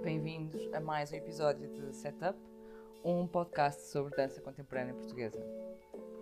Bem-vindos 0.00 0.72
a 0.72 0.78
mais 0.80 1.10
um 1.10 1.16
episódio 1.16 1.68
de 1.68 1.96
Setup, 1.96 2.38
um 3.02 3.26
podcast 3.26 3.82
sobre 3.88 4.14
dança 4.14 4.40
contemporânea 4.40 4.94
portuguesa. 4.94 5.61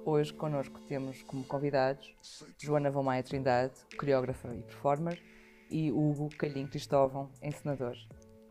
Hoje 0.04 0.32
connosco 0.32 0.80
temos 0.88 1.22
como 1.24 1.44
convidados 1.44 2.16
Joana 2.58 2.90
Vomaia 2.90 3.22
Trindade, 3.22 3.74
coreógrafa 3.98 4.48
e 4.54 4.62
performer, 4.62 5.22
e 5.70 5.92
Hugo 5.92 6.30
Calhinho 6.36 6.68
Cristóvão, 6.68 7.30
encenador. 7.42 7.94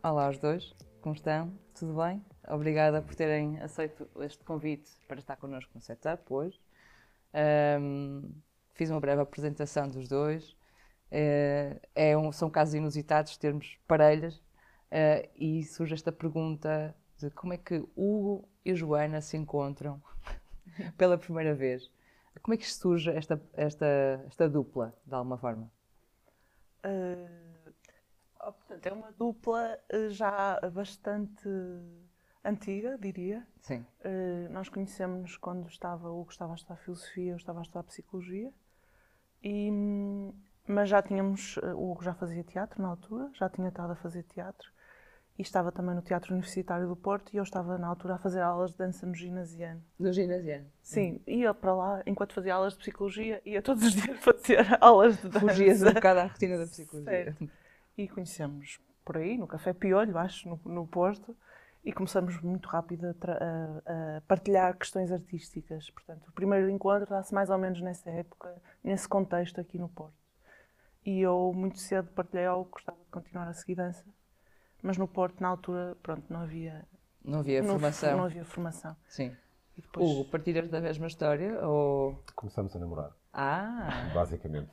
Olá 0.00 0.26
aos 0.26 0.38
dois, 0.38 0.72
como 1.00 1.14
estão? 1.14 1.52
Tudo 1.74 2.00
bem? 2.00 2.24
Obrigada 2.48 3.02
por 3.02 3.16
terem 3.16 3.60
aceito 3.60 4.08
este 4.20 4.44
convite 4.44 4.92
para 5.08 5.18
estar 5.18 5.36
connosco 5.36 5.72
no 5.74 5.80
Setup 5.80 6.22
hoje. 6.32 6.60
Um, 7.80 8.30
fiz 8.74 8.88
uma 8.88 9.00
breve 9.00 9.20
apresentação 9.20 9.88
dos 9.88 10.08
dois. 10.08 10.50
Uh, 11.10 11.80
é 11.96 12.16
um, 12.16 12.30
são 12.30 12.48
casos 12.48 12.74
inusitados 12.74 13.36
termos 13.36 13.76
parelhas 13.88 14.36
uh, 14.36 15.28
e 15.34 15.64
surge 15.64 15.94
esta 15.94 16.12
pergunta 16.12 16.94
de 17.18 17.28
como 17.30 17.52
é 17.52 17.58
que 17.58 17.84
Hugo 17.96 18.48
e 18.64 18.72
Joana 18.72 19.20
se 19.20 19.36
encontram 19.36 20.00
pela 20.96 21.18
primeira 21.18 21.54
vez. 21.54 21.90
Como 22.42 22.54
é 22.54 22.56
que 22.56 22.70
surge 22.70 23.10
esta, 23.10 23.40
esta, 23.52 24.24
esta 24.26 24.48
dupla, 24.48 24.94
de 25.04 25.14
alguma 25.14 25.36
forma? 25.36 25.70
Uh, 26.84 27.72
oh, 28.40 28.52
portanto, 28.52 28.86
é 28.86 28.92
uma 28.92 29.12
dupla 29.12 29.78
uh, 29.92 30.10
já 30.10 30.58
bastante 30.72 31.48
antiga, 32.44 32.96
diria. 32.98 33.46
Sim. 33.60 33.84
Uh, 34.04 34.50
nós 34.50 34.68
conhecemos 34.68 35.36
quando 35.36 35.68
estava, 35.68 36.10
o 36.10 36.20
Hugo 36.20 36.30
estava 36.30 36.52
a 36.52 36.54
estudar 36.54 36.76
Filosofia, 36.76 37.32
eu 37.32 37.36
estava 37.36 37.58
a 37.58 37.62
estudar 37.62 37.82
Psicologia. 37.82 38.52
E, 39.42 39.70
mas 40.66 40.88
já 40.88 41.02
tínhamos, 41.02 41.56
o 41.74 41.90
Hugo 41.90 42.04
já 42.04 42.14
fazia 42.14 42.44
teatro 42.44 42.80
na 42.80 42.88
altura, 42.88 43.30
já 43.34 43.48
tinha 43.48 43.68
estado 43.68 43.92
a 43.92 43.96
fazer 43.96 44.22
teatro 44.22 44.70
e 45.40 45.42
estava 45.42 45.72
também 45.72 45.94
no 45.94 46.02
Teatro 46.02 46.34
Universitário 46.34 46.86
do 46.86 46.94
Porto 46.94 47.32
e 47.32 47.38
eu 47.38 47.42
estava 47.42 47.78
na 47.78 47.86
altura 47.86 48.16
a 48.16 48.18
fazer 48.18 48.42
aulas 48.42 48.72
de 48.72 48.76
dança 48.76 49.06
no 49.06 49.14
ginasiano. 49.14 49.82
No 49.98 50.12
ginasiano? 50.12 50.66
Sim, 50.82 51.18
ia 51.26 51.54
para 51.54 51.74
lá 51.74 52.02
enquanto 52.04 52.34
fazia 52.34 52.54
aulas 52.54 52.74
de 52.74 52.80
psicologia, 52.80 53.40
ia 53.42 53.62
todos 53.62 53.82
os 53.82 53.94
dias 53.96 54.20
fazer 54.20 54.66
aulas 54.82 55.16
de 55.16 55.30
dança. 55.30 55.40
Fugias 55.40 55.82
um 55.82 55.94
bocado 55.94 56.20
à 56.20 56.24
rotina 56.26 56.58
da 56.58 56.66
psicologia. 56.66 57.10
Certo. 57.10 57.50
E 57.96 58.06
conhecemos 58.06 58.78
por 59.02 59.16
aí, 59.16 59.38
no 59.38 59.46
Café 59.46 59.72
Piolho, 59.72 60.18
acho, 60.18 60.46
no, 60.46 60.60
no 60.62 60.86
Porto, 60.86 61.34
e 61.82 61.90
começamos 61.90 62.38
muito 62.42 62.68
rápido 62.68 63.06
a, 63.06 63.10
a, 63.10 64.16
a, 64.18 64.20
partilhar 64.28 64.76
questões 64.76 65.10
artísticas. 65.10 65.88
Portanto, 65.88 66.28
o 66.28 66.32
primeiro 66.32 66.68
encontro 66.68 67.08
dá-se 67.08 67.32
mais 67.32 67.48
ou 67.48 67.56
menos 67.56 67.80
nessa 67.80 68.10
época, 68.10 68.54
nesse 68.84 69.08
contexto 69.08 69.58
aqui 69.58 69.78
no 69.78 69.88
Porto. 69.88 70.20
E 71.02 71.18
eu 71.22 71.50
muito 71.54 71.78
cedo 71.78 72.10
partilhei 72.10 72.44
algo 72.44 72.66
que 72.66 72.72
gostava 72.72 72.98
de 72.98 73.10
continuar 73.10 73.48
a 73.48 73.54
seguir 73.54 73.76
dança 73.76 74.04
mas 74.82 74.96
no 74.96 75.06
Porto, 75.06 75.40
na 75.40 75.48
altura, 75.48 75.96
pronto, 76.02 76.24
não 76.28 76.40
havia... 76.40 76.84
Não 77.24 77.40
havia 77.40 77.62
não, 77.62 77.70
formação. 77.70 78.16
Não 78.16 78.24
havia 78.24 78.44
formação. 78.44 78.96
Sim. 79.08 79.36
E 79.76 79.82
depois... 79.82 80.08
Hugo, 80.08 80.24
partilhas 80.30 80.68
da 80.68 80.80
mesma 80.80 81.06
história 81.06 81.66
ou... 81.66 82.22
Começamos 82.34 82.74
a 82.74 82.78
namorar. 82.78 83.12
Ah! 83.32 84.10
Basicamente. 84.14 84.72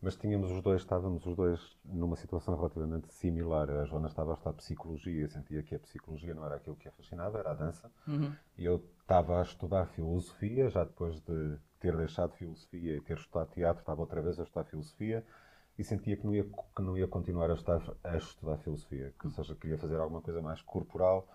Mas 0.00 0.16
tínhamos 0.16 0.50
os 0.50 0.60
dois, 0.60 0.82
estávamos 0.82 1.24
os 1.24 1.34
dois 1.34 1.78
numa 1.84 2.14
situação 2.14 2.54
relativamente 2.56 3.12
similar. 3.14 3.70
A 3.70 3.84
Joana 3.86 4.06
estava 4.06 4.32
a 4.32 4.34
estudar 4.34 4.52
psicologia, 4.52 5.28
sentia 5.28 5.62
que 5.62 5.74
a 5.74 5.78
psicologia 5.78 6.34
não 6.34 6.44
era 6.44 6.56
aquilo 6.56 6.76
que 6.76 6.86
a 6.86 6.92
fascinava, 6.92 7.38
era 7.38 7.52
a 7.52 7.54
dança. 7.54 7.90
Uhum. 8.06 8.30
E 8.58 8.66
eu 8.66 8.84
estava 9.00 9.38
a 9.38 9.42
estudar 9.42 9.86
filosofia, 9.86 10.68
já 10.68 10.84
depois 10.84 11.20
de 11.22 11.56
ter 11.80 11.96
deixado 11.96 12.34
filosofia 12.34 12.96
e 12.96 13.00
ter 13.00 13.16
estudado 13.16 13.48
teatro, 13.48 13.80
estava 13.80 14.00
outra 14.00 14.20
vez 14.20 14.38
a 14.38 14.42
estudar 14.42 14.64
filosofia 14.64 15.24
e 15.78 15.84
sentia 15.84 16.16
que 16.16 16.24
não 16.24 16.34
ia, 16.34 16.44
que 16.44 16.82
não 16.82 16.96
ia 16.96 17.08
continuar 17.08 17.50
a 17.50 17.54
estudar, 17.54 17.82
a 18.04 18.16
estudar 18.16 18.58
filosofia, 18.58 19.12
que, 19.18 19.26
ou 19.26 19.32
seja, 19.32 19.54
queria 19.54 19.78
fazer 19.78 19.96
alguma 19.96 20.20
coisa 20.20 20.40
mais 20.40 20.62
corporal 20.62 21.26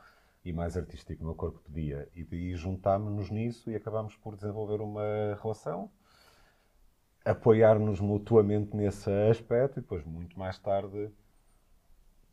e 0.44 0.54
mais 0.54 0.78
artística, 0.78 1.22
o 1.22 1.26
meu 1.26 1.36
corpo 1.36 1.60
pedia. 1.60 2.08
E 2.16 2.24
daí 2.24 2.56
juntámos-nos 2.56 3.30
nisso 3.30 3.70
e 3.70 3.76
acabámos 3.76 4.16
por 4.16 4.36
desenvolver 4.36 4.82
uma 4.82 5.38
relação, 5.42 5.92
apoiar-nos 7.26 8.00
mutuamente 8.00 8.76
nesse 8.76 9.12
aspecto 9.30 9.80
e 9.80 9.82
depois, 9.82 10.06
muito 10.06 10.40
mais 10.40 10.58
tarde, 10.58 11.12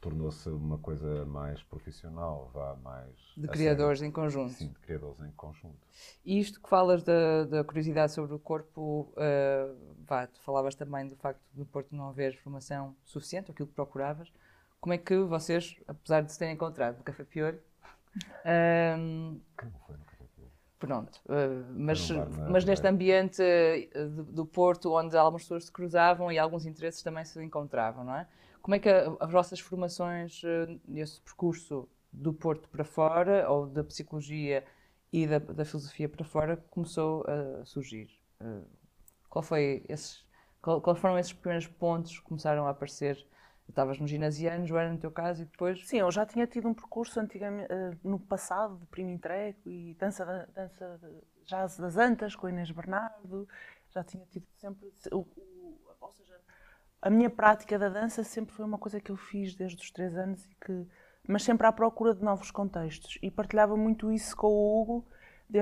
tornou-se 0.07 0.49
uma 0.49 0.79
coisa 0.79 1.25
mais 1.25 1.61
profissional, 1.65 2.49
vá 2.55 2.77
mais. 2.77 3.13
De 3.37 3.49
criadores 3.49 3.99
sério. 3.99 4.09
em 4.09 4.13
conjunto. 4.13 4.53
Sim, 4.53 4.69
de 4.69 4.79
criadores 4.79 5.21
em 5.21 5.33
conjunto. 5.33 5.77
E 6.25 6.39
isto 6.39 6.63
que 6.63 6.69
falas 6.69 7.03
da, 7.03 7.45
da 7.45 7.65
curiosidade 7.65 8.13
sobre 8.13 8.33
o 8.33 8.39
corpo, 8.39 9.13
uh, 9.17 9.77
vá, 10.07 10.29
tu 10.29 10.41
falavas 10.43 10.77
também 10.77 11.09
do 11.09 11.17
facto 11.17 11.41
de 11.53 11.59
no 11.59 11.67
Porto 11.67 11.95
não 11.95 12.09
haver 12.09 12.37
formação 12.37 12.95
suficiente, 13.05 13.51
aquilo 13.51 13.67
que 13.67 13.75
procuravas. 13.75 14.33
Como 14.81 14.93
é 14.93 14.99
que 14.99 15.17
vocês, 15.19 15.77
apesar 15.89 16.21
de 16.21 16.33
se 16.33 16.39
terem 16.39 16.55
encontrado 16.55 16.99
no 16.99 17.03
Café 17.03 17.25
Piolho. 17.25 17.61
Um, 18.45 19.41
que 19.59 19.65
não 19.65 19.81
foi 19.81 19.97
no 19.97 20.05
Café 20.05 20.25
Piolho. 20.37 20.53
Pronto, 20.79 21.21
uh, 21.25 21.67
mas, 21.75 22.09
mas 22.49 22.65
neste 22.65 22.87
ambiente 22.87 23.43
do, 24.15 24.23
do 24.23 24.47
Porto, 24.47 24.93
onde 24.93 25.17
algumas 25.17 25.43
pessoas 25.43 25.65
se 25.65 25.73
cruzavam 25.73 26.31
e 26.31 26.39
alguns 26.39 26.65
interesses 26.65 27.03
também 27.03 27.25
se 27.25 27.43
encontravam, 27.43 28.05
não 28.05 28.15
é? 28.15 28.29
Como 28.67 28.75
é 28.75 28.81
que 28.81 28.89
as 28.89 29.31
vossas 29.31 29.61
formações 29.61 30.43
eh, 30.45 30.77
nesse 30.89 31.21
percurso 31.21 31.89
do 32.13 32.33
Porto 32.35 32.69
para 32.69 32.83
fora, 32.83 33.49
ou 33.49 33.65
da 33.65 33.85
psicologia 33.85 34.65
e 35.13 35.25
da, 35.25 35.39
da 35.39 35.65
filosofia 35.65 36.09
para 36.09 36.25
fora, 36.25 36.57
começou 36.69 37.25
a 37.29 37.65
surgir? 37.65 38.11
Eh, 38.41 38.63
qual 39.31 39.45
foi 39.45 39.85
esses, 39.89 40.27
qual, 40.61 40.81
qual 40.81 40.97
foram 40.97 41.17
esses 41.17 41.33
primeiros 41.33 41.69
pontos 41.69 42.19
que 42.19 42.25
começaram 42.25 42.67
a 42.67 42.71
aparecer? 42.71 43.25
Estavas 43.69 44.01
no 44.01 44.09
ginasiano, 44.09 44.67
Joana, 44.67 44.95
no 44.95 44.99
teu 44.99 45.13
caso, 45.13 45.43
e 45.43 45.45
depois? 45.45 45.87
Sim, 45.87 45.99
eu 45.99 46.11
já 46.11 46.27
tinha 46.27 46.45
tido 46.45 46.67
um 46.67 46.75
percurso 46.75 47.21
antigamente, 47.21 47.73
uh, 47.73 47.97
no 48.03 48.19
passado 48.19 48.79
de 48.79 48.87
primo 48.87 49.17
treco 49.17 49.71
e 49.71 49.95
dança, 49.95 50.49
dança 50.53 51.01
jazz 51.45 51.79
das 51.79 51.97
Antas 51.97 52.35
com 52.35 52.49
Inês 52.49 52.73
Bernardo. 52.73 53.49
Já 53.91 54.03
tinha 54.03 54.27
tido 54.27 54.45
sempre. 54.57 54.93
O, 55.13 55.19
o, 55.19 55.79
ou 56.01 56.11
seja, 56.11 56.37
a 57.07 57.11
minha 57.11 57.31
prática 57.31 57.79
da 57.79 57.89
dança 57.89 58.25
sempre 58.25 58.55
foi 58.55 58.65
uma 58.65 58.79
coisa 58.79 59.01
que 59.01 59.11
eu 59.11 59.17
fiz 59.17 59.55
desde 59.55 59.81
os 59.83 59.91
três 59.91 60.17
anos 60.17 60.45
e 60.47 60.55
que 60.65 60.87
mas 61.29 61.43
sempre 61.43 61.67
à 61.67 61.73
procura 61.73 62.15
de 62.15 62.23
novos 62.23 62.53
contextos. 62.53 63.19
E 63.21 63.31
partilhava 63.31 63.77
muito 63.77 64.13
isso 64.13 64.37
com 64.37 64.47
o 64.47 64.81
Hugo 64.81 65.07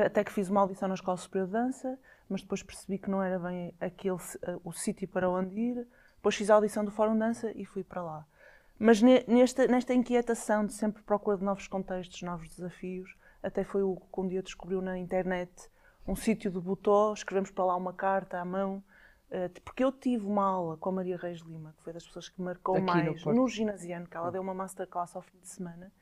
até 0.04 0.22
que 0.22 0.32
fiz 0.32 0.48
uma 0.48 0.60
audição 0.60 0.88
na 0.88 0.94
Escola 0.94 1.16
Superior 1.16 1.46
de 1.46 1.52
Dança 1.52 1.98
mas 2.28 2.42
depois 2.42 2.62
percebi 2.62 2.98
que 2.98 3.10
não 3.10 3.22
era 3.22 3.38
bem 3.38 3.74
aquele 3.80 4.18
o 4.64 4.72
sítio 4.72 5.06
para 5.08 5.28
onde 5.28 5.58
ir. 5.58 5.86
Depois 6.16 6.34
fiz 6.34 6.50
a 6.50 6.54
audição 6.54 6.84
do 6.84 6.90
Fórum 6.90 7.18
Dança 7.18 7.52
e 7.54 7.64
fui 7.64 7.84
para 7.84 8.02
lá. 8.02 8.26
Mas 8.78 9.00
nesta, 9.02 9.66
nesta 9.68 9.94
inquietação 9.94 10.66
de 10.66 10.72
sempre 10.72 11.02
procura 11.02 11.36
de 11.36 11.44
novos 11.44 11.68
contextos, 11.68 12.22
novos 12.22 12.48
desafios 12.48 13.14
até 13.42 13.62
foi 13.62 13.82
o 13.82 13.92
Hugo 13.92 14.08
que 14.12 14.20
um 14.20 14.26
dia 14.28 14.42
descobriu 14.42 14.80
na 14.80 14.98
internet 14.98 15.52
um 16.06 16.16
sítio 16.16 16.50
de 16.50 16.58
Butó, 16.58 17.12
escrevemos 17.12 17.50
para 17.50 17.64
lá 17.64 17.76
uma 17.76 17.92
carta 17.92 18.40
à 18.40 18.44
mão 18.44 18.82
eh, 18.88 18.93
porque 19.64 19.82
eu 19.82 19.90
tive 19.90 20.24
uma 20.24 20.44
aula 20.44 20.76
com 20.76 20.90
a 20.90 20.92
Maria 20.92 21.16
Reis 21.16 21.40
Lima, 21.40 21.74
que 21.76 21.82
foi 21.82 21.92
das 21.92 22.06
pessoas 22.06 22.28
que 22.28 22.40
marcou 22.40 22.76
Aqui 22.76 22.84
mais 22.84 23.24
no, 23.24 23.34
no, 23.34 23.48
ginasiano, 23.48 24.06
que 24.06 24.16
ela 24.16 24.30
deu 24.30 24.40
uma 24.40 24.54
masterclass 24.54 25.16
ao 25.16 25.22
fim 25.22 25.38
de 25.38 25.48
semana, 25.48 25.92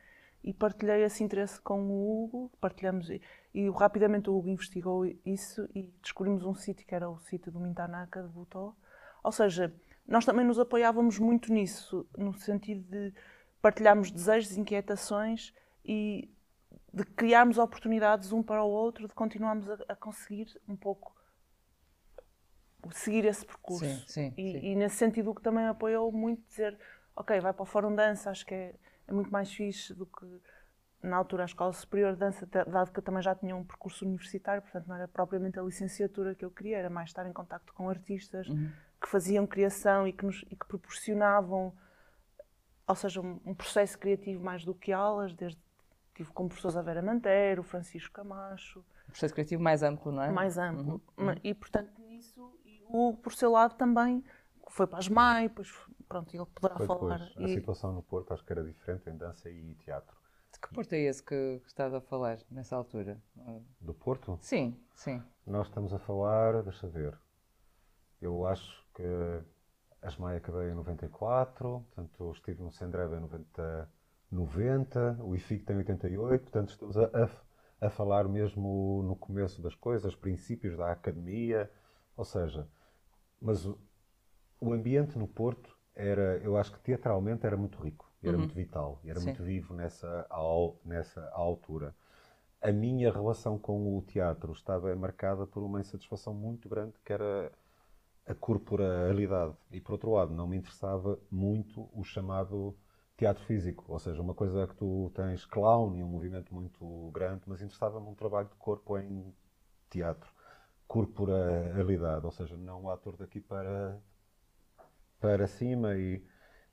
e 0.45 0.53
partilhei 0.53 1.03
esse 1.03 1.25
interesse 1.25 1.61
com 1.61 1.81
o 1.83 2.25
Hugo, 2.25 2.51
partilhamos, 2.61 3.09
e, 3.09 3.23
e 3.55 3.71
rapidamente 3.71 4.29
o 4.29 4.37
Hugo 4.37 4.49
investigou 4.49 5.07
isso 5.25 5.69
e 5.75 5.85
descobrimos 6.03 6.45
um 6.45 6.55
sítio 6.55 6.87
que 6.87 6.95
era 6.95 7.09
o 7.09 7.19
sítio 7.21 7.51
do 7.51 7.61
Mintanaka, 7.61 8.23
de 8.23 8.29
Butó. 8.29 8.75
Ou 9.23 9.33
seja, 9.33 9.73
nós 10.07 10.25
também 10.25 10.45
nos 10.45 10.59
apoiávamos 10.59 11.19
muito 11.19 11.53
nisso, 11.53 12.07
no 12.19 12.35
sentido 12.35 12.83
de 12.91 13.15
partilharmos 13.63 14.11
desejos, 14.11 14.57
inquietações 14.59 15.55
e 15.85 16.29
de 16.93 17.05
criarmos 17.05 17.57
oportunidades 17.57 18.33
um 18.33 18.43
para 18.43 18.63
o 18.63 18.69
outro, 18.69 19.09
de 19.09 19.15
continuarmos 19.15 19.71
a, 19.71 19.79
a 19.89 19.97
conseguir 19.97 20.49
um 20.69 20.77
pouco 20.77 21.15
seguir 22.91 23.25
esse 23.25 23.45
percurso. 23.45 23.85
Sim, 23.85 24.05
sim, 24.07 24.35
e, 24.37 24.53
sim. 24.53 24.59
e, 24.67 24.75
nesse 24.75 24.97
sentido 24.97 25.31
o 25.31 25.35
que 25.35 25.43
também 25.43 25.67
apoiou 25.67 26.11
muito 26.11 26.43
dizer, 26.49 26.77
ok, 27.15 27.39
vai 27.41 27.53
para 27.53 27.63
o 27.63 27.67
Fórum 27.67 27.95
Dança, 27.95 28.31
acho 28.31 28.45
que 28.45 28.55
é, 28.55 28.75
é, 29.07 29.13
muito 29.13 29.31
mais 29.31 29.53
fixe 29.53 29.95
do 29.95 30.07
que 30.07 30.27
na 31.03 31.17
altura 31.17 31.45
a 31.45 31.47
Escola 31.47 31.73
Superior 31.73 32.13
de 32.13 32.21
Dança, 32.21 32.47
dado 32.47 32.93
que 32.93 32.99
eu 32.99 33.03
também 33.03 33.23
já 33.23 33.35
tinha 33.35 33.57
um 33.57 33.65
percurso 33.65 34.05
universitário, 34.05 34.63
portanto 34.63 34.87
não 34.87 34.95
era 34.95 35.09
propriamente 35.09 35.59
a 35.59 35.63
licenciatura 35.63 36.35
que 36.35 36.45
eu 36.45 36.51
queria, 36.51 36.79
era 36.79 36.91
mais 36.91 37.11
estar 37.11 37.27
em 37.27 37.33
contato 37.33 37.73
com 37.75 37.89
artistas 37.89 38.49
uhum. 38.49 38.71
que 39.01 39.09
faziam 39.09 39.47
criação 39.47 40.07
e 40.07 40.13
que, 40.13 40.25
nos, 40.25 40.45
e 40.49 40.55
que 40.55 40.65
proporcionavam, 40.67 41.75
ou 42.87 42.95
seja, 42.95 43.21
um, 43.21 43.41
um, 43.45 43.55
processo 43.55 43.99
criativo 43.99 44.45
mais 44.45 44.65
do 44.65 44.75
que 44.75 44.93
aulas, 44.93 45.35
desde 45.35 45.59
tive 46.15 46.31
como 46.31 46.49
professores 46.49 46.77
a 46.77 46.83
Vera 46.83 47.03
Mantero, 47.03 47.63
o 47.63 47.65
Francisco 47.65 48.13
Camacho, 48.13 48.85
processo 49.13 49.35
criativo 49.35 49.63
mais 49.63 49.83
amplo, 49.83 50.11
não 50.11 50.23
é? 50.23 50.31
mais 50.31 50.59
amplo. 50.59 51.01
Uhum, 51.17 51.27
Ma- 51.27 51.37
E, 51.45 51.55
portanto, 51.55 51.93
nisso, 52.03 52.59
e 52.93 52.97
o, 52.97 53.17
por 53.17 53.33
seu 53.33 53.51
lado 53.51 53.75
também, 53.77 54.23
foi 54.69 54.87
para 54.87 54.99
as 54.99 55.09
MAI, 55.09 55.49
depois, 55.49 55.71
pronto, 56.09 56.35
ele 56.35 56.47
poderá 56.47 56.77
Foi 56.77 56.87
falar. 56.87 57.19
depois. 57.19 57.37
A 57.37 57.49
E- 57.49 57.55
situação 57.55 57.93
no 57.93 58.03
Porto 58.03 58.33
acho 58.33 58.45
que 58.45 58.53
era 58.53 58.65
diferente 58.65 59.09
em 59.09 59.17
dança 59.17 59.51
e 59.51 59.75
teatro. 59.77 60.17
De 60.53 60.59
que 60.61 60.69
Porto 60.75 60.93
é 60.93 60.99
esse 61.01 61.23
que, 61.23 61.61
que 61.61 61.67
estás 61.69 61.93
a 61.95 62.01
falar 62.01 62.39
nessa 62.51 62.77
altura? 62.77 63.21
Do 63.81 63.95
Porto? 63.95 64.39
Sim, 64.41 64.77
sim. 64.95 65.23
Nós 65.47 65.67
estamos 65.69 65.93
a 65.93 65.99
falar, 65.99 66.63
deixa 66.63 66.87
ver, 66.89 67.19
eu 68.21 68.47
acho 68.47 68.85
que 68.95 69.03
as 70.03 70.17
Maia 70.17 70.39
acabei 70.39 70.71
em 70.71 70.75
94, 70.75 71.85
portanto 71.95 72.33
estive 72.33 72.63
no 72.63 72.73
Sendreva 72.73 73.17
em 73.17 73.21
90, 73.21 73.89
90 74.31 75.17
o 75.21 75.35
IFIC 75.37 75.65
tem 75.65 75.77
88, 75.77 76.43
portanto 76.43 76.71
estamos 76.71 76.97
a, 76.97 77.05
a, 77.05 77.87
a 77.87 77.91
falar 77.91 78.29
mesmo 78.29 79.03
no 79.05 79.17
começo 79.17 79.63
das 79.63 79.75
coisas, 79.75 80.15
princípios 80.15 80.77
da 80.77 80.91
academia, 80.93 81.71
ou 82.17 82.25
seja, 82.25 82.67
mas 83.43 83.67
o, 83.67 83.79
o 84.61 84.73
ambiente 84.73 85.19
no 85.19 85.29
Porto 85.29 85.77
era, 85.95 86.39
eu 86.39 86.57
acho 86.57 86.73
que 86.73 86.81
teatralmente 86.81 87.47
era 87.47 87.57
muito 87.57 87.79
rico, 87.83 88.11
era 88.23 88.39
muito 88.39 88.55
vital, 88.55 89.01
era 89.05 89.21
Sim. 89.21 89.21
muito 89.21 89.43
vivo 89.43 89.75
nessa, 89.75 90.27
al- 90.31 90.79
nessa 90.85 91.29
altura 91.33 91.95
a 92.63 92.73
minha 92.73 93.13
relação 93.13 93.59
com 93.59 93.97
o 93.99 94.03
teatro 94.03 94.53
estava 94.53 94.95
marcada 94.97 95.47
por 95.47 95.63
uma 95.63 95.81
insatisfação 95.81 96.35
muito 96.35 96.69
grande 96.69 96.95
que 97.05 97.13
era 97.13 97.53
a 98.27 98.35
corporalidade. 98.35 99.55
E 99.71 99.81
por 99.81 99.93
outro 99.93 100.11
lado, 100.13 100.33
não 100.35 100.47
me 100.47 100.57
interessava 100.57 101.19
muito 101.31 101.89
o 101.93 102.05
chamado 102.05 102.77
teatro 103.17 103.45
físico, 103.45 103.85
ou 103.89 103.99
seja, 103.99 104.21
uma 104.23 104.35
coisa 104.35 104.67
que 104.67 104.75
tu 104.77 105.11
tens 105.15 105.45
clown 105.47 105.97
e 105.97 106.03
um 106.03 106.09
movimento 106.09 106.55
muito 106.55 107.11
grande, 107.13 107.43
mas 107.47 107.61
interessava-me 107.63 108.09
um 108.09 108.15
trabalho 108.15 108.49
de 108.49 108.57
corpo 108.57 108.99
em 108.99 109.33
teatro, 109.91 110.31
corporalidade, 110.93 112.27
ou 112.27 112.31
seja, 112.31 112.55
não 112.55 112.83
o 112.83 112.91
ator 112.91 113.17
daqui 113.17 113.41
para 113.41 113.99
para 115.19 115.47
cima 115.47 115.95
e, 115.97 116.23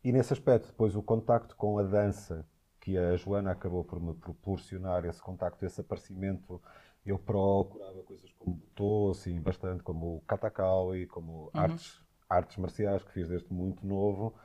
e 0.04 0.12
nesse 0.12 0.34
aspecto 0.34 0.68
depois 0.68 0.94
o 0.94 1.02
contacto 1.02 1.56
com 1.56 1.80
a 1.80 1.84
dança 1.84 2.46
que 2.82 2.98
a 2.98 3.16
Joana 3.16 3.52
acabou 3.52 3.86
por 3.86 3.98
me 4.02 4.14
proporcionar 4.14 5.06
esse 5.06 5.22
contacto, 5.22 5.66
esse 5.66 5.80
aparecimento 5.80 6.62
eu 7.06 7.18
procurava 7.18 8.04
coisas 8.04 8.30
como 8.34 8.58
Butô, 8.58 9.12
assim, 9.12 9.40
bastante 9.40 9.84
como 9.84 10.18
o 10.18 10.22
Katakali, 10.28 11.08
como 11.08 11.50
artes, 11.54 12.04
artes 12.30 12.58
marciais 12.58 13.02
que 13.02 13.14
fiz 13.14 13.30
desde 13.30 13.54
muito 13.54 13.88
novo. 13.88 14.36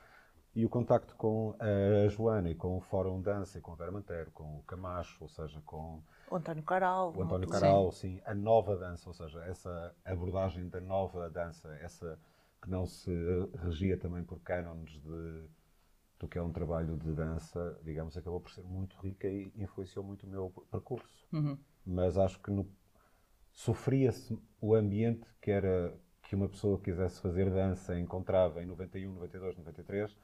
E 0.54 0.64
o 0.64 0.68
contacto 0.68 1.16
com 1.16 1.56
a 1.58 2.08
Joana 2.08 2.48
e 2.48 2.54
com 2.54 2.76
o 2.76 2.80
Fórum 2.80 3.20
Dança 3.20 3.58
e 3.58 3.60
com 3.60 3.72
o 3.72 3.76
Vera 3.76 3.90
Mantero, 3.90 4.30
com 4.30 4.58
o 4.58 4.62
Camacho, 4.62 5.18
ou 5.20 5.28
seja, 5.28 5.60
com 5.66 6.00
O 6.34 6.36
António 6.36 6.64
Caral. 6.64 7.08
o 7.14 7.22
António 7.22 7.28
na 7.28 7.54
altura. 7.54 7.60
Caral, 7.60 7.92
sim, 7.92 8.20
a 8.24 8.34
nova 8.34 8.76
dança, 8.76 9.08
ou 9.08 9.14
seja, 9.14 9.40
essa 9.44 9.94
abordagem 10.04 10.68
da 10.68 10.80
nova 10.80 11.30
dança, 11.30 11.72
essa 11.80 12.18
que 12.60 12.68
não 12.68 12.86
se 12.86 13.12
regia 13.62 13.96
também 13.96 14.24
por 14.24 14.40
cânones 14.40 15.00
de 15.00 15.48
do 16.18 16.28
que 16.28 16.38
é 16.38 16.42
um 16.42 16.52
trabalho 16.52 16.96
de 16.96 17.12
dança, 17.12 17.78
digamos, 17.82 18.16
acabou 18.16 18.40
por 18.40 18.50
ser 18.50 18.62
muito 18.62 18.96
rica 18.98 19.28
e 19.28 19.52
influenciou 19.56 20.04
muito 20.04 20.26
o 20.26 20.28
meu 20.28 20.50
percurso. 20.70 21.26
Uhum. 21.32 21.58
Mas 21.84 22.16
acho 22.16 22.40
que 22.40 22.50
sofria-se 23.52 24.38
o 24.60 24.74
ambiente 24.74 25.26
que 25.40 25.50
era 25.50 25.94
que 26.22 26.34
uma 26.34 26.48
pessoa 26.48 26.78
que 26.78 26.84
quisesse 26.84 27.20
fazer 27.20 27.50
dança 27.50 27.98
encontrava 27.98 28.62
em 28.62 28.66
91, 28.66 29.12
92, 29.12 29.56
93, 29.58 30.16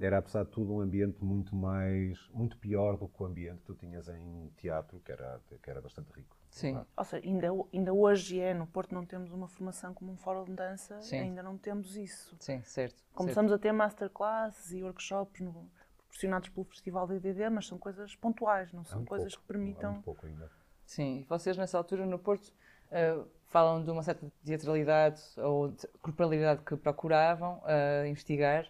era 0.00 0.18
apesar 0.18 0.44
de 0.44 0.50
tudo 0.50 0.72
um 0.74 0.80
ambiente 0.80 1.22
muito 1.24 1.54
mais, 1.56 2.18
muito 2.30 2.56
pior 2.58 2.96
do 2.96 3.08
que 3.08 3.22
o 3.22 3.26
ambiente 3.26 3.58
que 3.60 3.66
tu 3.66 3.74
tinhas 3.74 4.08
em 4.08 4.48
teatro, 4.56 5.00
que 5.00 5.10
era, 5.12 5.40
que 5.62 5.70
era 5.70 5.80
bastante 5.80 6.10
rico. 6.12 6.36
Sim. 6.50 6.78
Ou 6.96 7.04
seja, 7.04 7.26
ainda, 7.26 7.48
ainda 7.72 7.92
hoje 7.92 8.40
é, 8.40 8.54
no 8.54 8.66
Porto 8.66 8.94
não 8.94 9.04
temos 9.04 9.32
uma 9.32 9.48
formação 9.48 9.92
como 9.92 10.12
um 10.12 10.16
fórum 10.16 10.44
de 10.44 10.52
dança, 10.54 11.00
Sim. 11.00 11.18
ainda 11.20 11.42
não 11.42 11.58
temos 11.58 11.96
isso. 11.96 12.36
Sim, 12.40 12.62
certo. 12.62 13.02
Começamos 13.14 13.52
a 13.52 13.58
ter 13.58 13.72
masterclasses 13.72 14.72
e 14.72 14.82
workshops 14.82 15.40
no- 15.40 15.68
proporcionados 15.96 16.48
pelo 16.48 16.64
Festival 16.64 17.06
da 17.06 17.16
IDD, 17.16 17.50
mas 17.50 17.66
são 17.66 17.76
coisas 17.78 18.14
pontuais, 18.16 18.72
não 18.72 18.84
são 18.84 19.04
coisas 19.04 19.34
pouco, 19.34 19.46
que 19.46 19.52
permitam. 19.52 19.92
Muito 19.92 20.04
pouco 20.04 20.26
ainda. 20.26 20.50
Sim, 20.86 21.18
e 21.20 21.24
vocês 21.24 21.56
nessa 21.56 21.76
altura 21.76 22.06
no 22.06 22.18
Porto 22.18 22.50
eh, 22.90 23.18
falam 23.48 23.84
de 23.84 23.90
uma 23.90 24.02
certa 24.02 24.26
teatralidade 24.44 25.20
ou 25.36 25.68
de 25.68 25.86
corporalidade 26.00 26.62
que 26.62 26.76
procuravam 26.76 27.60
eh, 27.66 28.08
investigar. 28.08 28.66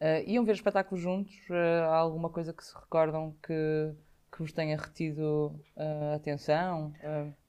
Eh, 0.00 0.24
iam 0.26 0.44
ver 0.44 0.54
espetáculos 0.54 1.02
juntos? 1.02 1.34
Eh, 1.50 1.80
há 1.82 1.96
alguma 1.96 2.30
coisa 2.30 2.52
que 2.52 2.64
se 2.64 2.74
recordam 2.74 3.34
que, 3.42 3.94
que 4.32 4.38
vos 4.38 4.52
tenha 4.52 4.76
retido 4.76 5.54
eh, 5.76 6.14
atenção? 6.16 6.92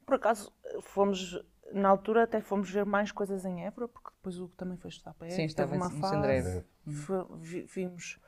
Por 0.06 0.16
acaso, 0.16 0.52
fomos, 0.82 1.40
na 1.72 1.90
altura 1.90 2.24
até 2.24 2.42
fomos 2.42 2.70
ver 2.70 2.86
mais 2.86 3.12
coisas 3.12 3.46
em 3.46 3.66
Évora, 3.66 3.88
porque 3.88 4.10
depois 4.18 4.38
o 4.38 4.46
Hugo 4.46 4.56
também 4.56 4.78
foi 4.78 4.90
estudar 4.90 5.14
para 5.14 5.28
Sim, 5.28 5.34
Évora, 5.44 5.48
estava 5.48 5.76
teve 5.76 5.78
em- 5.78 5.82
uma 5.82 5.90
fase. 5.90 6.64
Foi- 6.86 7.26
vi- 7.40 7.64
vimos, 7.64 8.20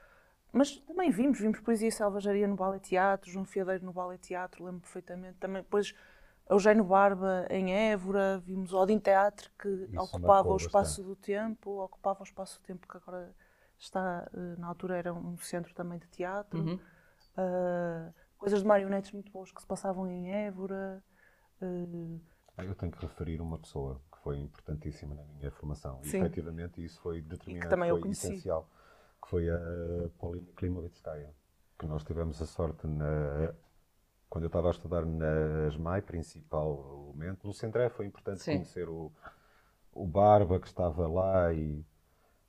mas 0.54 0.78
também 0.78 1.10
vimos, 1.10 1.40
vimos 1.40 1.60
Poesia 1.60 1.92
Selvageria 1.92 2.48
no 2.48 2.56
Ballet 2.56 2.82
Teatro, 2.88 3.30
João 3.30 3.44
Fiadeiro 3.46 3.84
no 3.86 3.92
Ballet 3.92 4.22
Teatro, 4.22 4.64
lembro 4.64 4.82
perfeitamente. 4.82 5.38
Também 5.40 5.62
depois 5.64 5.94
Eugênio 6.50 6.84
Barba 6.84 7.46
em 7.50 7.74
Évora, 7.74 8.40
vimos 8.46 8.72
o 8.72 8.78
Odin 8.78 9.00
Teatro, 9.00 9.50
que 9.60 9.90
Isso 9.92 10.00
ocupava 10.00 10.20
marcou 10.20 10.54
o 10.54 10.58
espaço 10.58 11.02
bastante. 11.02 11.04
do 11.04 11.16
tempo, 11.16 11.82
ocupava 11.84 12.22
o 12.22 12.24
espaço 12.24 12.60
do 12.62 12.64
tempo 12.66 12.88
que 12.88 12.98
agora 12.98 13.34
está, 13.84 14.30
eh, 14.34 14.56
na 14.58 14.68
altura 14.68 14.98
era 14.98 15.14
um 15.14 15.38
centro 15.38 15.74
também 15.74 16.00
de 16.00 16.08
teatro. 16.08 16.60
Uhum. 16.60 16.80
Uh, 17.36 18.14
coisas 18.38 18.62
de 18.62 18.68
marionetes 18.68 19.12
muito 19.12 19.32
boas 19.32 19.52
que 19.52 19.60
se 19.62 19.68
passavam 19.68 20.08
em 20.08 20.32
Évora. 20.32 21.04
uh, 21.62 22.22
Ah, 22.58 22.64
Eu 22.64 22.76
tenho 22.76 22.92
que 22.92 23.02
referir 23.02 23.42
uma 23.42 23.58
pessoa 23.58 24.00
que 24.12 24.20
foi 24.20 24.40
importantíssima 24.40 25.16
na 25.16 25.24
minha 25.24 25.52
formação. 25.52 26.00
E 26.04 26.08
efetivamente 26.08 26.84
isso 26.84 27.02
foi 27.02 27.22
determinante, 27.22 27.70
também 27.70 27.90
foi 27.90 28.10
essencial. 28.12 28.70
Que 29.22 29.30
foi 29.30 29.50
a 29.50 29.58
Paulina 30.20 30.52
Klimovitskaya. 30.56 31.34
Que 31.80 31.88
nós 31.88 32.04
tivemos 32.04 32.42
a 32.42 32.46
sorte 32.46 32.86
na. 32.88 33.54
Quando 34.30 34.46
eu 34.46 34.48
estava 34.48 34.68
a 34.68 34.72
estudar 34.72 35.06
na 35.06 35.68
SMAI, 35.70 36.02
principalmente, 36.02 37.46
no 37.46 37.54
Centré 37.54 37.90
foi 37.90 38.06
importante 38.06 38.42
Sim. 38.42 38.54
conhecer 38.54 38.90
o, 38.90 39.12
o 39.92 40.08
Barba 40.08 40.60
que 40.60 40.68
estava 40.68 41.08
lá 41.08 41.54
e 41.54 41.86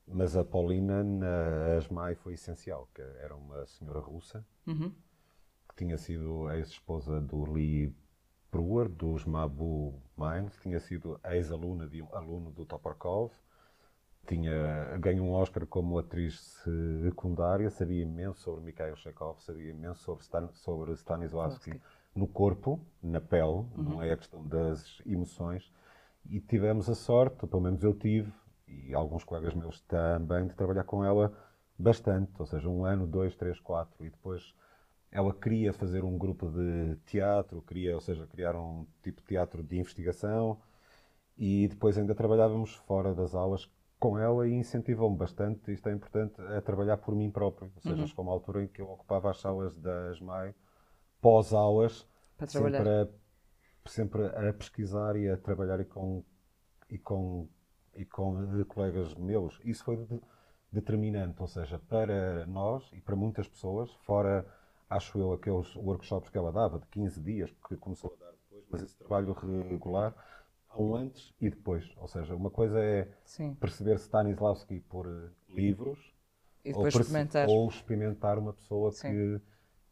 mas 0.07 0.37
a 0.37 0.45
Paulina 0.45 1.03
na 1.03 1.79
SMAI 1.81 2.15
foi 2.15 2.35
essencial, 2.35 2.89
que 2.95 3.03
era 3.03 3.35
uma 3.35 3.67
senhora 3.67 4.01
russa 4.01 4.45
Uhum. 4.67 4.93
que 5.69 5.77
tinha 5.77 5.97
sido 5.99 6.47
a 6.49 6.57
ex-esposa 6.57 7.21
do 7.21 7.45
Lee 7.53 7.95
Brewer, 8.51 8.89
dos 8.89 9.25
Mabu 9.25 10.01
Mines, 10.17 10.57
tinha 10.61 10.79
sido 10.79 11.19
ex-aluna 11.25 11.87
de 11.89 12.01
um 12.01 12.15
aluno 12.15 12.51
do 12.53 12.65
Toporkov, 12.65 13.33
tinha 14.27 14.97
ganho 14.99 15.25
um 15.25 15.33
Oscar 15.33 15.67
como 15.67 15.99
atriz 15.99 16.63
secundária, 17.03 17.69
sabia 17.69 18.03
imenso 18.03 18.41
sobre 18.41 18.65
Mikhail 18.65 18.97
Chekhov, 18.97 19.41
sabia 19.43 19.71
imenso 19.71 20.01
sobre, 20.03 20.23
Stan, 20.23 20.49
sobre 20.53 20.93
Stanislavski 20.93 21.81
no 22.15 22.27
corpo, 22.27 22.81
na 23.03 23.21
pele, 23.21 23.67
não 23.77 24.01
é 24.03 24.13
a 24.13 24.17
questão 24.17 24.47
das 24.47 25.03
emoções, 25.05 25.71
e 26.31 26.41
tivemos 26.41 26.89
a 26.89 26.95
sorte, 26.95 27.47
pelo 27.47 27.61
menos 27.61 27.83
eu 27.83 27.93
tive, 27.93 28.33
e 28.67 28.95
alguns 28.95 29.25
colegas 29.25 29.55
meus 29.55 29.81
também, 29.83 30.47
de 30.47 30.55
trabalhar 30.55 30.85
com 30.85 31.05
ela 31.05 31.33
bastante, 31.79 32.33
ou 32.39 32.47
seja, 32.47 32.69
um 32.69 32.85
ano, 32.85 33.07
dois, 33.07 33.35
três, 33.35 33.59
quatro, 33.61 34.05
e 34.05 34.11
depois 34.11 34.55
ela 35.11 35.33
queria 35.33 35.73
fazer 35.73 36.05
um 36.05 36.19
grupo 36.19 36.51
de 36.51 36.97
teatro, 37.07 37.63
queria, 37.63 37.95
ou 37.95 38.01
seja, 38.01 38.27
criar 38.27 38.57
um 38.57 38.85
tipo 39.03 39.21
de 39.21 39.29
teatro 39.29 39.63
de 39.63 39.79
investigação. 39.79 40.61
E 41.39 41.69
depois 41.69 41.97
ainda 41.97 42.15
trabalhávamos 42.15 42.75
fora 42.75 43.15
das 43.15 43.35
aulas 43.35 43.71
com 43.99 44.19
ela 44.19 44.47
e 44.47 44.53
incentivou-me 44.53 45.17
bastante, 45.17 45.73
isto 45.73 45.89
é 45.89 45.93
importante, 45.93 46.41
a 46.41 46.61
trabalhar 46.61 46.97
por 46.97 47.15
mim 47.15 47.31
próprio. 47.31 47.73
Ou 47.77 47.83
seja, 47.83 48.07
chegou 48.07 48.25
uma 48.25 48.33
altura 48.33 48.65
em 48.65 48.69
que 48.69 48.81
eu 48.81 48.91
ocupava 48.91 49.31
as 49.31 49.41
salas 49.41 49.75
das 49.77 50.21
MAI 50.21 50.55
pós-aulas, 51.21 52.07
sempre 52.47 52.77
a, 52.77 53.09
sempre 53.89 54.27
a 54.27 54.53
pesquisar 54.53 55.17
e 55.17 55.29
a 55.29 55.37
trabalhar 55.37 55.81
e 55.81 55.85
com, 55.85 56.25
e 56.91 56.99
com, 56.99 57.49
e 57.97 58.05
com 58.05 58.65
colegas 58.67 59.15
meus. 59.15 59.61
Isso 59.65 59.85
foi 59.85 59.97
de- 59.97 60.21
determinante, 60.73 61.41
ou 61.41 61.47
seja, 61.49 61.79
para 61.79 62.45
nós 62.47 62.89
e 62.93 63.01
para 63.01 63.15
muitas 63.15 63.47
pessoas, 63.49 63.93
fora, 64.05 64.45
acho 64.91 65.19
eu, 65.19 65.33
aqueles 65.33 65.75
workshops 65.77 66.29
que 66.31 66.37
ela 66.39 66.51
dava 66.53 66.79
de 66.81 66.87
15 66.89 67.21
dias, 67.21 67.51
que 67.69 67.77
começou 67.77 68.17
a 68.21 68.25
dar 68.25 68.33
depois, 68.33 68.65
mas 68.71 68.83
esse 68.83 68.97
trabalho 68.97 69.33
regular, 69.33 70.15
há 70.69 70.83
um 70.83 70.95
antes 70.97 71.33
e 71.41 71.49
depois. 71.49 71.93
Ou 71.97 72.09
seja, 72.09 72.35
uma 72.35 72.51
coisa 72.51 72.79
é 72.81 73.09
Sim. 73.25 73.55
perceber 73.55 73.97
Stanislavski 73.97 74.81
por 74.81 75.07
eh, 75.07 75.31
livros, 75.49 76.13
ou, 76.75 76.89
experimentar. 76.89 77.49
ou 77.49 77.69
experimentar 77.69 78.39
uma 78.39 78.53
pessoa 78.53 78.91
Sim. 78.91 79.11
que 79.11 79.41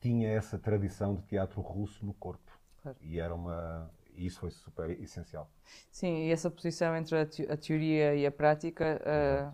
tinha 0.00 0.30
essa 0.30 0.58
tradição 0.58 1.14
de 1.14 1.22
teatro 1.22 1.60
russo 1.60 2.04
no 2.04 2.14
corpo. 2.14 2.50
Claro. 2.82 2.98
E 3.00 3.20
era 3.20 3.34
uma. 3.34 3.88
E 4.14 4.26
isso 4.26 4.40
foi 4.40 4.50
super 4.50 4.90
essencial. 5.00 5.50
Sim, 5.90 6.26
e 6.26 6.30
essa 6.32 6.50
posição 6.50 6.96
entre 6.96 7.16
a, 7.18 7.26
te- 7.26 7.50
a 7.50 7.56
teoria 7.56 8.14
e 8.14 8.26
a 8.26 8.30
prática, 8.32 9.00
eh, 9.04 9.50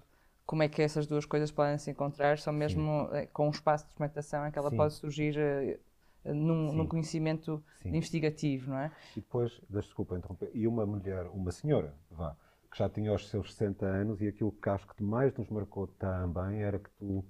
como 0.47 0.63
é 0.63 0.69
que 0.69 0.81
essas 0.83 1.07
duas 1.07 1.27
coisas 1.27 1.51
podem 1.51 1.77
se 1.79 1.91
encontrar? 1.91 2.39
Só 2.39 2.53
mesmo 2.53 3.09
eh, 3.13 3.27
com 3.27 3.49
um 3.49 3.51
espaço 3.51 3.85
de 3.85 3.91
experimentação 3.91 4.47
em 4.47 4.51
que 4.51 4.59
ela 4.59 4.71
Sim. 4.71 4.77
pode 4.77 4.95
surgir 4.95 5.37
eh, 5.39 5.79
num, 6.25 6.73
Sim. 6.73 6.79
num 6.79 6.87
conhecimento 6.87 7.63
Sim. 7.83 7.91
investigativo, 7.93 8.71
não 8.71 8.79
é? 8.79 8.93
E 9.17 9.21
depois, 9.21 9.61
desculpa 9.69 10.17
interromper, 10.17 10.51
e 10.55 10.67
uma 10.67 10.87
mulher, 10.87 11.27
uma 11.27 11.51
senhora, 11.51 11.95
vá, 12.11 12.37
que 12.71 12.79
já 12.79 12.89
tinha 12.89 13.13
os 13.13 13.29
seus 13.29 13.53
60 13.53 13.85
anos 13.87 14.21
e 14.21 14.29
aquilo 14.29 14.53
que 14.53 14.69
acho 14.69 14.87
que 14.89 15.03
mais 15.03 15.35
nos 15.37 15.49
marcou 15.49 15.87
também 15.89 16.63
era 16.63 16.79
que 16.79 16.91
tu 16.99 17.25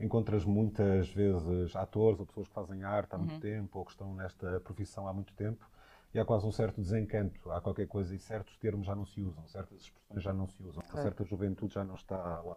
encontras 0.00 0.44
muitas 0.44 1.08
vezes 1.10 1.76
atores 1.76 2.20
ou 2.20 2.26
pessoas 2.26 2.48
que 2.48 2.54
fazem 2.54 2.84
arte 2.84 3.14
há 3.14 3.18
muito 3.18 3.34
Uhum. 3.34 3.40
tempo 3.40 3.78
ou 3.80 3.84
que 3.84 3.92
estão 3.92 4.14
nesta 4.14 4.60
profissão 4.60 5.08
há 5.08 5.12
muito 5.12 5.32
tempo 5.34 5.66
e 6.12 6.18
há 6.18 6.24
quase 6.24 6.46
um 6.46 6.52
certo 6.52 6.80
desencanto, 6.80 7.50
há 7.50 7.60
qualquer 7.60 7.86
coisa 7.86 8.14
e 8.14 8.18
certos 8.18 8.56
termos 8.56 8.86
já 8.86 8.94
não 8.94 9.04
se 9.06 9.20
usam, 9.20 9.46
certas 9.46 9.82
expressões 9.82 10.22
já 10.22 10.32
não 10.32 10.46
se 10.48 10.62
usam, 10.62 10.82
Claro. 10.82 11.02
certa 11.02 11.24
juventude 11.24 11.74
já 11.74 11.84
não 11.84 11.94
está 11.94 12.16
lá. 12.42 12.56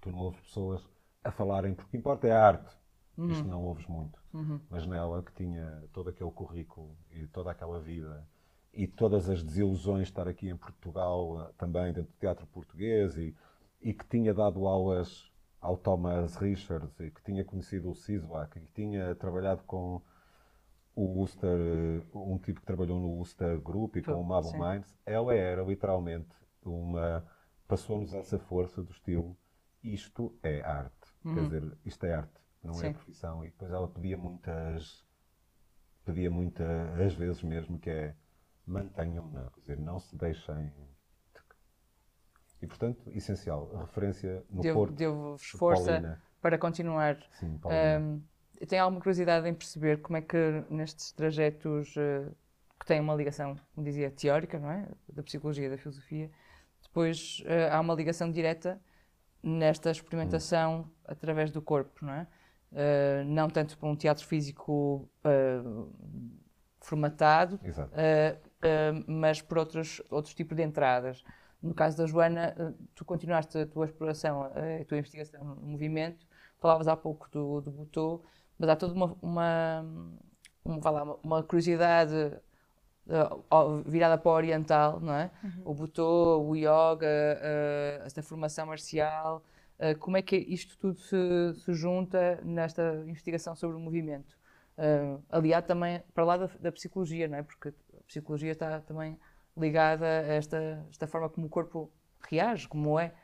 Tu 0.00 0.10
não 0.10 0.18
ouves 0.18 0.40
pessoas 0.40 0.88
a 1.22 1.30
falarem, 1.30 1.74
porque 1.74 1.88
o 1.88 1.90
que 1.90 1.96
importa 1.96 2.26
é 2.26 2.32
a 2.32 2.46
arte. 2.46 2.76
Isto 3.30 3.48
não 3.48 3.62
ouves 3.64 3.86
muito. 3.86 4.20
Uhum. 4.34 4.60
Mas 4.68 4.86
nela 4.86 5.22
que 5.22 5.32
tinha 5.32 5.84
todo 5.92 6.10
aquele 6.10 6.30
currículo 6.30 6.94
e 7.10 7.26
toda 7.28 7.50
aquela 7.50 7.80
vida 7.80 8.26
e 8.74 8.86
todas 8.86 9.30
as 9.30 9.42
desilusões 9.42 10.02
de 10.08 10.12
estar 10.12 10.28
aqui 10.28 10.50
em 10.50 10.56
Portugal, 10.56 11.40
eh, 11.48 11.52
também 11.56 11.94
dentro 11.94 12.12
do 12.12 12.18
teatro 12.18 12.46
português, 12.48 13.16
e, 13.16 13.34
e 13.80 13.94
que 13.94 14.04
tinha 14.06 14.34
dado 14.34 14.66
aulas 14.66 15.32
ao 15.62 15.78
Thomas 15.78 16.36
Richards, 16.36 17.00
e 17.00 17.10
que 17.10 17.22
tinha 17.22 17.42
conhecido 17.42 17.90
o 17.90 17.94
Siswak, 17.94 18.58
e 18.58 18.60
que 18.60 18.72
tinha 18.74 19.14
trabalhado 19.14 19.62
com 19.64 20.02
o 20.96 21.18
Worcester, 21.18 21.48
eh, 21.50 22.02
um 22.14 22.38
tipo 22.38 22.58
que 22.60 22.66
trabalhou 22.66 22.98
no 22.98 23.08
Worcester 23.10 23.60
Group 23.60 23.96
e 23.96 24.02
com 24.02 24.14
o 24.14 24.24
Mabel. 24.24 24.52
Minds, 24.58 24.98
ela 25.06 25.32
era 25.34 25.62
literalmente 25.62 26.34
uma. 26.64 27.24
passou-nos 27.68 28.12
essa 28.14 28.38
força 28.38 28.82
do 28.82 28.90
estilo. 28.90 29.36
Isto 29.84 30.36
é 30.42 30.62
arte. 30.62 30.96
Quer 31.22 31.42
dizer, 31.42 31.78
isto 31.84 32.04
é 32.06 32.14
arte, 32.14 32.40
não 32.62 32.72
Sim. 32.74 32.86
é 32.88 32.92
profissão. 32.94 33.44
E 33.44 33.48
depois 33.50 33.70
ela 33.70 33.86
pedia 33.88 34.16
muitas. 34.16 35.04
pedia 36.04 36.30
muitas 36.30 37.14
vezes 37.14 37.42
mesmo 37.42 37.78
que 37.78 37.90
é 37.90 38.16
mantenham-na, 38.66 39.50
quer 39.50 39.60
dizer, 39.60 39.78
não 39.78 39.98
se 40.00 40.16
deixem. 40.16 40.72
E 42.62 42.66
portanto, 42.66 43.10
essencial, 43.12 43.68
referência 43.76 44.44
no 44.48 44.62
Deu- 44.62 44.74
Porto. 44.74 44.94
Deu-vos 44.94 45.42
de 45.42 45.58
força 45.58 45.84
Paulina. 45.92 46.22
para 46.40 46.58
continuar. 46.58 47.18
Sim, 47.32 47.58
Paulina. 47.58 47.98
Um, 48.00 48.22
eu 48.60 48.66
tenho 48.66 48.82
alguma 48.82 49.00
curiosidade 49.00 49.48
em 49.48 49.54
perceber 49.54 50.00
como 50.00 50.16
é 50.16 50.22
que 50.22 50.64
nestes 50.70 51.12
trajetos 51.12 51.94
eh, 51.96 52.28
que 52.78 52.86
têm 52.86 53.00
uma 53.00 53.14
ligação, 53.14 53.56
como 53.74 53.84
dizia, 53.84 54.10
teórica, 54.10 54.58
não 54.58 54.70
é? 54.70 54.88
Da 55.12 55.22
psicologia 55.22 55.66
e 55.66 55.70
da 55.70 55.78
filosofia, 55.78 56.30
depois 56.82 57.42
eh, 57.46 57.68
há 57.70 57.80
uma 57.80 57.94
ligação 57.94 58.30
direta 58.30 58.80
nesta 59.42 59.90
experimentação 59.90 60.90
através 61.04 61.50
do 61.50 61.62
corpo, 61.62 62.04
não 62.04 62.12
é? 62.12 62.26
Eh, 62.72 63.24
não 63.26 63.48
tanto 63.48 63.78
para 63.78 63.88
um 63.88 63.96
teatro 63.96 64.24
físico 64.26 65.08
formatado. 66.86 67.56
Uh, 67.56 68.46
uh, 68.56 69.04
mas 69.06 69.42
por 69.42 69.58
outros, 69.58 70.00
outros 70.10 70.34
tipos 70.34 70.56
de 70.56 70.62
entradas. 70.62 71.24
No 71.60 71.74
caso 71.74 71.96
da 71.96 72.06
Joana, 72.06 72.54
uh, 72.58 72.86
tu 72.94 73.04
continuaste 73.04 73.58
a 73.58 73.66
tua 73.66 73.86
exploração, 73.86 74.42
uh, 74.42 74.82
a 74.82 74.84
tua 74.84 74.98
investigação 74.98 75.44
no 75.44 75.56
movimento, 75.56 76.26
falavas 76.58 76.86
há 76.86 76.96
pouco 76.96 77.28
do, 77.30 77.60
do 77.60 77.70
Butô, 77.70 78.24
mas 78.58 78.68
há 78.70 78.76
toda 78.76 78.94
uma, 78.94 79.16
uma, 79.22 79.86
um, 80.64 80.80
vá 80.80 80.90
lá, 80.90 81.02
uma, 81.02 81.16
uma 81.22 81.42
curiosidade 81.42 82.14
ao- 83.50 83.82
virada 83.82 84.18
para 84.18 84.30
o 84.30 84.34
oriental, 84.34 85.00
não 85.00 85.14
é? 85.14 85.30
O 85.64 85.74
Butô, 85.74 86.40
o 86.42 86.56
yoga, 86.56 87.06
uh, 87.06 88.04
esta 88.06 88.22
formação 88.22 88.66
marcial, 88.66 89.42
uh, 89.78 89.98
como 89.98 90.16
é 90.16 90.22
que 90.22 90.36
isto 90.36 90.76
tudo 90.78 90.98
se, 90.98 91.54
se 91.54 91.72
junta 91.74 92.40
nesta 92.44 93.04
investigação 93.06 93.54
sobre 93.54 93.76
o 93.76 93.80
movimento? 93.80 94.36
Aliado 95.30 95.66
também 95.66 96.02
para 96.12 96.22
lá 96.24 96.36
da, 96.36 96.50
da 96.60 96.70
psicologia, 96.70 97.26
não 97.26 97.38
é? 97.38 97.42
Porque 97.42 97.68
a 97.70 98.02
psicologia 98.06 98.52
está 98.52 98.78
também 98.80 99.18
ligada 99.56 100.04
a 100.04 100.34
esta, 100.34 100.86
esta 100.90 101.06
forma 101.06 101.30
como 101.30 101.46
o 101.46 101.50
corpo 101.50 101.90
reage, 102.30 102.68
como 102.68 102.98
é. 103.00 103.14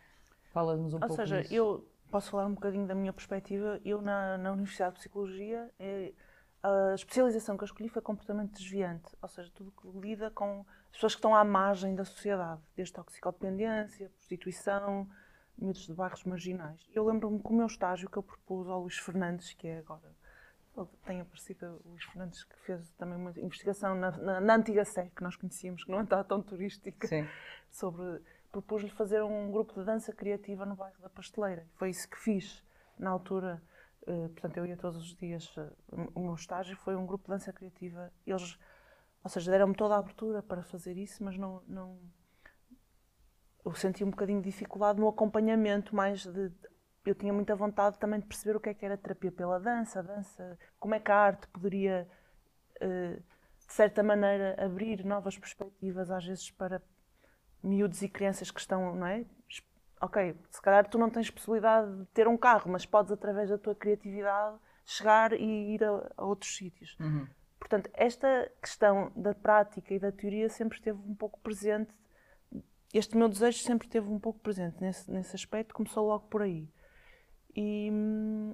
Fala-nos 0.51 0.95
um 0.95 0.97
Ou 0.97 1.07
pouco 1.07 1.17
seja, 1.17 1.43
disso. 1.43 1.55
eu 1.55 1.87
posso 2.13 2.31
falar 2.31 2.47
um 2.47 2.55
bocadinho 2.55 2.87
da 2.87 2.95
minha 2.95 3.13
perspectiva. 3.13 3.81
Eu, 3.85 4.03
na, 4.03 4.37
na 4.37 4.53
Universidade 4.53 4.95
de 4.95 5.01
Psicologia, 5.01 5.71
eh, 5.81 6.13
a 6.63 6.95
especialização 6.95 7.57
que 7.57 7.65
eu 7.65 7.67
escolhi 7.67 7.89
foi 7.89 8.03
completamente 8.03 8.53
desviante. 8.53 9.17
Ou 9.21 9.29
seja, 9.29 9.51
tudo 9.55 9.73
que 9.73 9.89
lida 9.99 10.31
com 10.31 10.65
as 10.91 10.93
pessoas 10.93 11.15
que 11.15 11.19
estão 11.19 11.35
à 11.35 11.43
margem 11.43 11.95
da 11.95 12.05
sociedade, 12.05 12.61
desde 12.77 12.93
toxicodependência, 12.93 14.11
prostituição, 14.11 15.09
miúdos 15.57 15.87
de 15.87 15.95
bairros 15.95 16.23
marginais. 16.25 16.87
Eu 16.95 17.07
lembro-me 17.07 17.41
que 17.41 17.49
o 17.49 17.55
meu 17.55 17.67
estágio 17.67 18.11
que 18.11 18.19
eu 18.19 18.23
propus 18.23 18.69
ao 18.69 18.83
Luís 18.83 18.99
Fernandes, 18.99 19.55
que 19.55 19.67
é 19.67 19.79
agora. 19.79 20.15
Tem 21.05 21.21
aparecido 21.21 21.83
o 21.85 21.91
Luís 21.91 22.05
Fernandes, 22.05 22.45
que 22.45 22.57
fez 22.61 22.93
também 22.93 23.17
uma 23.17 23.31
investigação 23.39 23.95
na, 23.95 24.11
na, 24.11 24.41
na 24.41 24.55
antiga 24.55 24.85
Sé, 24.85 25.11
que 25.15 25.23
nós 25.23 25.37
conhecíamos, 25.37 25.85
que 25.85 25.91
não 25.91 26.03
está 26.03 26.23
tão 26.25 26.43
turística 26.43 27.07
Sim, 27.07 27.27
sobre 27.71 28.23
propus-lhe 28.53 28.91
fazer 28.91 29.23
um 29.23 29.51
grupo 29.51 29.73
de 29.75 29.85
dança 29.85 30.13
criativa 30.13 30.67
no 30.67 30.77
bairro 30.77 31.01
da 31.01 31.09
Pasteleira. 31.09 31.67
Foi 31.75 31.91
isso 31.91 32.09
que 32.09 32.19
fiz 32.19 32.63
na 32.99 33.11
altura. 33.11 33.63
eh, 34.07 34.29
portanto, 34.29 34.57
eu 34.59 34.67
ia 34.67 34.77
todos 34.77 34.99
os 35.03 35.17
dias. 35.17 35.53
eh, 35.57 35.71
o 36.15 36.21
meu 36.21 36.35
estágio 36.35 36.77
foi 36.77 36.95
um 36.97 37.07
grupo 37.07 37.25
de 37.25 37.31
dança 37.31 37.53
criativa. 37.53 38.13
Eles, 38.27 38.59
ou 39.25 39.31
seja, 39.31 39.51
deram-me 39.51 39.75
toda 39.75 39.95
a 39.95 39.99
abertura 39.99 40.43
para 40.43 40.63
fazer 40.63 40.97
isso, 40.97 41.25
mas 41.25 41.37
não, 41.39 41.63
não. 41.67 41.99
Eu 43.65 43.75
senti 43.75 44.05
um 44.05 44.11
bocadinho 44.11 44.41
de 44.43 44.51
dificuldade 44.51 45.01
no 45.01 45.09
acompanhamento, 45.09 45.95
mais 45.95 46.27
de. 46.27 46.53
Eu 47.05 47.15
tinha 47.15 47.33
muita 47.33 47.57
vontade 47.57 47.99
também 47.99 48.21
de 48.21 48.27
perceber 48.27 48.57
o 48.57 48.61
que 48.61 48.69
é 48.69 48.75
que 48.75 48.85
era 48.85 48.97
terapia 48.97 49.33
pela 49.33 49.59
dança, 49.59 50.03
dança, 50.03 50.59
como 50.79 50.95
é 50.95 51.01
que 51.01 51.11
a 51.11 51.17
arte 51.17 51.49
poderia, 51.49 52.09
eh, 52.81 53.17
de 53.67 53.73
certa 53.73 54.03
maneira, 54.03 54.57
abrir 54.65 55.05
novas 55.05 55.37
perspectivas, 55.39 56.11
às 56.11 56.25
vezes 56.25 56.51
para 56.53 56.81
miúdos 57.63 58.03
e 58.03 58.09
crianças 58.09 58.51
que 58.51 58.61
estão, 58.61 58.95
não 58.95 59.07
é? 59.07 59.25
Ok, 60.01 60.35
se 60.51 60.61
calhar 60.61 60.89
tu 60.89 60.99
não 60.99 61.09
tens 61.09 61.31
possibilidade 61.31 61.97
de 61.97 62.07
ter 62.07 62.27
um 62.27 62.37
carro, 62.37 62.71
mas 62.71 62.85
podes, 62.85 63.13
através 63.13 63.51
da 63.51 63.57
tua 63.57 63.75
criatividade, 63.75 64.59
chegar 64.85 65.33
e 65.33 65.75
ir 65.75 65.85
a, 65.85 66.13
a 66.17 66.25
outros 66.25 66.57
sítios. 66.57 66.97
Uhum. 66.99 67.27
Portanto, 67.59 67.89
esta 67.95 68.51
questão 68.61 69.13
da 69.15 69.33
prática 69.33 69.95
e 69.95 70.01
da 70.01 70.11
teoria 70.11 70.49
sempre 70.49 70.79
esteve 70.79 70.99
um 70.99 71.15
pouco 71.15 71.39
presente. 71.41 71.95
Este 72.93 73.17
meu 73.17 73.29
desejo 73.29 73.59
sempre 73.61 73.87
esteve 73.87 74.09
um 74.09 74.19
pouco 74.19 74.41
presente 74.41 74.81
nesse, 74.81 75.09
nesse 75.09 75.37
aspecto, 75.37 75.73
começou 75.73 76.09
logo 76.09 76.27
por 76.27 76.43
aí. 76.43 76.69
E, 77.55 77.89
hum, 77.93 78.53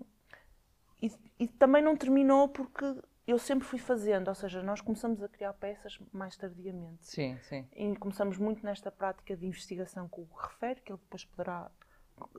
e, 1.02 1.10
e 1.38 1.48
também 1.48 1.82
não 1.82 1.96
terminou 1.96 2.48
porque 2.48 2.84
eu 3.28 3.38
sempre 3.38 3.68
fui 3.68 3.78
fazendo, 3.78 4.28
ou 4.28 4.34
seja, 4.34 4.62
nós 4.62 4.80
começamos 4.80 5.22
a 5.22 5.28
criar 5.28 5.52
peças 5.52 5.98
mais 6.10 6.34
tardiamente. 6.34 7.06
sim, 7.06 7.38
sim. 7.42 7.68
E 7.76 7.94
começamos 7.96 8.38
muito 8.38 8.64
nesta 8.64 8.90
prática 8.90 9.36
de 9.36 9.46
investigação 9.46 10.08
que 10.08 10.18
o 10.18 10.26
refere, 10.34 10.80
que 10.80 10.90
ele 10.90 10.98
depois 10.98 11.26
poderá 11.26 11.70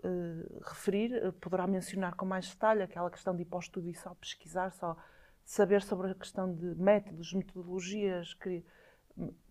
eh, 0.03 0.61
referir, 0.63 1.13
eh, 1.13 1.31
poderá 1.39 1.67
mencionar 1.67 2.15
com 2.15 2.25
mais 2.25 2.49
detalhe 2.49 2.81
aquela 2.81 3.11
questão 3.11 3.35
de 3.35 3.43
ir 3.43 3.45
para 3.45 3.57
o 3.57 3.59
estudo 3.59 3.87
e 3.87 3.93
só 3.93 4.15
pesquisar, 4.15 4.71
só 4.71 4.97
saber 5.45 5.83
sobre 5.83 6.09
a 6.09 6.15
questão 6.15 6.51
de 6.51 6.73
métodos, 6.73 7.33
metodologias. 7.33 8.33
Que... 8.33 8.65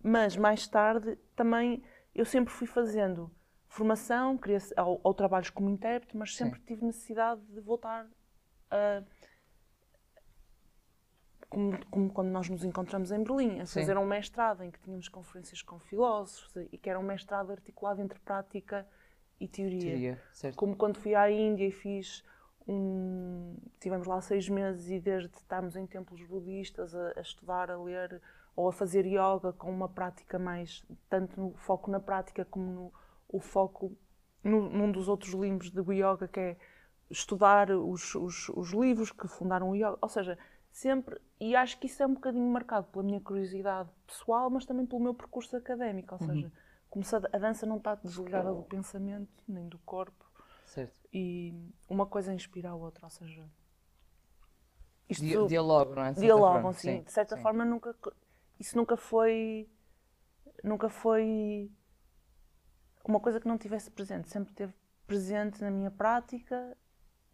Mas 0.02 0.36
mais 0.36 0.66
tarde 0.66 1.16
também 1.36 1.84
eu 2.16 2.24
sempre 2.24 2.52
fui 2.52 2.66
fazendo 2.66 3.30
formação, 3.68 4.36
queria, 4.36 4.58
ou, 4.78 5.00
ou 5.04 5.14
trabalhos 5.14 5.50
como 5.50 5.70
intérprete, 5.70 6.16
mas 6.16 6.34
sempre 6.34 6.58
tive 6.62 6.84
necessidade 6.84 7.40
de 7.42 7.60
voltar 7.60 8.08
a 8.72 9.04
como, 11.48 11.86
como 11.86 12.12
quando 12.12 12.28
nós 12.28 12.48
nos 12.48 12.64
encontramos 12.64 13.10
em 13.10 13.22
Berlim, 13.22 13.60
a 13.60 13.66
Sim. 13.66 13.80
fazer 13.80 13.96
um 13.96 14.06
mestrado 14.06 14.62
em 14.62 14.70
que 14.70 14.78
tínhamos 14.80 15.08
conferências 15.08 15.62
com 15.62 15.78
filósofos 15.78 16.54
e 16.70 16.76
que 16.76 16.90
era 16.90 16.98
um 16.98 17.02
mestrado 17.02 17.50
articulado 17.50 18.02
entre 18.02 18.18
prática 18.18 18.86
e 19.40 19.48
teoria. 19.48 19.80
Teoria, 19.80 20.22
certo. 20.32 20.56
Como 20.56 20.76
quando 20.76 20.98
fui 20.98 21.14
à 21.14 21.30
Índia 21.30 21.66
e 21.66 21.72
fiz 21.72 22.22
um. 22.66 23.56
Tivemos 23.80 24.06
lá 24.06 24.20
seis 24.20 24.48
meses 24.48 24.90
e 24.90 25.00
desde 25.00 25.34
estarmos 25.36 25.74
em 25.76 25.86
templos 25.86 26.22
budistas 26.24 26.94
a, 26.94 27.12
a 27.16 27.20
estudar, 27.20 27.70
a 27.70 27.82
ler 27.82 28.20
ou 28.54 28.68
a 28.68 28.72
fazer 28.72 29.06
yoga 29.06 29.52
com 29.56 29.70
uma 29.70 29.88
prática 29.88 30.38
mais. 30.38 30.84
tanto 31.08 31.40
no 31.40 31.54
foco 31.54 31.90
na 31.90 32.00
prática 32.00 32.44
como 32.44 32.70
no 32.70 32.92
o 33.30 33.40
foco 33.40 33.92
no, 34.42 34.70
num 34.70 34.90
dos 34.90 35.08
outros 35.08 35.32
limbos 35.34 35.70
do 35.70 35.92
yoga 35.92 36.26
que 36.26 36.40
é 36.40 36.56
estudar 37.10 37.70
os, 37.70 38.14
os, 38.14 38.48
os 38.50 38.70
livros 38.70 39.12
que 39.12 39.28
fundaram 39.28 39.70
o 39.70 39.76
yoga. 39.76 39.98
Ou 40.00 40.08
seja, 40.08 40.38
sempre. 40.78 41.20
E 41.40 41.54
acho 41.56 41.78
que 41.78 41.86
isso 41.86 42.02
é 42.02 42.06
um 42.06 42.14
bocadinho 42.14 42.48
marcado 42.48 42.86
pela 42.86 43.04
minha 43.04 43.20
curiosidade 43.20 43.88
pessoal, 44.06 44.48
mas 44.50 44.64
também 44.64 44.86
pelo 44.86 45.02
meu 45.02 45.14
percurso 45.14 45.56
académico. 45.56 46.14
Ou 46.14 46.20
seja, 46.20 46.52
como 46.88 47.04
se 47.04 47.14
a, 47.14 47.18
a 47.18 47.38
dança 47.38 47.66
não 47.66 47.76
está 47.78 47.94
desligada 47.96 48.52
do 48.52 48.62
pensamento 48.62 49.30
nem 49.46 49.68
do 49.68 49.78
corpo 49.80 50.24
certo. 50.64 50.98
e 51.12 51.54
uma 51.88 52.06
coisa 52.06 52.32
inspira 52.32 52.70
a 52.70 52.74
outra, 52.74 53.06
ou 53.06 53.10
seja, 53.10 53.48
isto 55.08 55.24
Di 55.24 55.46
dialogo, 55.46 55.94
não 55.94 56.04
é? 56.04 56.12
Dialogam, 56.12 56.62
forma, 56.62 56.72
sim. 56.74 57.02
De 57.02 57.12
certa 57.12 57.36
forma 57.36 57.64
nunca 57.64 57.94
isso 58.58 58.76
nunca 58.76 58.96
foi 58.96 59.68
nunca 60.62 60.88
foi 60.88 61.70
uma 63.04 63.20
coisa 63.20 63.40
que 63.40 63.48
não 63.48 63.56
tivesse 63.56 63.90
presente, 63.90 64.28
sempre 64.28 64.52
teve 64.52 64.74
presente 65.06 65.62
na 65.62 65.70
minha 65.70 65.90
prática. 65.90 66.76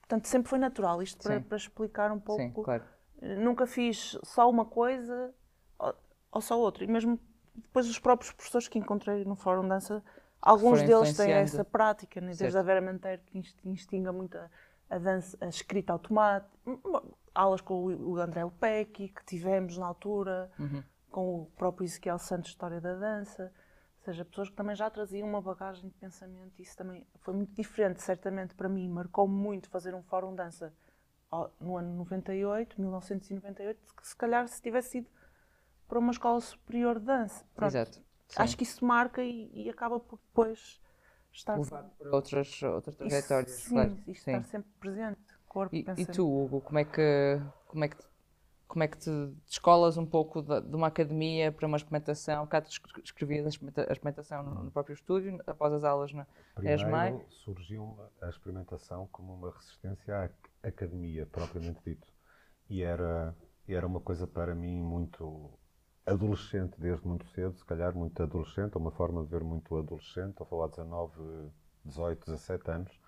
Portanto, 0.01 0.27
sempre 0.27 0.51
foi 0.51 0.59
natural, 0.59 1.03
isto 1.03 1.23
para, 1.23 1.39
Sim. 1.39 1.43
para 1.43 1.57
explicar 1.57 2.13
um 2.13 2.21
pouco 2.21 2.43
Sim, 2.43 2.53
claro. 2.53 2.85
Nunca 3.21 3.67
fiz 3.67 4.19
só 4.23 4.49
uma 4.51 4.65
coisa 4.65 5.35
ou, 5.79 5.95
ou 6.33 6.41
só 6.41 6.59
outra. 6.59 6.85
E 6.85 6.87
mesmo 6.87 7.19
depois 7.55 7.89
os 7.89 7.99
próprios 7.99 8.33
professores 8.33 8.69
que 8.69 8.79
encontrei 8.79 9.25
no 9.25 9.37
Fórum 9.37 9.67
Dança, 9.69 10.03
alguns 10.41 10.81
deles 10.83 11.17
têm 11.17 11.33
essa 11.33 11.65
prática, 11.65 12.21
né? 12.21 12.33
Desde 12.37 12.59
a 12.59 12.63
Vera 12.63 12.81
Manteiro 12.81 13.23
que 13.27 13.39
inst- 13.39 13.65
instiga 13.65 14.13
muito 14.13 14.37
a, 14.37 14.51
a 14.91 14.99
dança, 14.99 15.37
a 15.41 15.47
escrita 15.47 15.93
automática, 15.93 16.51
aulas 17.35 17.61
com 17.61 17.75
o 17.87 18.11
o 18.13 18.19
André 18.19 18.45
Lepecki 18.45 19.09
que 19.09 19.25
tivemos 19.25 19.79
na 19.79 19.87
altura, 19.87 20.51
Uhum. 20.59 20.83
com 21.11 21.41
o 21.43 21.47
próprio 21.57 21.85
Ezequiel 21.85 22.19
Santos, 22.19 22.51
História 22.51 22.81
da 22.81 22.95
Dança. 22.95 23.53
Ou 23.99 24.05
seja, 24.05 24.25
pessoas 24.25 24.51
que 24.51 24.57
também 24.57 24.77
já 24.77 24.91
traziam 24.91 25.27
uma 25.27 25.41
bagagem 25.41 25.89
de 25.89 25.95
pensamento. 25.95 26.61
Isso 26.61 26.77
também 26.77 27.07
foi 27.21 27.33
muito 27.33 27.55
diferente, 27.55 28.03
certamente, 28.03 28.55
para 28.55 28.69
mim. 28.69 28.87
Marcou-me 28.89 29.33
muito 29.35 29.71
fazer 29.71 29.95
um 29.95 30.03
fórum 30.03 30.31
de 30.31 30.37
dança 30.37 30.75
no 31.61 31.77
ano 31.77 31.95
98, 31.97 32.81
1998, 32.81 33.79
que 33.97 34.07
se 34.07 34.17
calhar 34.17 34.47
se 34.49 34.61
tivesse 34.63 34.91
sido 34.91 35.09
para 35.89 35.99
uma 35.99 36.11
escola 36.13 36.41
superior 36.41 36.99
de 36.99 37.07
dança. 37.07 37.45
Pronto. 37.55 37.71
Exato. 37.71 37.93
Sim. 38.29 38.43
Acho 38.43 38.57
que 38.57 38.63
isso 38.65 38.85
marca 38.85 39.23
e, 39.23 39.51
e 39.53 39.69
acaba 39.71 40.01
por 40.01 40.19
depois 40.19 40.81
estar 41.33 41.57
Levar 41.59 41.83
para 41.99 42.11
outras, 42.15 42.63
outras 42.63 42.95
Isso, 42.95 43.09
trajetórias. 43.09 43.51
sim, 43.51 43.75
claro. 43.75 43.91
e 44.07 44.15
Sim. 44.15 44.31
estar 44.31 44.45
sempre 44.45 44.71
presente. 44.81 45.21
Corpo, 45.49 45.75
E, 45.77 45.85
e 45.99 46.07
tu, 46.07 46.27
Hugo, 46.27 46.61
como 46.61 46.79
é 46.81 46.85
que, 46.85 47.41
como 47.69 47.85
é 47.85 47.89
que, 47.89 47.97
como 48.67 48.83
é 48.83 48.89
que 48.89 48.99
te 48.99 49.11
descolas 49.47 49.97
um 49.97 50.05
pouco 50.07 50.43
da- 50.43 50.59
de, 50.59 50.75
uma 50.75 50.89
academia 50.89 51.53
para 51.53 51.65
uma 51.67 51.77
experimentação? 51.77 52.43
Bocado 52.45 52.67
escre- 52.69 53.03
escrevias 53.05 53.47
a 53.47 53.49
experimenta- 53.51 53.83
a 53.89 53.93
experimentação 53.93 54.43
no, 54.43 54.65
no 54.65 54.71
próprio 54.73 54.95
estúdio, 54.95 55.39
após 55.47 55.73
as 55.73 55.85
aulas 55.85 56.13
na 56.13 56.27
ESMAI. 56.61 57.11
Primeiro 57.13 57.31
surgiu 57.31 57.97
a 58.21 58.29
experimentação 58.29 59.07
como 59.13 59.33
uma 59.35 59.53
resistência 59.53 60.25
à 60.25 60.29
academia, 60.69 61.27
propriamente 61.27 61.81
dito. 61.85 62.07
E 62.69 62.83
era, 62.83 63.37
era 63.69 63.87
uma 63.87 64.01
coisa 64.01 64.27
para 64.27 64.55
mim 64.55 64.81
muito 64.83 65.59
adolescente, 66.07 66.79
desde 66.79 67.07
muito 67.07 67.27
cedo, 67.31 67.57
se 67.57 67.65
calhar 67.65 67.95
muito 67.95 68.23
adolescente, 68.23 68.77
uma 68.77 68.91
forma 68.91 69.23
de 69.25 69.31
ver 69.31 69.43
muito 69.43 69.77
adolescente, 69.77 70.31
estou 70.31 70.47
a 70.47 70.51
falar 70.51 70.67
de 70.67 70.77
19, 70.77 71.51
18, 71.85 72.27
17 72.27 72.71
anos, 72.71 73.01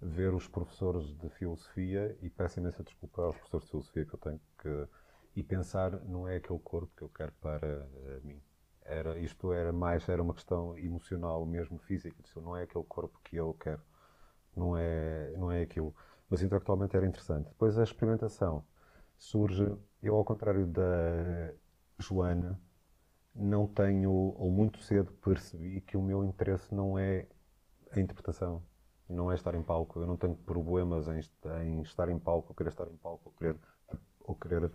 ver 0.00 0.34
os 0.34 0.46
professores 0.46 1.14
de 1.16 1.28
filosofia, 1.30 2.16
e 2.20 2.28
peço 2.28 2.60
imensa 2.60 2.82
desculpa 2.82 3.22
aos 3.22 3.36
professores 3.36 3.64
de 3.64 3.70
filosofia 3.70 4.04
que 4.04 4.14
eu 4.14 4.18
tenho 4.18 4.40
que. 4.58 4.88
e 5.36 5.42
pensar, 5.42 5.92
não 6.04 6.28
é 6.28 6.36
aquele 6.36 6.58
corpo 6.58 6.92
que 6.96 7.02
eu 7.02 7.08
quero 7.08 7.32
para 7.40 7.66
eh, 7.66 8.20
mim. 8.22 8.40
Era, 8.82 9.18
isto 9.18 9.52
era 9.52 9.72
mais, 9.72 10.06
era 10.08 10.22
uma 10.22 10.34
questão 10.34 10.76
emocional, 10.78 11.46
mesmo 11.46 11.78
física, 11.78 12.16
não 12.36 12.54
é 12.56 12.64
aquele 12.64 12.84
corpo 12.84 13.18
que 13.24 13.36
eu 13.36 13.54
quero, 13.54 13.80
não 14.54 14.76
é, 14.76 15.32
não 15.38 15.50
é 15.50 15.62
aquilo. 15.62 15.94
Mas 16.28 16.42
intelectualmente 16.42 16.96
era 16.96 17.06
interessante. 17.06 17.48
Depois 17.48 17.78
a 17.78 17.82
experimentação 17.82 18.64
surge, 19.16 19.76
eu 20.02 20.16
ao 20.16 20.24
contrário 20.24 20.66
da 20.66 21.52
Joana, 21.98 22.58
não 23.34 23.66
tenho, 23.66 24.10
ou 24.10 24.50
muito 24.50 24.78
cedo 24.80 25.12
percebi 25.12 25.80
que 25.80 25.96
o 25.96 26.02
meu 26.02 26.24
interesse 26.24 26.74
não 26.74 26.98
é 26.98 27.26
a 27.90 28.00
interpretação, 28.00 28.62
não 29.08 29.30
é 29.30 29.34
estar 29.34 29.54
em 29.54 29.62
palco. 29.62 30.00
Eu 30.00 30.06
não 30.06 30.16
tenho 30.16 30.34
problemas 30.34 31.06
em, 31.08 31.20
em 31.64 31.82
estar 31.82 32.08
em 32.08 32.18
palco, 32.18 32.48
ou 32.50 32.54
querer 32.54 32.70
estar 32.70 32.86
em 32.88 32.96
palco, 32.96 33.22
ou 33.26 33.32
querer, 33.32 33.56
ou 34.20 34.34
querer 34.34 34.60
Não 34.62 34.68
é 34.68 34.72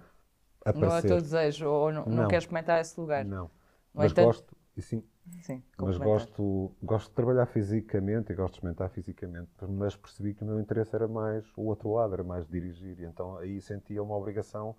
o 0.67 0.69
aparecer. 0.69 1.07
teu 1.07 1.21
desejo, 1.21 1.67
ou 1.69 1.91
não, 1.91 2.05
não. 2.05 2.15
Não. 2.23 2.27
queres 2.27 2.43
experimentar 2.43 2.79
esse 2.81 2.99
lugar? 2.99 3.25
Não. 3.25 3.45
No 3.45 3.49
Mas 3.93 4.11
entanto- 4.11 4.25
gosto, 4.27 4.55
e 4.79 4.81
sim, 4.81 5.03
Sim, 5.41 5.61
mas 5.77 5.97
gosto, 5.97 6.71
gosto 6.81 7.09
de 7.09 7.15
trabalhar 7.15 7.45
fisicamente 7.45 8.31
e 8.31 8.35
gosto 8.35 8.53
de 8.53 8.57
experimentar 8.57 8.89
fisicamente, 8.89 9.51
mas 9.67 9.95
percebi 9.95 10.33
que 10.33 10.43
o 10.43 10.47
meu 10.47 10.59
interesse 10.59 10.95
era 10.95 11.07
mais 11.07 11.45
o 11.55 11.63
outro 11.63 11.93
lado, 11.93 12.13
era 12.13 12.23
mais 12.23 12.47
dirigir, 12.47 12.99
e 12.99 13.05
então 13.05 13.37
aí 13.37 13.61
sentia 13.61 14.01
uma 14.01 14.15
obrigação 14.15 14.75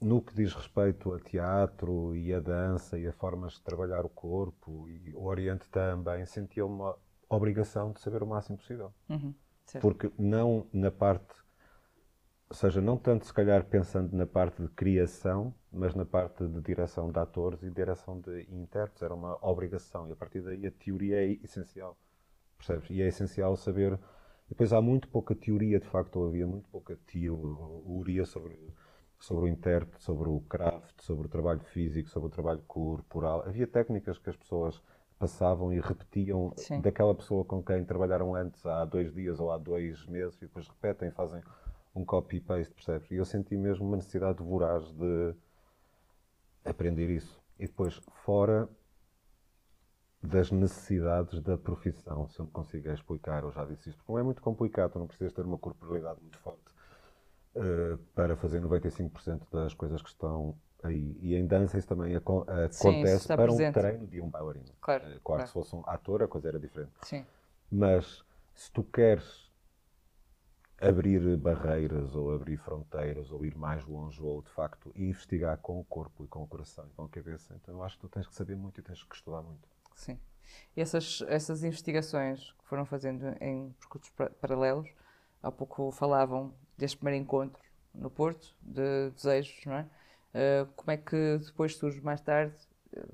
no 0.00 0.20
que 0.20 0.34
diz 0.34 0.52
respeito 0.52 1.14
a 1.14 1.20
teatro 1.20 2.14
e 2.14 2.34
a 2.34 2.40
dança 2.40 2.98
e 2.98 3.06
a 3.06 3.12
formas 3.12 3.54
de 3.54 3.62
trabalhar 3.62 4.04
o 4.04 4.10
corpo 4.10 4.88
e 4.88 5.14
o 5.14 5.24
Oriente 5.24 5.68
também, 5.70 6.26
sentia 6.26 6.66
uma 6.66 6.96
obrigação 7.28 7.92
de 7.92 8.00
saber 8.00 8.22
o 8.22 8.26
máximo 8.26 8.58
possível. 8.58 8.92
Uhum. 9.08 9.34
Porque 9.80 10.12
não 10.18 10.66
na 10.72 10.90
parte, 10.90 11.34
ou 12.48 12.56
seja, 12.56 12.80
não 12.80 12.96
tanto 12.96 13.26
se 13.26 13.32
calhar 13.32 13.64
pensando 13.64 14.14
na 14.16 14.26
parte 14.26 14.62
de 14.62 14.68
criação, 14.68 15.54
mas 15.72 15.94
na 15.94 16.04
parte 16.04 16.46
de 16.46 16.60
direção 16.60 17.10
de 17.10 17.18
atores 17.18 17.62
e 17.62 17.70
direção 17.70 18.20
de 18.20 18.46
intérpretes, 18.50 19.02
era 19.02 19.14
uma 19.14 19.38
obrigação. 19.42 20.08
E 20.08 20.12
a 20.12 20.16
partir 20.16 20.40
daí 20.40 20.66
a 20.66 20.70
teoria 20.70 21.24
é 21.24 21.32
essencial, 21.42 21.96
percebes? 22.56 22.90
E 22.90 23.02
é 23.02 23.08
essencial 23.08 23.56
saber. 23.56 23.98
Depois 24.48 24.72
há 24.72 24.80
muito 24.80 25.08
pouca 25.08 25.34
teoria, 25.34 25.80
de 25.80 25.86
facto, 25.86 26.16
ou 26.16 26.28
havia 26.28 26.46
muito 26.46 26.68
pouca 26.68 26.96
teoria 27.06 28.26
sobre, 28.26 28.58
sobre 29.18 29.44
o 29.46 29.48
intérprete, 29.48 30.04
sobre 30.04 30.28
o 30.28 30.40
craft, 30.40 31.00
sobre 31.00 31.26
o 31.26 31.30
trabalho 31.30 31.60
físico, 31.60 32.10
sobre 32.10 32.28
o 32.28 32.30
trabalho 32.30 32.62
corporal. 32.68 33.42
Havia 33.46 33.66
técnicas 33.66 34.18
que 34.18 34.28
as 34.28 34.36
pessoas 34.36 34.82
passavam 35.18 35.72
e 35.72 35.80
repetiam 35.80 36.52
Sim. 36.56 36.80
daquela 36.80 37.14
pessoa 37.14 37.44
com 37.44 37.62
quem 37.62 37.84
trabalharam 37.84 38.34
antes 38.34 38.64
há 38.66 38.84
dois 38.84 39.12
dias 39.14 39.40
ou 39.40 39.50
há 39.50 39.56
dois 39.56 40.04
meses 40.06 40.36
e 40.36 40.40
depois 40.42 40.68
repetem, 40.68 41.10
fazem 41.10 41.42
um 41.94 42.04
copy-paste, 42.04 42.74
percebes? 42.74 43.10
E 43.10 43.16
eu 43.16 43.24
senti 43.24 43.56
mesmo 43.56 43.86
uma 43.86 43.96
necessidade 43.96 44.42
voraz 44.42 44.90
de 44.92 45.34
aprender 46.64 47.08
isso. 47.10 47.40
E 47.58 47.66
depois, 47.66 48.00
fora 48.24 48.68
das 50.22 50.50
necessidades 50.50 51.40
da 51.42 51.56
profissão, 51.58 52.26
se 52.28 52.40
eu 52.40 52.46
me 52.46 52.50
consigo 52.50 52.88
explicar, 52.90 53.42
eu 53.42 53.52
já 53.52 53.64
disse 53.64 53.90
isto, 53.90 53.98
porque 53.98 54.12
não 54.12 54.18
é 54.18 54.22
muito 54.22 54.40
complicado, 54.40 54.98
não 54.98 55.06
precisas 55.06 55.32
ter 55.32 55.44
uma 55.44 55.58
corporalidade 55.58 56.18
muito 56.20 56.38
forte 56.38 56.62
eh, 57.56 57.98
para 58.14 58.34
fazer 58.36 58.60
95% 58.60 59.46
das 59.52 59.74
coisas 59.74 60.00
que 60.02 60.08
estão 60.08 60.56
aí. 60.82 61.16
E 61.20 61.34
em 61.34 61.46
dança 61.46 61.76
isso 61.78 61.86
também 61.86 62.16
aco- 62.16 62.46
Sim, 62.70 62.88
acontece 62.88 63.16
está 63.16 63.36
para 63.36 63.44
presente. 63.46 63.68
um 63.68 63.72
treino 63.82 64.06
de 64.06 64.20
um 64.20 64.30
bailarino. 64.30 64.72
Claro, 64.80 65.04
Eh, 65.04 65.08
claro, 65.08 65.20
claro. 65.22 65.46
se 65.46 65.52
fosse 65.52 65.76
um 65.76 65.82
ator 65.86 66.22
a 66.22 66.28
coisa 66.28 66.48
era 66.48 66.58
diferente. 66.58 66.92
Sim, 67.02 67.24
Mas 67.70 68.24
se 68.54 68.72
tu 68.72 68.82
queres 68.82 69.43
abrir 70.80 71.36
barreiras 71.36 72.14
ou 72.14 72.32
abrir 72.32 72.56
fronteiras 72.58 73.30
ou 73.32 73.44
ir 73.44 73.56
mais 73.56 73.84
longe 73.86 74.22
ou 74.22 74.42
de 74.42 74.50
facto 74.50 74.92
investigar 74.96 75.58
com 75.58 75.80
o 75.80 75.84
corpo 75.84 76.24
e 76.24 76.28
com 76.28 76.42
o 76.42 76.46
coração 76.48 76.86
e 76.86 76.90
com 76.94 77.04
a 77.04 77.08
cabeça, 77.08 77.54
então 77.56 77.74
eu 77.74 77.82
acho 77.84 77.96
que 77.96 78.02
tu 78.02 78.08
tens 78.08 78.26
que 78.26 78.34
saber 78.34 78.56
muito 78.56 78.80
e 78.80 78.84
tens 78.84 79.02
que 79.02 79.14
estudar 79.16 79.42
muito. 79.42 79.68
sim. 79.94 80.18
E 80.76 80.80
essas, 80.80 81.22
essas 81.28 81.64
investigações 81.64 82.52
que 82.52 82.66
foram 82.66 82.84
fazendo 82.86 83.26
em 83.40 83.72
percursos 83.80 84.10
pa- 84.10 84.30
paralelos, 84.40 84.88
há 85.42 85.50
pouco 85.52 85.90
falavam 85.92 86.54
deste 86.76 86.96
primeiro 86.98 87.22
encontro 87.24 87.60
no 87.94 88.10
Porto, 88.10 88.56
de 88.62 89.10
desejos, 89.12 89.64
não 89.66 89.74
é? 89.74 89.88
Eh, 90.34 90.66
como 90.76 90.90
é 90.90 90.96
que 90.96 91.38
depois 91.38 91.76
surge 91.76 92.00
mais 92.00 92.20
tarde? 92.20 92.56
eh, 92.96 93.06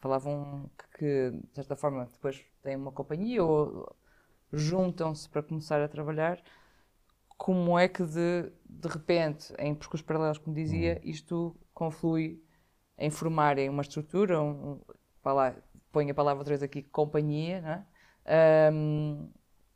falavam 0.00 0.70
que, 0.78 0.98
que, 0.98 1.30
de 1.48 1.54
certa 1.54 1.76
forma, 1.76 2.06
depois 2.06 2.44
têm 2.62 2.76
uma 2.76 2.92
companhia 2.92 3.44
ou 3.44 3.96
juntam-se 4.52 5.28
para 5.28 5.42
começar 5.42 5.82
a 5.82 5.88
trabalhar. 5.88 6.42
Como 7.44 7.78
é 7.78 7.88
que, 7.88 8.02
de, 8.02 8.50
de 8.64 8.88
repente, 8.88 9.52
em 9.58 9.74
percursos 9.74 10.00
paralelos, 10.00 10.38
como 10.38 10.56
dizia, 10.56 10.98
isto 11.04 11.54
conflui 11.74 12.42
em 12.96 13.10
formarem 13.10 13.68
uma 13.68 13.82
estrutura, 13.82 14.40
um, 14.40 14.80
um, 14.80 14.80
lá, 15.26 15.54
ponho 15.92 16.10
a 16.10 16.14
palavra 16.14 16.40
outra 16.40 16.52
vez 16.52 16.62
aqui, 16.62 16.82
companhia, 16.82 17.60
não 17.60 17.68
é? 17.68 18.70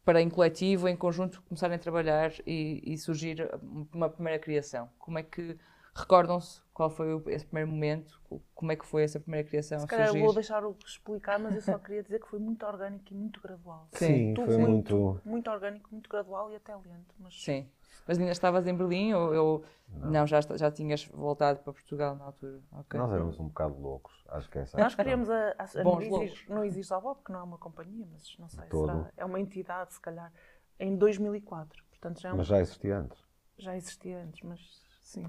Para 0.03 0.23
em 0.23 0.31
coletivo, 0.31 0.89
em 0.89 0.97
conjunto, 0.97 1.43
começarem 1.43 1.77
a 1.77 1.79
trabalhar 1.79 2.33
e, 2.47 2.81
e 2.87 2.97
surgir 2.97 3.47
uma 3.93 4.09
primeira 4.09 4.39
criação. 4.39 4.89
Como 4.99 5.19
é 5.19 5.23
que 5.23 5.59
recordam-se 5.95 6.63
qual 6.79 6.89
foi 6.91 7.13
o- 7.13 7.23
esse 7.29 7.45
primeiro 7.45 7.71
momento? 7.71 8.21
Como 8.55 8.71
é 8.73 8.77
que 8.77 8.87
foi 8.87 9.03
essa 9.03 9.19
primeira 9.19 9.47
criação 9.47 9.81
Se 9.81 9.87
calhar 9.87 10.07
surgir? 10.07 10.25
vou 10.25 10.33
deixar 10.33 10.65
o 10.65 10.77
explicar, 10.87 11.39
mas 11.41 11.55
eu 11.57 11.61
só 11.61 11.79
queria 11.79 12.03
dizer 12.05 12.21
que 12.21 12.29
foi 12.29 12.39
muito 12.39 12.65
orgânico 12.65 13.05
e 13.11 13.15
muito 13.15 13.41
gradual. 13.41 13.89
Sim, 13.93 14.33
Tudo 14.35 14.47
foi 14.47 14.59
muito. 14.59 15.21
Muito 15.25 15.51
orgânico, 15.51 15.89
muito 15.91 16.09
gradual 16.09 16.53
e 16.53 16.57
até 16.57 16.75
lento. 16.75 17.15
Mas 17.19 17.35
Sim. 17.43 17.69
Mas 18.07 18.17
ainda 18.19 18.31
estavas 18.31 18.67
em 18.67 18.75
Berlim 18.75 19.13
ou 19.13 19.35
eu... 19.35 19.65
Não, 20.01 20.27
já, 20.27 20.39
esta- 20.39 20.57
já 20.57 20.71
tinhas 20.71 21.05
voltado 21.07 21.59
para 21.61 21.73
Portugal 21.73 22.15
na 22.15 22.27
altura? 22.27 22.61
Ok. 22.73 22.99
Nós 23.01 23.11
éramos 23.13 23.41
um 23.41 23.49
bocado 23.49 23.79
loucos, 23.81 24.15
acho 24.29 24.49
que 24.51 24.59
é 24.59 24.63
essa 24.63 24.77
a 24.79 24.81
Nós 24.81 24.95
queríamos 24.95 25.29
a, 25.29 25.51
a, 25.59 25.65
a 25.65 25.85
Bons 25.85 26.09
não, 26.09 26.23
existe, 26.23 26.51
não 26.51 26.65
existe 26.65 26.95
a 26.95 27.01
porque 27.01 27.33
não 27.33 27.41
é 27.41 27.43
uma 27.43 27.59
companhia, 27.59 28.07
mas 28.11 28.37
não 28.39 28.49
sei, 28.49 28.65
será, 28.71 29.11
é 29.17 29.25
uma 29.25 29.41
entidade, 29.41 29.93
se 29.95 30.01
calhar, 30.01 30.33
em 30.79 30.97
2004. 30.97 31.83
Portanto, 31.91 32.21
já, 32.21 32.29
é 32.29 32.33
um- 32.33 32.37
Mas 32.37 32.47
já 32.47 32.61
existia 32.61 32.99
antes. 32.99 33.19
já 33.59 33.77
existia 33.77 34.23
antes, 34.23 34.41
mas 34.43 34.61
sim. 35.03 35.27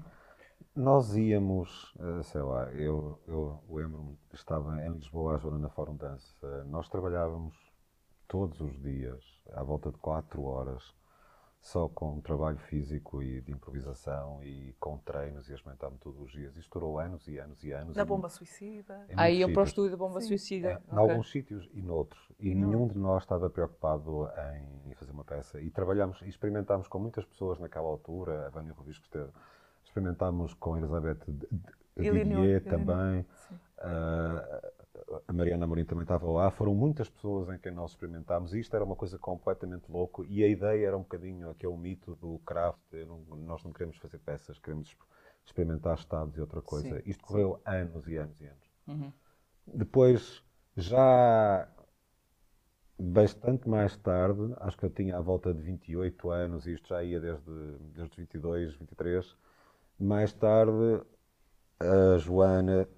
Nós 0.74 1.16
íamos, 1.16 1.92
eh, 1.98 2.22
sei 2.22 2.42
lá, 2.42 2.72
eu, 2.72 3.18
eu 3.26 3.62
lembro-me, 3.68 4.16
estava 4.32 4.80
em 4.84 4.92
Lisboa, 4.92 5.34
a 5.34 5.38
Joana 5.38 5.58
na 5.58 5.68
Fórum 5.68 5.96
Dance. 5.96 6.34
eh, 6.42 6.62
Nós 6.66 6.88
trabalhávamos 6.88 7.54
todos 8.28 8.60
os 8.60 8.80
dias, 8.80 9.22
à 9.52 9.62
volta 9.62 9.90
de 9.90 9.98
4 9.98 10.42
horas, 10.44 10.94
só 11.60 11.88
com 11.88 12.20
trabalho 12.20 12.58
físico 12.58 13.22
e 13.22 13.40
de 13.42 13.52
improvisação 13.52 14.42
e 14.44 14.72
com 14.80 14.96
treinos 14.98 15.48
e 15.50 15.54
as 15.54 15.62
metodologias. 15.62 16.56
Isto 16.56 16.78
durou 16.78 16.98
anos 16.98 17.26
e 17.28 17.38
anos 17.38 17.62
e 17.64 17.72
anos. 17.72 17.94
Da 17.94 18.04
bomba 18.04 18.28
suicida. 18.28 19.04
em 19.08 19.16
Aí 19.16 19.32
muitos 19.34 19.40
iam 19.40 19.52
para 19.52 19.60
o 19.60 19.64
sítios. 19.64 19.68
estúdio 19.70 19.90
da 19.90 19.96
bomba 19.96 20.20
Sim. 20.20 20.28
suicida. 20.28 20.68
É, 20.68 20.74
Em 20.74 20.96
ok. 20.96 20.98
alguns 20.98 21.30
sítios 21.30 21.68
e 21.74 21.82
noutros. 21.82 22.20
E 22.38 22.54
nenhum 22.54 22.86
de 22.88 22.96
nós 22.96 23.22
estava 23.22 23.50
preocupado 23.50 24.28
em 24.88 24.94
fazer 24.94 25.12
uma 25.12 25.24
peça. 25.24 25.60
E 25.60 25.70
trabalhámos 25.70 26.22
e 26.22 26.28
experimentámos 26.28 26.88
com 26.88 26.98
muitas 26.98 27.24
pessoas 27.26 27.58
naquela 27.58 27.88
altura. 27.88 28.46
A 28.46 28.50
Vânia 28.50 28.72
Rubisco 28.72 29.04
esteve, 29.04 29.30
experimentámos 29.90 30.54
com 30.54 30.74
a 30.74 30.78
Elizabeth 30.78 31.18
Didier 31.96 32.62
também. 32.64 33.26
Ah, 33.78 34.70
a 35.26 35.32
Mariana 35.32 35.64
Amorim 35.64 35.84
também 35.84 36.02
estava 36.02 36.30
lá. 36.30 36.50
Foram 36.50 36.74
muitas 36.74 37.08
pessoas 37.08 37.48
em 37.48 37.58
quem 37.58 37.72
nós 37.72 37.90
experimentámos. 37.92 38.54
Isto 38.54 38.76
era 38.76 38.84
uma 38.84 38.94
coisa 38.96 39.18
completamente 39.18 39.90
louco. 39.90 40.24
E 40.24 40.44
a 40.44 40.48
ideia 40.48 40.86
era 40.88 40.96
um 40.96 41.02
bocadinho 41.02 41.50
aquele 41.50 41.76
mito 41.76 42.14
do 42.16 42.38
craft. 42.40 42.78
não- 43.06 43.36
nós 43.38 43.62
não 43.64 43.72
queremos 43.72 43.96
fazer 43.98 44.18
peças, 44.18 44.58
queremos 44.58 44.88
exp- 44.88 45.00
experimentar 45.44 45.94
estados 45.96 46.36
e 46.36 46.40
outra 46.40 46.60
coisa. 46.62 46.96
Sim, 47.00 47.02
Isto 47.10 47.24
correu 47.24 47.60
anos 47.64 48.06
e 48.06 48.16
anos 48.16 48.40
e 48.40 48.46
anos. 48.46 48.70
Uhum. 48.86 49.12
Depois, 49.66 50.42
já 50.76 51.68
bastante 52.98 53.68
mais 53.68 53.96
tarde, 53.96 54.54
acho 54.58 54.76
que 54.76 54.84
eu 54.84 54.90
tinha 54.90 55.16
à 55.16 55.20
volta 55.20 55.54
de 55.54 55.62
28 55.62 56.30
anos, 56.30 56.66
e 56.66 56.74
isto 56.74 56.88
já 56.88 57.02
ia 57.02 57.18
desde, 57.18 57.50
desde 57.94 58.10
os 58.12 58.16
22, 58.16 58.74
23. 58.74 59.36
Mais 60.00 60.32
tarde, 60.32 61.02
a 61.78 62.18
Joana, 62.18 62.88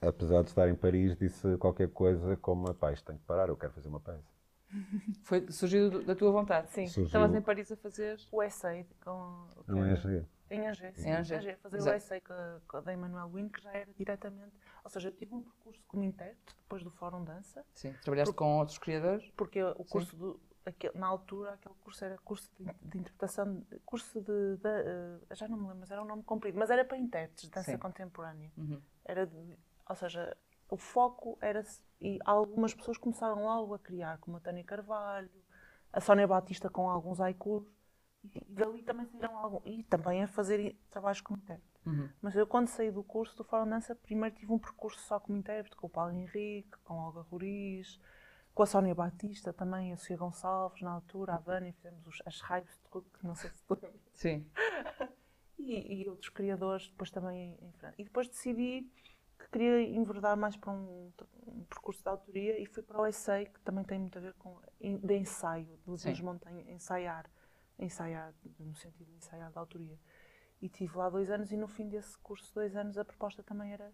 apesar 0.00 0.42
de 0.42 0.48
estar 0.50 0.68
em 0.68 0.74
Paris, 0.74 1.16
disse 1.16 1.56
qualquer 1.58 1.88
coisa 1.90 2.36
como: 2.36 2.72
pá, 2.74 2.92
isto 2.92 3.04
tem 3.06 3.16
que 3.18 3.24
parar, 3.24 3.48
eu 3.48 3.56
quero 3.56 3.72
fazer 3.72 3.88
uma 3.88 4.00
peça. 4.00 4.24
Foi, 5.24 5.50
surgiu 5.50 5.90
do- 5.90 6.02
da 6.04 6.14
tua 6.14 6.30
vontade. 6.32 6.70
Sim. 6.70 6.86
Surgiu 6.86 7.06
Estavas 7.06 7.34
em 7.34 7.40
Paris 7.42 7.70
a 7.72 7.76
fazer. 7.76 8.18
O 8.32 8.42
essay 8.42 8.86
com, 9.04 9.48
Não 9.66 9.84
é 9.84 9.92
assim? 9.92 10.24
Em 10.48 10.68
Angers, 10.68 10.96
sim. 10.96 11.08
Em 11.08 11.12
Angers, 11.12 11.58
Fazer 11.60 11.76
exato. 11.78 11.94
o 11.94 11.96
essay 11.96 12.20
com 12.20 12.80
da 12.82 12.92
Emmanuel 12.92 13.28
Wynne, 13.32 13.50
que 13.50 13.60
já 13.60 13.72
era 13.72 13.92
diretamente. 13.98 14.52
Ou 14.84 14.90
seja, 14.90 15.08
eu 15.08 15.12
tive 15.12 15.34
um 15.34 15.42
percurso 15.42 15.82
como 15.88 16.04
intérprete 16.04 16.54
depois 16.62 16.84
do 16.84 16.90
Fórum 16.92 17.24
Dança, 17.24 17.64
Sim. 17.74 17.92
Trabalhaste 18.02 18.32
com 18.34 18.58
outros 18.58 18.78
criadores? 18.78 19.28
porque 19.36 19.60
o 19.62 19.84
curso 19.84 20.16
do. 20.16 20.40
Aquele- 20.66 20.98
na 20.98 21.06
altura, 21.06 21.54
aquele 21.54 21.74
curso 21.76 22.04
era 22.04 22.18
curso 22.18 22.50
de, 22.58 22.64
de 22.64 22.98
interpretação, 22.98 23.64
curso 23.84 24.20
de, 24.20 24.56
de, 24.56 24.68
eh, 24.68 25.34
já 25.34 25.48
não 25.48 25.56
me 25.56 25.62
lembro, 25.64 25.78
mas 25.80 25.90
era 25.90 26.02
um 26.02 26.06
nome 26.06 26.22
comprido, 26.24 26.58
mas 26.58 26.70
era 26.70 26.84
para 26.84 26.98
intérpretes 26.98 27.44
de 27.44 27.50
dança 27.50 27.72
Sim. 27.72 27.78
contemporânea. 27.78 28.50
Uhum. 28.56 28.80
Era 29.04 29.30
ou 29.88 29.96
seja, 29.96 30.36
o 30.68 30.76
foco 30.76 31.38
era. 31.40 31.64
E 32.00 32.18
algumas 32.24 32.74
pessoas 32.74 32.98
começaram 32.98 33.42
logo 33.42 33.74
a 33.74 33.78
criar, 33.78 34.18
como 34.18 34.36
a 34.36 34.40
Tânia 34.40 34.64
Carvalho, 34.64 35.30
a 35.92 36.00
Sónia 36.00 36.26
Batista 36.26 36.68
com 36.68 36.90
alguns 36.90 37.20
haikus, 37.20 37.64
e 38.24 38.44
dali 38.48 38.82
também 38.82 39.06
saíram 39.06 39.36
algum, 39.38 39.60
e 39.64 39.82
também 39.84 40.22
a 40.22 40.28
fazer 40.28 40.76
trabalhos 40.90 41.20
como 41.20 41.38
intérprete. 41.38 41.80
Uhum. 41.86 42.08
Mas 42.20 42.34
eu, 42.36 42.46
quando 42.46 42.66
saí 42.68 42.90
do 42.90 43.02
curso 43.02 43.36
do 43.36 43.44
Fórum 43.44 43.68
Dança, 43.68 43.94
primeiro 43.94 44.34
tive 44.34 44.52
um 44.52 44.58
percurso 44.58 44.98
só 45.00 45.20
como 45.20 45.38
intérprete, 45.38 45.76
com 45.76 45.86
o 45.86 45.90
Paulo 45.90 46.12
Henrique, 46.12 46.76
com 46.84 46.94
a 46.94 47.06
Olga 47.06 47.20
Roriz, 47.22 47.98
com 48.56 48.62
a 48.62 48.66
Sónia 48.66 48.94
Batista 48.94 49.52
também, 49.52 49.92
a 49.92 49.98
Sofia 49.98 50.16
Gonçalves, 50.16 50.80
na 50.80 50.90
altura, 50.90 51.34
a 51.34 51.36
Vânia, 51.36 51.74
fizemos 51.74 52.06
os, 52.06 52.22
as 52.24 52.40
raivas 52.40 52.72
de 52.72 52.80
truque, 52.90 53.10
não 53.22 53.34
sei 53.34 53.50
se 53.50 53.62
te 53.62 53.70
lembras 53.70 54.00
Sim. 54.14 54.46
e, 55.60 56.00
e 56.00 56.08
outros 56.08 56.30
criadores 56.30 56.88
depois 56.88 57.10
também 57.10 57.54
em, 57.60 57.72
França. 57.72 57.94
E 57.98 58.04
depois 58.04 58.26
decidi 58.26 58.90
que 59.38 59.50
queria 59.50 59.82
enverdar 59.82 60.38
mais 60.38 60.56
para 60.56 60.72
um, 60.72 61.12
um 61.46 61.64
percurso 61.64 62.02
de 62.02 62.08
autoria 62.08 62.58
e 62.58 62.64
fui 62.64 62.82
para 62.82 62.98
o 62.98 63.04
essay, 63.04 63.44
que 63.44 63.60
também 63.60 63.84
tem 63.84 63.98
muito 63.98 64.16
a 64.16 64.22
ver 64.22 64.32
com 64.38 64.58
de 64.80 65.14
ensaio, 65.14 65.78
Sim. 65.98 66.08
Luís 66.08 66.20
Montanha, 66.22 66.64
ensaiar, 66.72 67.30
ensaiar 67.78 68.32
no 68.58 68.74
sentido 68.74 69.06
de 69.06 69.18
ensaiar 69.18 69.52
da 69.52 69.60
autoria. 69.60 69.98
E 70.62 70.70
tive 70.70 70.96
lá 70.96 71.10
dois 71.10 71.30
anos 71.30 71.52
e 71.52 71.58
no 71.58 71.68
fim 71.68 71.90
desse 71.90 72.16
curso 72.20 72.46
de 72.48 72.54
dois 72.54 72.74
anos 72.74 72.96
a 72.96 73.04
proposta 73.04 73.42
também 73.42 73.74
era 73.74 73.92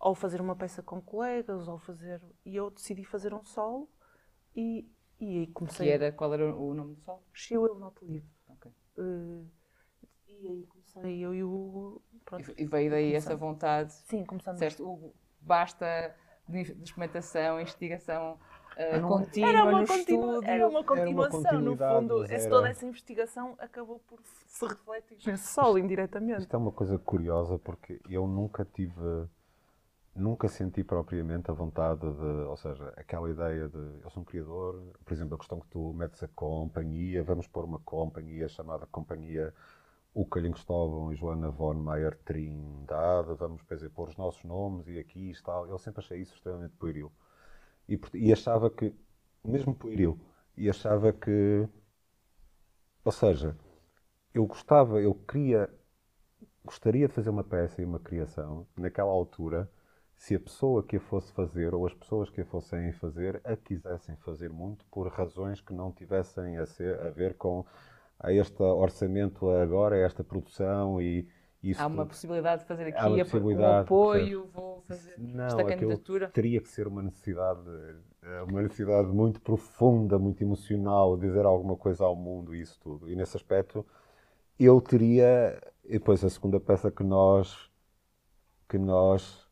ou 0.00 0.14
fazer 0.14 0.40
uma 0.40 0.54
peça 0.56 0.82
com 0.82 1.00
colegas 1.00 1.68
ou 1.68 1.78
fazer... 1.78 2.20
E 2.44 2.54
eu 2.56 2.70
decidi 2.70 3.04
fazer 3.04 3.32
um 3.34 3.44
solo 3.44 3.88
e, 4.54 4.90
e 5.20 5.38
aí 5.40 5.46
comecei... 5.48 5.86
Que 5.86 5.92
era, 5.92 6.12
qual 6.12 6.32
era 6.34 6.54
o 6.54 6.74
nome 6.74 6.94
do 6.94 7.00
sol? 7.02 7.22
She 7.32 7.56
Will 7.58 7.74
Not 7.76 7.96
Live. 8.04 8.26
Ok. 8.48 8.70
Eh, 8.98 9.44
e 10.28 10.48
aí 10.48 10.66
comecei 10.66 11.18
eu 11.20 11.34
e 11.34 11.42
o 11.44 11.50
Hugo... 11.52 12.02
Pronto, 12.24 12.52
E 12.58 12.64
veio 12.66 12.90
daí 12.90 13.14
essa 13.14 13.34
vontade. 13.34 13.92
Sim, 13.92 14.24
começamos. 14.24 14.60
Disseste, 14.60 14.82
Hugo, 14.82 15.14
basta 15.40 16.14
de 16.48 16.60
experimentação, 16.82 17.60
investigação 17.60 18.38
Não- 19.00 19.08
contínua 19.08 19.48
Era 19.50 19.64
uma, 19.64 19.80
no 19.80 19.86
continua, 19.86 20.32
estúdio. 20.34 20.50
era 20.50 20.68
uma 20.68 20.84
continuação, 20.84 21.60
no 21.60 21.76
fundo. 21.76 22.24
era- 22.24 22.48
Toda 22.50 22.68
essa 22.68 22.86
investigação 22.86 23.54
acabou 23.58 23.98
por 24.00 24.20
se 24.46 24.66
refletir 24.66 25.18
nesse 25.26 25.48
solo, 25.52 25.78
indiretamente. 25.78 26.42
Isto 26.42 26.54
é 26.54 26.58
uma 26.58 26.70
coisa 26.72 26.98
curiosa 26.98 27.58
porque 27.58 28.00
eu 28.08 28.26
nunca 28.26 28.64
tive, 28.64 28.92
nunca 30.18 30.48
senti 30.48 30.84
propriamente 30.84 31.50
a 31.50 31.54
vontade 31.54 32.00
de, 32.00 32.46
ou 32.46 32.56
seja, 32.56 32.92
aquela 32.96 33.30
ideia 33.30 33.68
de 33.68 33.78
eu 34.02 34.10
sou 34.10 34.22
um 34.22 34.26
criador, 34.26 34.92
por 35.04 35.12
exemplo, 35.12 35.34
a 35.34 35.38
questão 35.38 35.60
que 35.60 35.68
tu 35.68 35.92
metes 35.94 36.22
a 36.22 36.28
companhia, 36.28 37.22
vamos 37.22 37.46
pôr 37.46 37.64
uma 37.64 37.78
companhia 37.80 38.48
chamada 38.48 38.86
Companhia 38.86 39.54
Ucalhem 40.14 40.52
Cristóvão 40.52 41.12
e 41.12 41.16
Joana 41.16 41.50
von 41.50 41.74
Meyer 41.74 42.18
Trindade, 42.24 43.34
vamos 43.34 43.62
dizer, 43.70 43.90
pôr 43.90 44.08
os 44.08 44.16
nossos 44.16 44.42
nomes 44.44 44.86
e 44.88 44.98
aqui 44.98 45.30
está. 45.30 45.52
Eu 45.52 45.78
sempre 45.78 46.00
achei 46.00 46.20
isso 46.20 46.34
extremamente 46.34 46.74
pueril. 46.76 47.12
E, 47.88 47.98
e 48.14 48.32
achava 48.32 48.70
que, 48.70 48.94
mesmo 49.44 49.74
pueril, 49.74 50.20
e 50.56 50.68
achava 50.68 51.12
que, 51.12 51.68
ou 53.04 53.12
seja, 53.12 53.56
eu 54.34 54.46
gostava, 54.46 55.00
eu 55.00 55.14
queria 55.14 55.70
gostaria 56.68 57.08
de 57.08 57.14
fazer 57.14 57.30
uma 57.30 57.42
peça 57.42 57.80
e 57.80 57.84
uma 57.84 57.98
criação, 57.98 58.66
naquela 58.76 59.10
altura, 59.10 59.70
se 60.18 60.34
a 60.34 60.40
pessoa 60.40 60.82
que 60.82 60.96
a 60.96 61.00
fosse 61.00 61.32
fazer 61.32 61.72
ou 61.72 61.86
as 61.86 61.94
pessoas 61.94 62.28
que 62.28 62.40
a 62.40 62.44
fossem 62.44 62.92
fazer 62.92 63.40
a 63.44 63.56
quisessem 63.56 64.16
fazer 64.16 64.50
muito 64.50 64.84
por 64.90 65.06
razões 65.08 65.60
que 65.60 65.72
não 65.72 65.92
tivessem 65.92 66.58
a, 66.58 66.66
ser, 66.66 67.00
a 67.00 67.10
ver 67.10 67.34
com 67.34 67.64
a 68.18 68.32
este 68.32 68.60
orçamento 68.60 69.48
agora, 69.48 69.94
a 69.94 70.00
esta 70.00 70.24
produção 70.24 71.00
e 71.00 71.28
isso 71.62 71.80
Há 71.80 71.86
uma 71.86 72.04
possibilidade 72.04 72.62
de 72.62 72.68
fazer 72.68 72.88
aqui 72.88 72.98
Há 72.98 73.06
uma 73.06 73.16
um 73.16 73.18
possibilidade, 73.18 73.84
apoio, 73.84 74.46
vou 74.52 74.82
fazer 74.82 75.14
Não, 75.18 75.44
esta 75.46 75.64
candidatura. 75.64 76.28
teria 76.30 76.60
que 76.60 76.68
ser 76.68 76.88
uma 76.88 77.02
necessidade, 77.02 77.60
eh, 78.22 78.42
uma 78.42 78.62
necessidade 78.62 79.08
muito 79.08 79.40
profunda, 79.40 80.18
muito 80.18 80.42
emocional, 80.42 81.16
dizer 81.16 81.44
alguma 81.44 81.76
coisa 81.76 82.04
ao 82.04 82.14
mundo 82.14 82.54
e 82.54 82.60
isso 82.60 82.78
tudo. 82.80 83.08
E 83.10 83.16
nesse 83.16 83.36
aspecto, 83.36 83.84
eu 84.58 84.80
teria, 84.80 85.60
e 85.84 85.92
depois 85.92 86.24
a 86.24 86.30
segunda 86.30 86.60
peça 86.60 86.90
que 86.90 87.02
nós 87.04 87.68
que 88.68 88.78
nós 88.78 89.47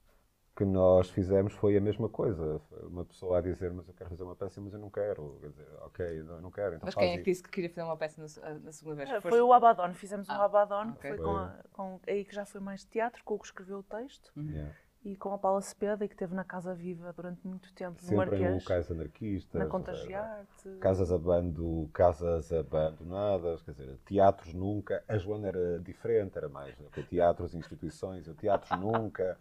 que 0.56 0.64
nós 0.64 1.10
fizemos 1.10 1.52
foi 1.52 1.76
a 1.76 1.80
mesma 1.80 2.08
coisa. 2.08 2.60
Uma 2.84 3.04
pessoa 3.04 3.38
a 3.38 3.40
dizer, 3.42 3.70
mas 3.72 3.86
eu 3.86 3.94
quero 3.94 4.08
fazer 4.08 4.22
uma 4.22 4.34
peça, 4.34 4.58
mas 4.60 4.72
eu 4.72 4.78
não 4.78 4.88
quero. 4.88 5.36
Quer 5.40 5.48
dizer, 5.50 5.66
ok, 5.82 6.22
não, 6.22 6.40
não 6.40 6.50
quero. 6.50 6.76
Então 6.76 6.86
Mas 6.86 6.94
faz 6.94 7.06
quem 7.06 7.14
é 7.14 7.18
que 7.18 7.24
disse 7.30 7.42
que 7.42 7.50
queria 7.50 7.68
fazer 7.68 7.82
uma 7.82 7.96
peça 7.96 8.22
na, 8.22 8.26
se- 8.28 8.40
na 8.40 8.72
segunda 8.72 8.96
vez? 8.96 9.10
Foi 9.10 9.20
Foste- 9.20 9.40
o 9.40 9.52
Abaddon, 9.52 9.92
fizemos 9.92 10.28
um 10.28 10.32
Ah, 10.32 10.44
Abaddon, 10.44 10.92
ok. 10.92 11.10
foi 11.10 11.18
com, 11.22 11.36
a- 11.36 11.54
com- 11.72 12.00
aí 12.06 12.24
que 12.24 12.34
já 12.34 12.46
foi 12.46 12.60
mais 12.62 12.84
teatro, 12.84 13.22
com 13.22 13.34
o 13.34 13.38
que 13.38 13.44
escreveu 13.46 13.78
o 13.80 13.82
texto, 13.82 14.32
Yeah. 14.34 14.72
e 15.04 15.14
com 15.14 15.34
a 15.34 15.38
Paula 15.38 15.60
Cepeda, 15.60 16.04
e 16.06 16.08
que 16.08 16.14
esteve 16.14 16.34
na 16.34 16.42
Casa 16.42 16.74
Viva 16.74 17.12
durante 17.12 17.46
muito 17.46 17.70
tempo, 17.74 17.92
no 18.00 18.08
Sempre 18.08 18.14
em 18.14 18.16
Marquês, 18.40 18.62
locais 18.62 18.90
anarquistas. 18.90 19.60
na 19.60 19.66
Contagiarte. 19.66 20.70
casas, 20.80 21.12
abando, 21.12 21.90
casas 21.92 22.50
abandonadas, 22.50 23.62
quer 23.62 23.72
dizer, 23.72 23.98
teatros 24.06 24.54
nunca. 24.54 25.04
A 25.06 25.18
Joana 25.18 25.48
era 25.48 25.78
diferente, 25.80 26.38
era 26.38 26.48
mais 26.48 26.74
teatros, 27.10 27.54
instituições, 27.54 28.26
eu 28.26 28.34
teatros 28.34 28.70
nunca. 28.80 29.36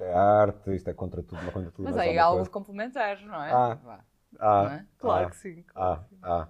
Isto 0.00 0.04
é 0.04 0.14
arte, 0.14 0.74
isto 0.74 0.88
é 0.88 0.94
contra 0.94 1.22
tudo, 1.22 1.42
não 1.42 1.52
contra 1.52 1.70
tudo. 1.70 1.84
Mas 1.84 1.98
aí 1.98 2.08
alguma 2.08 2.22
há 2.22 2.24
algo 2.24 2.38
coisa. 2.38 2.50
complementares, 2.50 3.26
não 3.26 3.42
é? 3.42 3.52
Ah. 3.52 3.74
Vá. 3.74 4.04
Ah, 4.38 4.62
não 4.62 4.70
é? 4.70 4.86
Claro 4.98 5.26
ah, 5.26 5.30
que 5.30 5.36
sim. 5.36 5.64
Ah, 5.74 6.04
ah. 6.22 6.48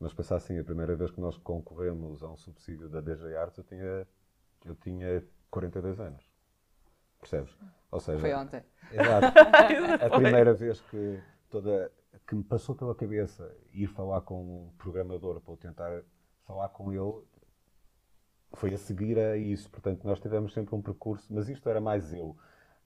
Mas 0.00 0.14
pensar 0.14 0.36
assim, 0.36 0.58
a 0.58 0.64
primeira 0.64 0.96
vez 0.96 1.10
que 1.10 1.20
nós 1.20 1.36
concorremos 1.36 2.22
a 2.22 2.28
um 2.28 2.36
subsídio 2.36 2.88
da 2.88 3.00
DG 3.00 3.36
Arts, 3.36 3.58
eu 3.58 3.64
tinha, 3.64 4.06
eu 4.64 4.74
tinha 4.76 5.22
42 5.50 6.00
anos. 6.00 6.24
Percebes? 7.20 7.54
Ou 7.90 8.00
seja, 8.00 8.20
Foi 8.20 8.32
ontem. 8.32 8.64
Exato. 8.90 10.06
a 10.06 10.10
primeira 10.10 10.54
vez 10.54 10.80
que, 10.82 11.20
toda, 11.50 11.92
que 12.26 12.34
me 12.34 12.44
passou 12.44 12.74
pela 12.74 12.94
cabeça 12.94 13.54
ir 13.74 13.88
falar 13.88 14.22
com 14.22 14.40
um 14.40 14.70
programador 14.78 15.40
para 15.40 15.52
eu 15.52 15.56
tentar 15.58 16.02
falar 16.46 16.68
com 16.70 16.90
ele 16.92 17.22
foi 18.54 18.72
a 18.72 18.78
seguir 18.78 19.18
a 19.18 19.36
isso. 19.36 19.68
Portanto, 19.68 20.04
nós 20.04 20.20
tivemos 20.20 20.54
sempre 20.54 20.74
um 20.74 20.80
percurso, 20.80 21.26
mas 21.34 21.50
isto 21.50 21.68
era 21.68 21.80
mais 21.82 22.14
eu. 22.14 22.34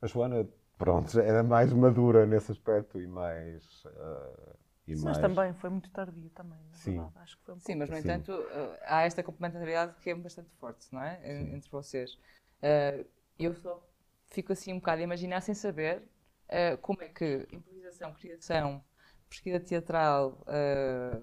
A 0.02 0.06
Joana, 0.06 0.46
pronto, 0.76 1.18
era 1.20 1.42
mais 1.42 1.72
madura 1.84 2.26
nesse 2.26 2.52
aspecto 2.52 3.00
e 3.00 3.06
mais. 3.06 3.84
ah, 3.86 4.54
e 4.86 4.94
Mas 5.00 5.18
mais... 5.18 5.18
também 5.18 5.52
foi 5.54 5.70
muito 5.70 5.90
tardio 5.90 6.30
também, 6.30 6.58
na 6.70 6.78
Sim. 6.84 6.94
verdade. 6.94 7.12
Acho 7.16 7.36
que 7.38 7.44
foi 7.44 7.54
um 7.54 7.60
Sim, 7.60 7.74
mas 7.76 7.90
no 7.90 7.96
Sim. 7.96 7.98
entanto 7.98 8.32
eh, 8.32 8.80
há 8.86 9.02
esta 9.02 9.22
complementariedade 9.22 9.94
que 10.00 10.10
é 10.10 10.14
bastante 10.14 10.50
forte, 10.58 10.86
não 10.92 11.02
é? 11.02 11.20
En- 11.24 11.56
Entre 11.56 11.70
vocês. 11.70 12.18
Eh, 12.60 13.04
eu 13.38 13.54
só 13.54 13.82
fico 14.28 14.52
assim 14.52 14.72
um 14.72 14.78
bocado 14.78 15.00
a 15.00 15.04
imaginar 15.04 15.40
sem 15.40 15.54
saber 15.54 16.02
eh, 16.48 16.76
como 16.78 17.02
é 17.02 17.08
que 17.08 17.46
improvisação, 17.52 18.12
criação, 18.14 18.82
pesquisa 19.28 19.60
teatral, 19.60 20.42
eh, 20.48 21.20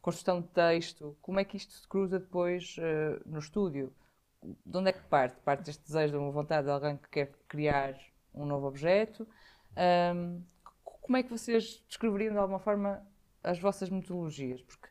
construção 0.00 0.40
de 0.40 0.48
texto, 0.48 1.16
como 1.20 1.40
é 1.40 1.44
que 1.44 1.56
isto 1.56 1.72
se 1.72 1.86
cruza 1.88 2.18
depois 2.18 2.76
eh, 2.78 3.20
no 3.26 3.38
estúdio? 3.38 3.92
De 4.42 4.78
onde 4.78 4.90
é 4.90 4.92
que 4.92 5.02
parte? 5.08 5.40
Parte 5.42 5.64
deste 5.64 5.84
desejo, 5.84 6.12
de 6.12 6.18
uma 6.18 6.30
vontade 6.30 6.66
de 6.66 6.70
alguém 6.70 6.96
que 6.96 7.08
quer 7.08 7.32
criar 7.48 7.98
um 8.32 8.46
novo 8.46 8.66
objeto? 8.66 9.26
C- 9.74 10.50
como 10.82 11.16
é 11.16 11.22
que 11.22 11.30
vocês 11.30 11.82
descreveriam 11.88 12.32
de 12.32 12.38
alguma 12.38 12.58
forma 12.58 13.06
as 13.42 13.58
vossas 13.58 13.90
metodologias? 13.90 14.62
Porque 14.62 14.88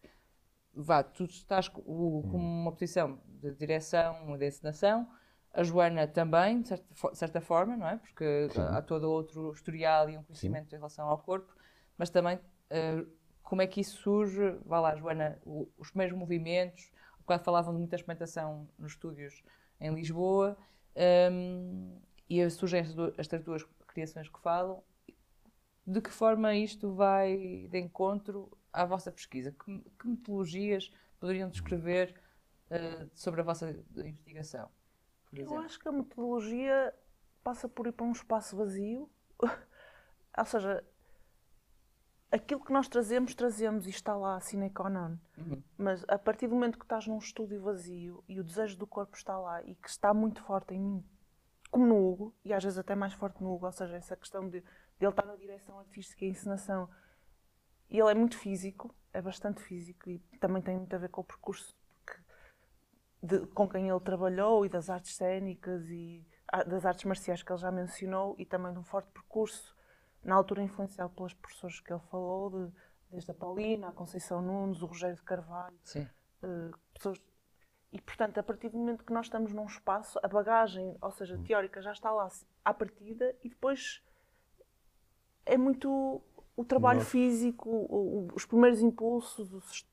vá, 0.74 1.04
tu 1.04 1.26
estás 1.26 1.68
com 1.68 1.82
uma 1.82 2.72
posição 2.72 3.20
de 3.26 3.54
direção, 3.56 4.38
de 4.38 4.48
encenação. 4.48 5.08
A 5.54 5.64
Joana 5.64 6.08
também, 6.08 6.62
de 6.62 6.68
certa, 6.68 7.10
de 7.12 7.18
certa 7.18 7.42
forma, 7.42 7.76
não 7.78 7.88
é? 7.88 7.98
Porque 7.98 8.50
Sim. 8.52 8.62
há 8.62 8.82
todo 8.82 9.10
outro 9.10 9.52
historial 9.52 10.10
e 10.10 10.18
um 10.18 10.24
conhecimento 10.24 10.74
em 10.74 10.78
relação 10.78 11.08
ao 11.08 11.18
corpo, 11.18 11.56
mas 11.98 12.10
também 12.10 12.40
eh, 12.70 13.04
como 13.42 13.62
é 13.62 13.68
que 13.68 13.82
isso 13.82 13.98
surge? 13.98 14.58
Vá 14.66 14.80
lá, 14.80 14.96
Joana, 14.96 15.40
os 15.78 15.90
primeiros 15.90 16.18
movimentos, 16.18 16.92
bocado 17.28 17.44
falavam 17.44 17.74
de 17.74 17.80
muita 17.80 17.96
experimentação 17.96 18.68
nos 18.80 18.94
estúdios 18.94 19.44
em 19.80 19.94
Lisboa, 19.94 20.58
hum, 21.32 22.00
e 22.30 22.50
surgem 22.50 22.80
estas 22.80 22.96
du- 22.96 23.14
estas 23.18 23.44
duas 23.44 23.64
criações 23.88 24.30
que 24.30 24.40
falam. 24.40 24.82
De 25.86 26.02
que 26.02 26.10
forma 26.10 26.54
isto 26.56 26.94
vai 26.94 27.68
de 27.70 27.80
encontro 27.80 28.50
à 28.74 28.86
vossa 28.86 29.12
pesquisa? 29.12 29.52
Que, 29.52 29.80
que 30.00 30.08
metodologias 30.08 30.92
poderiam 31.20 31.50
descrever 31.50 32.14
eh, 32.70 33.08
sobre 33.14 33.42
a 33.42 33.44
vossa 33.44 33.70
investigação? 33.96 34.70
Eu 35.34 35.58
acho 35.60 35.80
que 35.80 35.88
a 35.88 35.92
metodologia 35.92 36.94
passa 37.44 37.70
por 37.70 37.88
ir 37.88 37.94
para 37.94 38.06
um 38.06 38.12
espaço 38.12 38.58
vazio. 38.58 39.10
Ou 40.38 40.46
seja, 40.46 40.84
aquilo 42.32 42.64
que 42.64 42.72
nós 42.74 42.88
trazemos, 42.88 43.34
trazemos 43.36 43.88
e 43.88 43.90
está 43.90 44.16
lá, 44.16 44.40
sine 44.40 44.70
qua 44.70 44.90
non. 44.90 45.18
Uhum. 45.38 45.64
Mas 45.78 46.04
a 46.08 46.18
partir 46.18 46.48
do 46.48 46.56
momento 46.56 46.78
que 46.78 46.86
estás 46.86 47.08
num 47.08 47.18
estúdio 47.18 47.62
vazio 47.62 48.24
e 48.28 48.40
o 48.40 48.44
desejo 48.44 48.78
do 48.78 48.88
corpo 48.88 49.16
está 49.16 49.38
lá 49.38 49.62
e 49.64 49.76
que 49.76 49.90
está 49.90 50.14
muito 50.14 50.42
forte 50.44 50.74
em 50.74 50.80
mim, 50.80 51.06
como 51.72 51.86
no 51.86 51.96
Hugo, 51.96 52.36
e 52.44 52.54
às 52.54 52.64
vezes 52.64 52.80
até 52.80 52.96
mais 52.96 53.14
forte 53.14 53.42
no 53.42 53.54
Hugo, 53.54 53.66
ou 53.66 53.72
seja, 53.72 53.96
essa 53.96 54.16
questão 54.16 54.50
de, 54.50 54.62
de 54.62 54.66
ele 55.00 55.10
estar 55.10 55.26
na 55.26 55.36
direção 55.36 55.78
artística 55.80 56.26
e 56.26 56.30
encenação, 56.30 56.90
e 57.90 58.00
ele 58.00 58.12
é 58.12 58.16
muito 58.16 58.38
físico, 58.38 58.94
é 59.14 59.22
bastante 59.22 59.62
físico 59.62 60.10
e 60.10 60.20
também 60.40 60.62
tem 60.62 60.78
muito 60.78 60.94
a 60.94 61.00
ver 61.00 61.10
com 61.10 61.22
o 61.22 61.24
percurso 61.24 61.76
de- 63.22 63.46
com 63.48 63.68
quem 63.68 63.90
ele 63.90 64.00
trabalhou 64.00 64.66
e 64.66 64.70
das 64.70 64.90
artes 64.90 65.16
cênicas 65.16 65.90
e 65.90 66.26
ah, 66.52 66.64
das 66.64 66.86
artes 66.86 67.04
marciais 67.06 67.44
que 67.44 67.52
ele 67.52 67.60
já 67.60 67.72
mencionou 67.72 68.36
e 68.38 68.46
também 68.46 68.72
de 68.74 68.80
um 68.80 68.84
forte 68.84 69.10
percurso, 69.12 69.76
na 70.24 70.36
altura 70.36 70.62
influenciado 70.64 71.14
pelas 71.14 71.34
professores 71.34 71.80
que 71.80 71.92
ele 71.92 72.02
falou, 72.12 72.50
de- 72.50 72.72
desde 73.12 73.32
a 73.32 73.34
Paulina, 73.34 73.88
a 73.90 73.92
Conceição 73.92 74.42
Nunes, 74.42 74.82
o 74.82 74.86
Rogério 74.86 75.16
de 75.16 75.24
Carvalho, 75.24 75.78
Sim. 75.84 76.08
eh, 76.44 76.72
pessoas. 76.94 77.22
E, 77.94 78.02
portanto, 78.02 78.38
a 78.38 78.44
partir 78.44 78.68
do 78.70 78.78
momento 78.78 79.04
que 79.06 79.14
nós 79.14 79.28
estamos 79.28 79.54
num 79.54 79.66
espaço, 79.66 80.20
a 80.22 80.28
bagagem, 80.28 80.98
ou 81.02 81.12
seja, 81.12 81.38
teórica, 81.46 81.82
já 81.82 81.94
está 81.94 82.12
lá 82.12 82.28
à 82.66 82.74
partida 82.74 83.34
e 83.44 83.48
depois 83.50 84.04
é 85.46 85.58
muito 85.58 86.22
o 86.56 86.66
trabalho 86.66 87.00
Nós- 87.00 87.10
físico, 87.10 87.70
o- 87.70 88.26
o- 88.26 88.28
os 88.36 88.46
primeiros 88.46 88.82
impulsos, 88.82 89.54
os- 89.54 89.88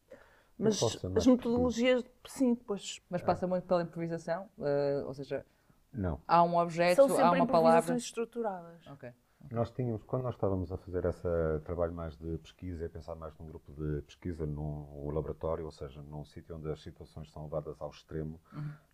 mas 0.59 0.81
posso 0.81 1.07
as 1.17 1.27
metodologias, 1.27 2.05
sim, 2.27 2.55
depois 2.55 3.01
Mas 3.09 3.23
passa 3.23 3.47
muito 3.47 3.65
pela 3.67 3.83
improvisação, 3.83 4.49
eh, 4.61 5.03
ou 5.07 5.15
seja, 5.15 5.47
Não. 5.93 6.21
há 6.27 6.43
um 6.43 6.57
objeto, 6.57 6.97
são 6.97 7.05
há 7.07 7.09
sempre 7.09 7.23
uma 7.41 7.47
palavra. 7.47 7.69
improvisações 7.79 8.03
estruturadas. 8.03 8.87
Ok. 8.89 9.13
Nós 9.51 9.71
tínhamos, 9.71 10.03
quando 10.03 10.23
nós 10.23 10.35
estávamos 10.35 10.73
a 10.73 10.77
fazer 10.77 11.05
esse 11.05 11.29
trabalho 11.65 11.93
mais 11.93 12.17
de 12.17 12.39
pesquisa, 12.39 12.83
e 12.83 12.87
a 12.87 12.91
pensar 12.91 13.15
mais 13.15 13.37
num 13.39 13.47
grupo 13.47 13.73
de 13.73 14.03
pesquisa, 14.03 14.47
num 14.47 15.11
laboratório, 15.11 15.65
ou 15.65 15.71
seja, 15.71 16.03
num 16.03 16.25
sítio 16.25 16.57
onde 16.57 16.71
as 16.71 16.83
situações 16.83 17.31
são 17.31 17.45
levadas 17.45 17.81
ao 17.81 17.91
extremo, 17.91 18.41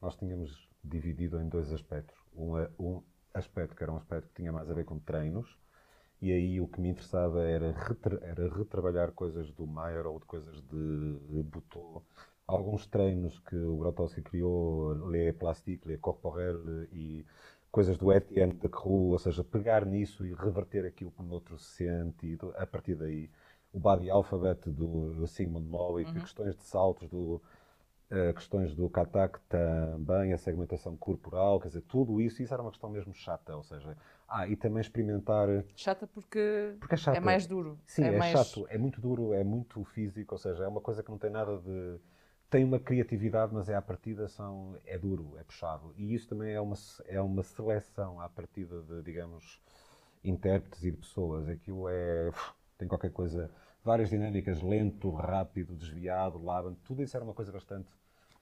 nós 0.03 0.17
tínhamos 0.17 0.69
dividido 0.85 1.41
em 1.41 1.49
dois 1.49 1.73
aspectos. 1.73 2.17
Um, 2.35 2.59
é- 2.59 2.71
um 2.79 3.03
aspecto 3.33 3.75
que 3.77 3.83
era 3.83 3.93
um 3.93 3.97
aspecto 3.97 4.29
que 4.29 4.35
tinha 4.35 4.53
mais 4.53 4.69
a 4.69 4.75
ver 4.75 4.85
com 4.85 4.99
treinos, 4.99 5.57
e 6.21 6.33
aí 6.33 6.61
o 6.61 6.69
que 6.69 6.81
me 6.81 6.91
interessava 6.91 7.43
era, 7.45 7.73
retra- 7.73 8.21
era 8.23 8.49
retrabalhar 8.55 9.13
coisas 9.13 9.51
do 9.53 9.67
Mayer 9.67 10.07
ou 10.07 10.19
de 10.19 10.27
coisas 10.27 10.61
de 10.63 11.43
Buteau. 11.45 12.05
Alguns 12.47 12.87
treinos 12.87 13.39
que 13.39 13.57
o 13.57 13.79
Grotowski 13.79 14.21
criou, 14.21 14.93
Les 15.09 15.35
Plastiques, 15.37 15.87
Les 15.87 16.01
Corporels 16.01 16.89
e 16.93 17.25
coisas 17.71 17.97
do 17.97 18.13
Etienne 18.13 18.53
de 18.53 18.69
Creux, 18.69 19.13
ou 19.13 19.19
seja, 19.19 19.45
pegar 19.45 19.85
nisso 19.87 20.27
e 20.27 20.35
reverter 20.35 20.85
aquilo 20.85 21.11
para 21.11 21.25
outro 21.27 21.59
sentido, 21.59 22.53
a 22.57 22.67
partir 22.67 22.95
daí. 22.95 23.31
O 23.73 23.79
Body 23.79 24.11
Alphabet 24.11 24.69
do 24.69 25.25
Sigmund 25.29 25.69
Mollett, 25.69 26.13
questões 26.13 26.57
de 26.57 26.65
saltos 26.65 27.09
do, 27.09 27.41
eh, 28.11 28.33
questões 28.33 28.75
do 28.75 28.91
Katak 28.91 29.39
também, 29.49 30.33
a 30.33 30.39
segmentação 30.39 30.97
corporal, 30.97 31.61
quer 31.61 31.69
dizer, 31.69 31.83
tudo 31.83 32.21
isso, 32.21 32.43
isso 32.43 32.53
era 32.53 32.61
uma 32.61 32.73
questão 32.73 32.91
mesmo 32.91 33.15
chata, 33.15 33.55
ou 33.55 33.63
seja, 33.63 33.97
ah, 34.29 34.49
e 34.49 34.57
também 34.57 34.81
experimentar, 34.81 35.47
Chata 35.77 36.09
porque, 36.09 36.75
porque 36.81 36.95
é 36.97 36.99
chato. 36.99 37.15
é 37.15 37.21
mais 37.21 37.47
duro. 37.47 37.79
Sim, 37.87 38.03
é, 38.03 38.19
mais... 38.19 38.33
chato, 38.33 38.67
é 38.69 38.77
muito 38.77 39.01
duro, 39.01 39.33
é 39.33 39.45
muito 39.45 39.85
físico, 39.85 40.35
ou 40.35 40.39
seja, 40.39 40.65
é 40.65 40.67
uma 40.67 40.81
coisa 40.81 41.05
que 41.05 41.11
não 41.11 41.19
tem 41.19 41.31
nada 41.31 41.57
de. 41.59 42.01
Tem 42.51 42.65
uma 42.65 42.81
criatividade, 42.81 43.55
mas 43.55 43.69
é 43.69 43.77
à 43.77 43.81
partida 43.81 44.27
são, 44.27 44.77
é 44.85 44.99
duro, 44.99 45.39
é 45.39 45.45
puxado. 45.45 45.95
E 45.97 46.13
isso 46.13 46.29
também 46.29 46.53
é 46.53 46.61
uma, 46.61 46.75
é 47.07 47.21
uma 47.21 47.45
seleção 47.45 48.21
à 48.21 48.29
partida 48.29 48.83
de, 48.83 49.03
digamos, 49.03 49.63
intérpretes 50.25 50.83
e 50.83 50.91
de 50.91 50.97
pessoas. 50.97 51.49
Aquilo 51.49 51.89
é. 51.89 52.31
tem 52.77 52.89
qualquer 52.89 53.13
coisa. 53.13 53.51
Várias 53.85 54.11
dinâmicas, 54.11 54.61
lento, 54.61 55.11
rápido, 55.11 55.77
desviado, 55.77 56.43
laban, 56.43 56.75
tudo 56.85 57.03
isso 57.03 57.17
era 57.17 57.25
uma 57.25 57.33
coisa 57.33 57.53
bastante. 57.53 57.89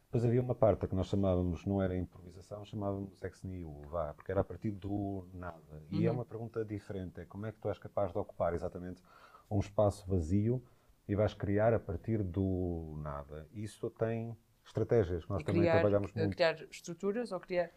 Depois 0.07 0.25
havia 0.25 0.41
uma 0.41 0.55
parte 0.55 0.87
que 0.87 0.95
nós 0.95 1.07
chamávamos, 1.07 1.67
não 1.67 1.83
era 1.83 1.95
improvisação, 1.95 2.65
chamávamos 2.65 3.23
ex 3.23 3.43
nihilo, 3.43 3.83
vá, 3.91 4.15
porque 4.15 4.33
era 4.33 4.41
a 4.41 4.45
partir 4.45 4.71
do 4.71 5.29
nada. 5.35 5.83
E 5.91 6.07
é 6.07 6.11
uma 6.11 6.25
pergunta 6.25 6.65
diferente, 6.65 7.21
é 7.21 7.27
como 7.27 7.45
é 7.45 7.53
que 7.53 7.59
tu 7.59 7.69
és 7.69 7.79
capaz 7.79 8.11
de 8.11 8.19
ocupar 8.19 8.55
exatamente 8.55 9.03
um 9.51 9.59
espaço 9.59 10.09
vazio 10.09 10.63
e 11.09 11.15
vais 11.15 11.35
criar 11.35 11.73
a 11.73 11.81
partir 11.81 12.23
do 12.23 12.99
nada. 13.03 13.47
Isso 13.53 13.89
tem 13.91 14.37
estratégias, 14.65 15.25
que 15.25 15.31
nós 15.31 15.43
também 15.43 15.67
trabalhamos 15.67 16.13
eh, 16.15 16.21
muito. 16.21 16.37
criar 16.37 16.55
estruturas 16.71 17.33
ou 17.33 17.41
criar. 17.41 17.71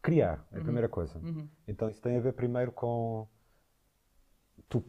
Criar, 0.00 0.46
é 0.52 0.58
a 0.58 0.62
primeira 0.62 0.88
coisa. 0.88 1.20
Então 1.66 1.90
isso 1.90 2.00
tem 2.00 2.16
a 2.16 2.20
ver 2.20 2.32
primeiro 2.32 2.72
com 2.72 3.28
tu, 4.68 4.82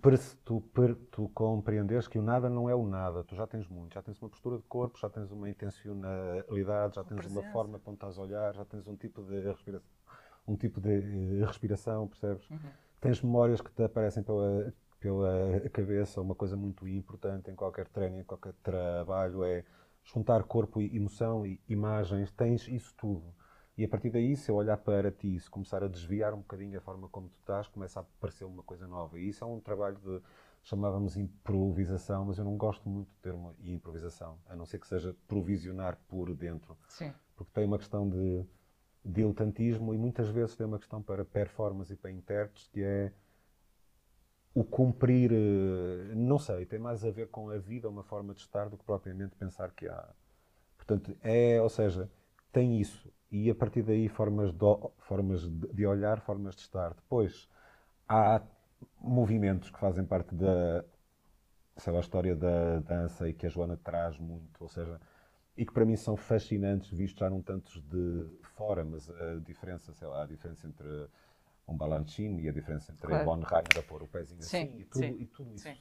tu, 0.46 0.62
per- 0.74 0.96
tu 1.12 1.30
compreenderes 1.30 2.08
que 2.08 2.18
o 2.18 2.22
nada 2.22 2.50
não 2.50 2.70
é 2.70 2.76
o 2.76 2.88
nada. 2.88 3.24
Tu 3.24 3.36
já 3.36 3.46
tens 3.48 3.68
muito, 3.68 3.94
já 3.94 4.02
tens 4.02 4.22
uma 4.22 4.30
postura 4.30 4.58
de 4.58 4.64
corpo, 4.64 4.98
já 5.00 5.10
tens 5.10 5.32
uma 5.32 5.50
intencionalidade, 5.50 6.96
já 6.96 7.04
tens 7.04 7.26
uma 7.26 7.44
forma 7.44 7.80
como 7.80 7.96
estás 7.96 8.18
a 8.18 8.22
olhar, 8.22 8.54
já 8.56 8.66
tens 8.66 8.88
um 8.88 8.96
tipo 8.96 9.22
de 9.24 9.42
respiração, 9.42 9.90
um 10.48 10.56
tipo 10.56 10.82
de 10.82 11.42
eh, 11.42 11.46
respiração, 11.46 12.08
percebes? 12.08 12.48
Tens 13.02 13.22
memórias 13.22 13.62
que 13.62 13.72
te 13.72 13.84
aparecem 13.84 14.24
pela, 14.24 14.74
pela 15.00 15.60
cabeça. 15.72 16.22
Uma 16.22 16.36
coisa 16.36 16.56
muito 16.56 16.88
importante 16.88 17.50
em 17.50 17.56
qualquer 17.56 17.88
treino, 17.88 18.20
em 18.20 18.24
qualquer 18.24 18.54
trabalho 18.64 19.44
é 19.44 19.64
juntar 20.04 20.44
corpo 20.44 20.82
e 20.82 20.96
emoção 20.96 21.46
e 21.46 21.60
imagens. 21.68 22.32
Tens 22.32 22.68
isso 22.68 22.94
tudo. 22.96 23.34
E 23.78 23.86
a 23.86 23.88
partir 23.88 24.10
daí, 24.10 24.36
se 24.36 24.52
eu 24.52 24.56
olhar 24.56 24.76
para 24.76 25.10
ti, 25.10 25.40
se 25.40 25.50
começar 25.50 25.82
a 25.82 25.88
desviar 25.88 26.34
um 26.34 26.40
bocadinho 26.40 26.78
a 26.78 26.82
forma 26.82 27.08
como 27.08 27.30
tu 27.30 27.38
estás, 27.40 27.66
começa 27.68 28.00
a 28.00 28.04
aparecer 28.04 28.44
uma 28.44 28.62
coisa 28.62 28.86
nova. 28.86 29.18
E 29.18 29.30
isso 29.30 29.42
é 29.44 29.48
um 29.48 29.62
trabalho 29.62 29.98
de, 30.00 30.22
chamávamos 30.62 31.16
improvisação, 31.16 32.26
mas 32.26 32.38
eu 32.38 32.44
não 32.44 32.58
gosto 32.58 32.90
muito 32.90 33.08
do 33.08 33.20
termo 33.22 33.56
improvisação, 33.62 34.38
a 34.48 34.56
não 34.56 34.66
ser 34.66 34.80
que 34.80 34.88
seja 34.88 35.16
provisionar 35.30 35.98
por 36.10 36.36
dentro. 36.36 36.78
Sim. 36.90 37.14
Porque 37.38 37.54
tem 37.54 37.66
uma 37.66 37.78
questão 37.78 38.10
de 38.10 38.46
diletantismo 39.06 39.94
e 39.94 39.98
muitas 39.98 40.28
vezes 40.28 40.58
tem 40.58 40.66
uma 40.66 40.78
questão 40.78 41.02
para 41.02 41.24
performance 41.24 41.94
e 41.94 41.96
para 41.96 42.12
intérpretes 42.12 42.68
que 42.68 42.84
é 42.84 43.14
o 44.60 44.64
cumprir, 44.64 45.32
eh, 45.32 46.14
não 46.16 46.38
sei, 46.38 46.66
tem 46.66 46.80
mais 46.80 47.06
a 47.06 47.12
ver 47.12 47.30
com 47.30 47.50
a 47.50 47.58
vida, 47.58 47.88
uma 47.90 48.04
forma 48.04 48.34
de 48.34 48.42
estar, 48.42 48.70
do 48.70 48.78
que 48.78 48.84
propriamente 48.84 49.36
pensar 49.36 49.72
que 49.72 49.88
há. 49.88 50.10
Portanto, 50.78 51.16
é, 51.22 51.62
ou 51.62 51.70
seja, 51.70 52.12
tem 52.52 52.80
isso. 52.80 53.12
E 53.32 53.50
a 53.50 53.56
partir 53.56 53.84
daí, 53.84 54.10
formas 54.10 54.52
de, 54.52 54.60
formas 55.00 55.48
de 55.48 55.86
olhar, 55.86 56.20
formas 56.20 56.56
de 56.56 56.62
estar. 56.62 56.94
Depois, 56.94 57.48
há 58.08 58.42
movimentos 59.00 59.70
que 59.70 59.80
fazem 59.80 60.04
parte 60.04 60.36
da, 60.36 60.84
sei 61.78 61.94
lá, 61.94 62.00
a 62.00 62.02
história 62.02 62.36
da 62.36 62.80
dança 62.80 63.30
e 63.30 63.34
que 63.34 63.46
a 63.46 63.50
Joana 63.50 63.78
traz 63.78 64.18
muito, 64.18 64.62
ou 64.62 64.68
seja, 64.68 65.00
e 65.56 65.66
que 65.66 65.74
para 65.74 65.86
mim 65.86 65.96
são 65.96 66.18
fascinantes, 66.18 66.90
vistos 66.90 67.20
já 67.20 67.30
num 67.30 67.42
tantos 67.42 67.82
de 67.84 68.26
fora, 68.56 68.84
mas 68.84 69.10
a 69.10 69.36
diferença, 69.40 69.94
sei 69.94 70.08
lá, 70.08 70.24
a 70.24 70.28
diferença 70.28 70.68
entre 70.68 71.08
um 71.70 71.78
Balanchine 71.78 72.42
e 72.44 72.50
a 72.50 72.52
diferença 72.52 72.92
entre 72.92 73.08
Claro. 73.08 73.22
a 73.22 73.26
Von 73.36 73.42
Reiner 73.44 73.78
a 73.78 73.84
pôr 73.84 74.04
o 74.04 74.08
pezinho 74.08 74.42
Sim, 74.42 74.64
assim 74.64 74.80
e 74.80 74.84
tudo, 74.86 75.00
sim, 75.06 75.16
e 75.20 75.26
tudo 75.28 75.54
isso. 75.54 75.64
sim. 75.64 75.78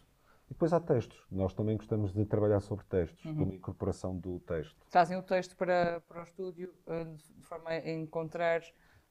E 0.47 0.55
depois 0.55 0.73
há 0.73 0.81
textos. 0.81 1.27
Nós 1.31 1.53
também 1.53 1.77
gostamos 1.77 2.13
de 2.13 2.25
trabalhar 2.25 2.61
sobre 2.61 2.85
textos, 2.87 3.25
Uhum. 3.25 3.35
de 3.35 3.43
uma 3.43 3.55
incorporação 3.55 4.17
do 4.17 4.41
texto. 4.41 4.77
Trazem 4.91 5.17
o 5.19 5.23
texto 5.23 5.57
para, 5.57 6.01
para 6.03 6.21
o 6.21 6.23
estúdio 6.23 6.73
eh, 6.87 7.05
de 7.05 7.43
forma 7.47 7.71
a 7.71 7.91
encontrar 7.91 8.63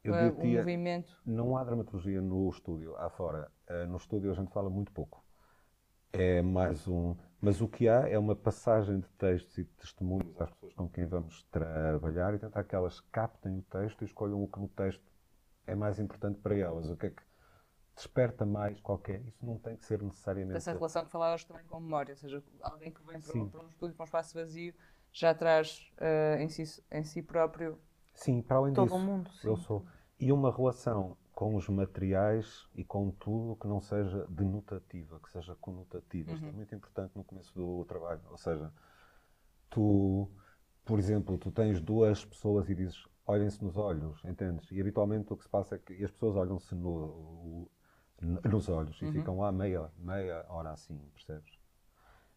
Eu 0.03 0.15
eh, 0.15 0.31
um 0.31 0.35
diria- 0.35 0.59
movimento. 0.59 1.15
Não 1.25 1.55
há 1.55 1.63
dramaturgia 1.63 2.21
no 2.21 2.49
estúdio, 2.49 2.95
há 2.97 3.09
fora. 3.09 3.51
Eh, 3.67 3.85
No 3.85 3.97
estúdio 3.97 4.31
a 4.31 4.33
gente 4.33 4.51
fala 4.51 4.69
muito 4.69 4.91
pouco. 4.91 5.23
É 6.11 6.41
mais 6.41 6.87
um. 6.87 7.15
Mas 7.39 7.61
o 7.61 7.67
que 7.67 7.87
há 7.87 8.07
é 8.09 8.17
uma 8.17 8.35
passagem 8.35 8.99
de 8.99 9.09
textos 9.09 9.57
e 9.59 9.63
de 9.63 9.69
testemunhos 9.71 10.39
às 10.41 10.49
pessoas 10.49 10.73
com 10.73 10.89
quem 10.89 11.05
vamos 11.05 11.43
trabalhar 11.51 12.33
e 12.33 12.39
tentar 12.39 12.63
que 12.63 12.73
elas 12.73 12.99
captem 13.11 13.59
o 13.59 13.61
texto 13.61 14.01
e 14.01 14.05
escolham 14.05 14.41
o 14.41 14.47
que 14.47 14.59
no 14.59 14.67
texto 14.69 15.03
é 15.67 15.75
mais 15.75 15.99
importante 15.99 16.39
para 16.39 16.55
elas. 16.55 16.89
O 16.89 16.97
que 16.97 17.07
é 17.07 17.09
que 17.11 17.21
desperta 17.95 18.45
mais 18.45 18.79
qualquer. 18.79 19.21
Isso 19.25 19.45
não 19.45 19.57
tem 19.57 19.75
que 19.75 19.85
ser 19.85 20.01
necessariamente. 20.01 20.57
Essa 20.57 20.71
relação 20.71 21.03
que 21.03 21.11
falavas 21.11 21.43
também 21.43 21.65
com 21.65 21.79
memória, 21.79 22.13
ou 22.13 22.17
seja, 22.17 22.43
alguém 22.61 22.91
que 22.91 23.01
vem 23.03 23.19
para, 23.19 23.37
um, 23.37 23.49
para 23.49 23.61
um 23.61 23.67
estúdio, 23.67 23.95
para 23.95 24.03
um 24.03 24.05
espaço 24.05 24.33
vazio, 24.35 24.73
já 25.11 25.33
traz 25.33 25.91
eh, 25.97 26.37
em, 26.41 26.47
si, 26.47 26.83
em 26.91 27.03
si 27.03 27.23
próprio 27.23 27.79
Sim, 28.13 28.41
para 28.41 28.57
além 28.57 28.73
todo 28.73 28.85
disso, 28.85 28.97
o 28.97 28.99
mundo. 28.99 29.29
Sim. 29.33 29.47
eu 29.47 29.57
sou. 29.57 29.85
E 30.19 30.31
uma 30.31 30.55
relação 30.55 31.17
com 31.33 31.55
os 31.55 31.69
materiais 31.69 32.67
e 32.73 32.83
com 32.83 33.11
tudo 33.11 33.55
que 33.55 33.67
não 33.67 33.79
seja 33.79 34.25
denotativa, 34.27 35.19
que 35.19 35.29
seja 35.29 35.55
conotativa. 35.55 36.31
Isto 36.31 36.47
é 36.47 36.51
muito 36.51 36.73
importante 36.73 37.15
no 37.15 37.23
começo 37.23 37.53
do 37.53 37.85
trabalho. 37.85 38.21
Ou 38.31 38.37
seja, 38.37 38.73
tu, 39.69 40.27
por 40.83 40.97
exemplo, 40.97 41.37
tu 41.37 41.51
tens 41.51 41.79
duas 41.79 42.25
pessoas 42.25 42.67
e 42.69 42.73
dizes 42.73 43.05
olhem-se 43.27 43.63
nos 43.63 43.77
olhos, 43.77 44.23
entendes? 44.25 44.71
E 44.71 44.79
habitualmente 44.81 45.31
o 45.31 45.37
que 45.37 45.43
se 45.43 45.49
passa 45.49 45.75
é 45.75 45.77
que 45.77 46.03
as 46.03 46.09
pessoas 46.11 46.35
olham-se 46.35 46.73
no, 46.73 47.69
nos 48.49 48.69
olhos 48.69 48.99
e 49.01 49.11
ficam 49.11 49.37
lá 49.37 49.51
meia, 49.51 49.91
meia 49.97 50.45
hora 50.49 50.71
assim, 50.71 50.97
percebes? 51.13 51.57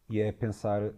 E 0.09 0.19
é 0.19 0.31
pensar, 0.31 0.93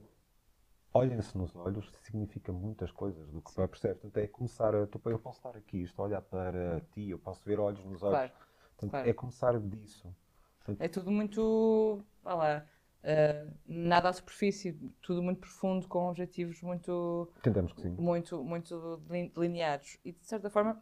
olhem-se 0.94 1.38
nos 1.38 1.56
olhos 1.56 1.92
significa 2.02 2.52
muitas 2.52 2.92
coisas 2.92 3.30
do 3.30 3.42
que 3.42 3.56
vai 3.56 3.68
perceber. 3.68 3.94
Portanto, 3.96 4.18
é 4.18 4.28
começar 4.28 4.76
a. 4.76 4.88
Tu, 4.88 5.00
eu 5.06 5.20
posso 5.20 5.38
estar 5.38 5.56
aqui, 5.56 5.84
estou 5.84 6.04
a 6.04 6.08
olhar 6.08 6.22
para 6.22 6.82
ti, 6.92 7.12
eu 7.12 7.20
posso 7.20 7.46
ver 7.46 7.60
olhos 7.60 7.84
nos 7.86 8.02
olhos. 8.02 8.18
Claro, 8.18 8.32
Portanto, 8.70 8.92
claro. 8.92 9.10
é 9.10 9.14
começar 9.14 9.60
disso. 9.60 10.14
Portanto, 10.58 10.82
É 10.82 10.88
tudo 10.88 11.12
muito. 11.12 12.04
Vá 12.24 12.34
lá. 12.34 12.66
Eh, 13.04 13.46
nada 13.68 14.10
à 14.10 14.14
superfície, 14.14 14.74
tudo 15.02 15.22
muito 15.22 15.40
profundo, 15.40 15.88
com 15.88 16.10
objetivos 16.10 16.62
muito. 16.62 17.30
entendemos 17.40 17.74
que 17.74 17.82
sim. 17.82 17.96
muito, 18.00 18.44
muito 18.44 18.98
delin- 19.08 19.30
delineados. 19.36 19.98
E 20.06 20.12
de 20.14 20.26
certa 20.26 20.50
forma, 20.50 20.82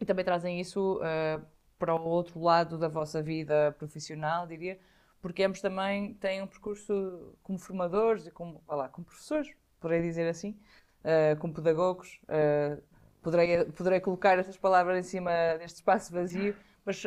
e 0.00 0.04
também 0.04 0.24
trazem 0.24 0.60
isso 0.60 1.00
eh, 1.02 1.40
para 1.78 1.94
o 1.94 2.04
outro 2.04 2.40
lado 2.40 2.78
da 2.78 2.88
vossa 2.88 3.22
vida 3.22 3.74
profissional, 3.78 4.46
diria, 4.46 4.78
porque 5.20 5.42
ambos 5.42 5.60
também 5.60 6.14
têm 6.14 6.40
um 6.42 6.46
percurso 6.46 7.36
como 7.42 7.58
formadores 7.58 8.26
e 8.26 8.30
como, 8.30 8.62
lá, 8.68 8.88
como 8.88 9.04
professores, 9.06 9.52
poderei 9.80 10.02
dizer 10.02 10.28
assim, 10.28 10.56
eh, 11.04 11.34
como 11.36 11.52
pedagogos. 11.52 12.20
eh, 12.28 12.78
poderei, 13.22 13.64
poderei 13.66 14.00
colocar 14.00 14.38
essas 14.38 14.56
palavras 14.56 14.96
em 14.98 15.08
cima 15.08 15.30
deste 15.58 15.76
espaço 15.76 16.12
vazio, 16.12 16.54
mas 16.84 17.02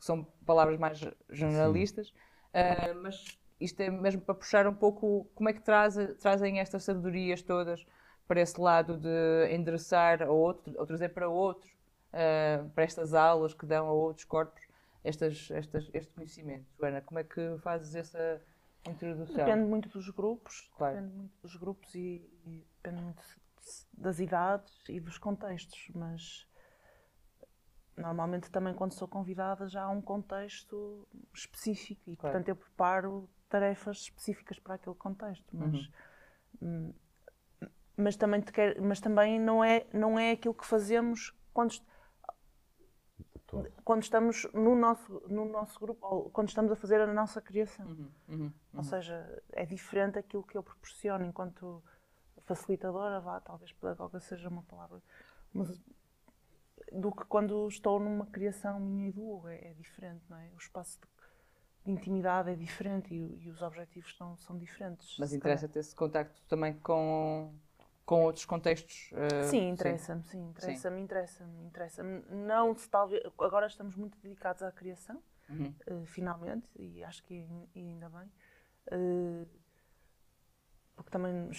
são 0.00 0.24
palavras 0.44 0.78
mais 0.78 1.00
generalistas. 1.30 2.12
Eh, 2.58 2.94
mas 2.94 3.38
isto 3.60 3.80
é 3.80 3.90
mesmo 3.90 4.20
para 4.20 4.34
puxar 4.34 4.66
um 4.66 4.74
pouco 4.74 5.30
como 5.34 5.48
é 5.48 5.52
que 5.52 5.60
traz, 5.60 5.96
trazem 6.20 6.60
estas 6.60 6.84
sabedorias 6.84 7.42
todas 7.42 7.86
para 8.26 8.40
esse 8.40 8.60
lado 8.60 8.96
de 8.96 9.54
endereçar 9.54 10.22
a 10.22 10.30
outro, 10.30 10.74
ou 10.78 10.86
trazer 10.86 11.10
para 11.10 11.28
outros, 11.28 11.70
eh, 12.12 12.62
para 12.74 12.84
estas 12.84 13.14
aulas 13.14 13.54
que 13.54 13.64
dão 13.64 13.86
a 13.86 13.92
outros 13.92 14.24
corpos 14.24 14.68
estas, 15.04 15.50
estas, 15.50 15.90
este 15.94 16.12
conhecimento. 16.12 16.66
Joana, 16.78 17.00
como 17.00 17.18
é 17.20 17.24
que 17.24 17.56
fazes 17.58 17.94
essa 17.94 18.42
introdução? 18.86 19.34
Depende 19.34 19.64
muito 19.64 19.88
dos 19.88 20.10
grupos, 20.10 20.70
Claro. 20.76 20.96
depende 20.96 21.16
muito 21.16 21.32
dos 21.42 21.56
grupos 21.56 21.94
e, 21.94 22.28
e 22.44 22.66
depende 22.82 23.02
muito 23.02 23.22
das 23.92 24.18
idades 24.18 24.72
e 24.88 25.00
dos 25.00 25.18
contextos, 25.18 25.90
mas 25.94 26.46
normalmente 27.98 28.50
também 28.50 28.74
quando 28.74 28.92
sou 28.92 29.08
convidada 29.08 29.68
já 29.68 29.82
há 29.84 29.90
um 29.90 30.00
contexto 30.00 31.06
específico 31.34 32.10
e 32.10 32.16
Claro. 32.16 32.32
portanto 32.34 32.48
eu 32.48 32.56
preparo 32.56 33.28
tarefas 33.48 33.98
específicas 33.98 34.58
para 34.58 34.74
aquele 34.74 34.96
contexto, 34.96 35.46
mas 35.56 35.90
hum, 36.62 36.92
mas 37.96 38.16
também 38.16 38.40
te 38.40 38.52
quero- 38.52 38.82
mas 38.82 39.00
também 39.00 39.40
não 39.40 39.62
é 39.64 39.86
não 39.92 40.18
é 40.18 40.32
aquilo 40.32 40.54
que 40.54 40.66
fazemos 40.66 41.34
quando 41.52 41.74
quando 43.84 44.02
estamos 44.02 44.46
no 44.52 44.74
nosso 44.74 45.22
no 45.28 45.44
nosso 45.46 45.80
grupo 45.80 46.06
ou 46.06 46.30
quando 46.30 46.48
estamos 46.48 46.70
a 46.70 46.76
fazer 46.76 47.00
a 47.00 47.06
nossa 47.12 47.40
criação. 47.40 47.86
Uhum, 47.86 48.10
uhum. 48.28 48.52
Ou 48.74 48.82
seja, 48.84 49.42
é 49.52 49.64
diferente 49.64 50.18
aquilo 50.18 50.44
que 50.44 50.56
eu 50.56 50.62
proporciono 50.62 51.24
enquanto 51.24 51.82
facilitadora, 52.44 53.20
vá, 53.20 53.40
talvez 53.40 53.72
pedagoga 53.72 54.20
seja 54.20 54.48
uma 54.48 54.62
palavra, 54.62 55.02
mas 55.52 55.80
do 56.92 57.12
que 57.12 57.24
quando 57.24 57.68
estou 57.68 58.00
numa 58.00 58.26
criação 58.26 58.80
minha 58.80 59.08
e 59.08 59.12
do 59.12 59.22
Hugo, 59.28 59.48
é, 59.48 59.68
é 59.68 59.74
diferente, 59.74 60.22
não 60.28 60.36
é? 60.36 60.50
O 60.54 60.58
espaço 60.58 60.98
de, 61.00 61.06
de 61.84 61.92
intimidade 61.92 62.50
é 62.50 62.54
diferente 62.56 63.14
e, 63.14 63.44
e 63.44 63.50
os 63.50 63.62
objetivos 63.62 64.16
são, 64.16 64.36
são 64.36 64.58
diferentes. 64.58 65.16
Mas 65.18 65.32
interessa 65.32 65.68
ter 65.68 65.80
esse 65.80 65.94
contacto 65.94 66.40
também 66.48 66.74
com, 66.80 67.52
com 68.04 68.22
outros 68.24 68.44
contextos? 68.44 69.10
calhar. 69.10 69.44
Sim, 69.44 69.68
interessa-me, 69.70 70.22
sim, 70.24 70.48
interessa-me, 70.48 71.00
interessa-me, 71.00 71.64
interessa-me. 71.66 72.22
Não 72.30 72.74
se 72.76 72.88
talvez, 72.88 73.22
agora 73.38 73.66
estamos 73.66 73.94
muito 73.96 74.18
dedicados 74.18 74.62
à 74.62 74.72
criação, 74.72 75.22
Uhum. 75.48 75.74
eh, 75.86 76.04
finalmente, 76.06 76.68
e 76.76 77.02
acho 77.02 77.22
que 77.24 77.34
e 77.74 77.80
ainda 77.80 78.08
bem, 78.10 78.30
eh, 78.90 79.46
porque 80.94 81.10
também 81.10 81.50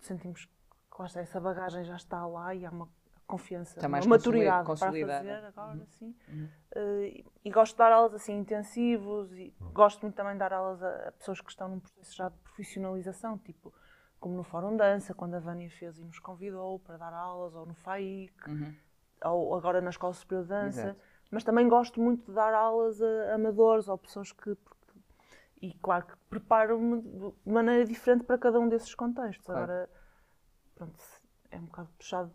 sentimos 0.00 0.46
que 0.46 1.18
essa 1.18 1.40
bagagem 1.40 1.84
já 1.84 1.96
está 1.96 2.24
lá 2.26 2.54
e 2.54 2.64
há 2.64 2.70
uma 2.70 2.88
confiança, 3.26 3.76
Está 3.78 3.88
mais 3.88 4.04
uma 4.06 4.16
maturidade 4.16 4.64
para 4.66 4.76
fazer 4.76 5.44
agora, 5.44 5.86
sim. 5.86 6.14
Uhum. 6.28 6.48
Eh, 6.74 7.24
e- 7.44 7.50
gosto 7.50 7.72
de 7.74 7.78
dar 7.78 7.92
aulas 7.92 8.14
assim 8.14 8.36
intensivos 8.38 9.32
e 9.32 9.54
gosto 9.72 10.02
muito 10.02 10.14
também 10.14 10.34
de 10.34 10.38
dar 10.40 10.52
aulas 10.52 10.82
a, 10.82 11.08
a 11.08 11.12
pessoas 11.12 11.40
que 11.40 11.50
estão 11.50 11.68
num 11.68 11.80
processo 11.80 12.14
já 12.14 12.28
de 12.28 12.36
profissionalização, 12.38 13.38
tipo 13.38 13.72
como 14.20 14.36
no 14.36 14.42
Fórum 14.44 14.76
Dança, 14.76 15.12
quando 15.14 15.34
a 15.34 15.38
Vânia 15.40 15.70
fez 15.70 15.98
e 15.98 16.04
nos 16.04 16.18
convidou 16.18 16.78
para 16.80 16.96
dar 16.96 17.12
aulas, 17.12 17.54
ou 17.54 17.66
no 17.66 17.74
FAIC, 17.74 18.32
Uhum. 18.50 18.74
ou 19.24 19.54
agora 19.54 19.80
na 19.80 19.90
Escola 19.90 20.14
Superior 20.14 20.44
de 20.44 20.48
Dança, 20.50 20.80
Exato. 20.80 21.00
mas 21.30 21.44
também 21.44 21.68
gosto 21.68 22.00
muito 22.00 22.26
de 22.26 22.32
dar 22.32 22.54
aulas 22.54 23.00
a 23.02 23.34
amadores 23.34 23.86
ou 23.88 23.98
pessoas 23.98 24.32
que. 24.32 24.56
e 25.60 25.72
claro 25.74 26.06
que 26.06 26.16
preparo-me 26.28 27.00
de 27.02 27.32
maneira 27.50 27.84
diferente 27.84 28.24
para 28.24 28.38
cada 28.38 28.58
um 28.60 28.68
desses 28.68 28.94
contextos. 28.94 29.44
Claro. 29.46 29.62
Agora, 29.64 29.90
pronto, 30.74 30.98
é 31.50 31.58
um 31.58 31.64
bocado 31.66 31.88
puxado 31.98 32.32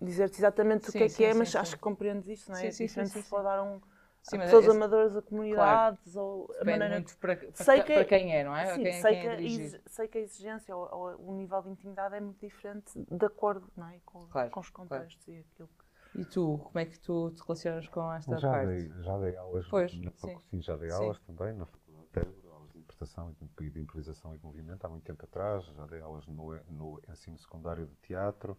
dizer-te 0.00 0.38
exatamente 0.38 0.90
o 0.90 0.92
Sim, 0.92 0.92
que 0.92 1.04
é 1.04 1.08
sim, 1.08 1.10
que 1.10 1.24
é, 1.24 1.32
sim, 1.32 1.34
mas 1.34 1.54
sim. 1.54 1.56
acho 1.56 1.76
que 1.76 1.80
compreendes 1.82 2.28
isso, 2.28 2.50
não 2.50 2.58
é? 2.58 2.66
Sim, 2.66 2.70
é 2.70 2.72
sim, 2.72 2.88
sim, 2.88 3.04
diferente 3.04 3.06
sim, 3.06 3.22
se 3.22 3.28
for 3.28 3.42
sim. 3.42 3.44
dar 3.44 3.62
um. 3.62 3.80
Sim, 4.22 4.36
a 4.36 4.38
mas 4.38 4.46
pessoas 4.46 4.68
esse- 4.68 4.76
amadoras 4.76 5.16
a 5.16 5.22
comunidades 5.22 6.14
ou 6.16 6.52
a 6.60 6.64
maneira 6.64 7.00
muito 7.00 7.16
para, 7.18 7.36
para, 7.36 7.52
Sei 7.54 7.82
que- 7.82 7.92
para 7.92 8.04
quem 8.04 8.34
é, 8.36 8.44
não 8.44 8.56
é? 8.56 8.66
Sim, 8.66 8.82
quem, 8.82 8.92
é- 8.92 9.02
sei, 9.02 9.02
quem 9.04 9.20
que 9.20 9.26
é 9.26 9.42
exi- 9.42 9.80
sei 9.86 10.08
que 10.08 10.18
a 10.18 10.20
exigência 10.20 10.76
ou, 10.76 10.88
ou 10.92 11.30
o 11.30 11.34
nível 11.34 11.62
de 11.62 11.70
intimidade 11.70 12.14
é 12.14 12.20
muito 12.20 12.38
diferente 12.40 12.90
de 12.96 13.26
acordo 13.26 13.70
não 13.76 13.88
é? 13.88 14.00
com, 14.04 14.28
Claro, 14.30 14.50
com 14.50 14.60
os 14.60 14.70
contextos 14.70 15.26
e 15.28 15.38
aquilo 15.38 15.68
que. 15.68 15.84
E 16.20 16.24
tu, 16.24 16.58
como 16.64 16.78
é 16.78 16.86
que 16.86 16.98
tu 16.98 17.30
te 17.30 17.42
relacionas 17.42 17.88
com 17.88 18.12
esta 18.12 18.36
Já 18.38 18.50
parte? 18.50 18.66
dei, 18.66 18.92
já 19.02 19.18
dei 19.18 19.36
aulas, 19.36 19.66
Pois, 19.70 19.92
na 19.92 20.10
sim. 20.16 20.36
facu- 20.36 20.40
sim, 20.50 20.62
já 20.62 20.76
dei 20.76 20.90
Sim. 20.90 20.94
aulas 21.00 21.18
também 21.20 21.52
na 21.54 21.66
faculdade 21.66 22.08
de 22.12 22.20
Évora, 22.20 22.54
aulas 22.54 22.72
de 22.72 22.78
interpretação 22.78 23.30
e 23.58 23.70
de, 23.70 23.80
improvisação 23.80 24.34
e 24.34 24.38
movimento 24.38 24.84
há 24.84 24.88
muito 24.88 25.04
tempo 25.04 25.24
atrás, 25.24 25.64
já 25.64 25.86
dei 25.86 26.00
aulas 26.00 26.26
no, 26.26 26.54
no 26.70 27.00
ensino 27.08 27.38
secundário 27.38 27.86
de 27.86 27.96
teatro. 27.96 28.56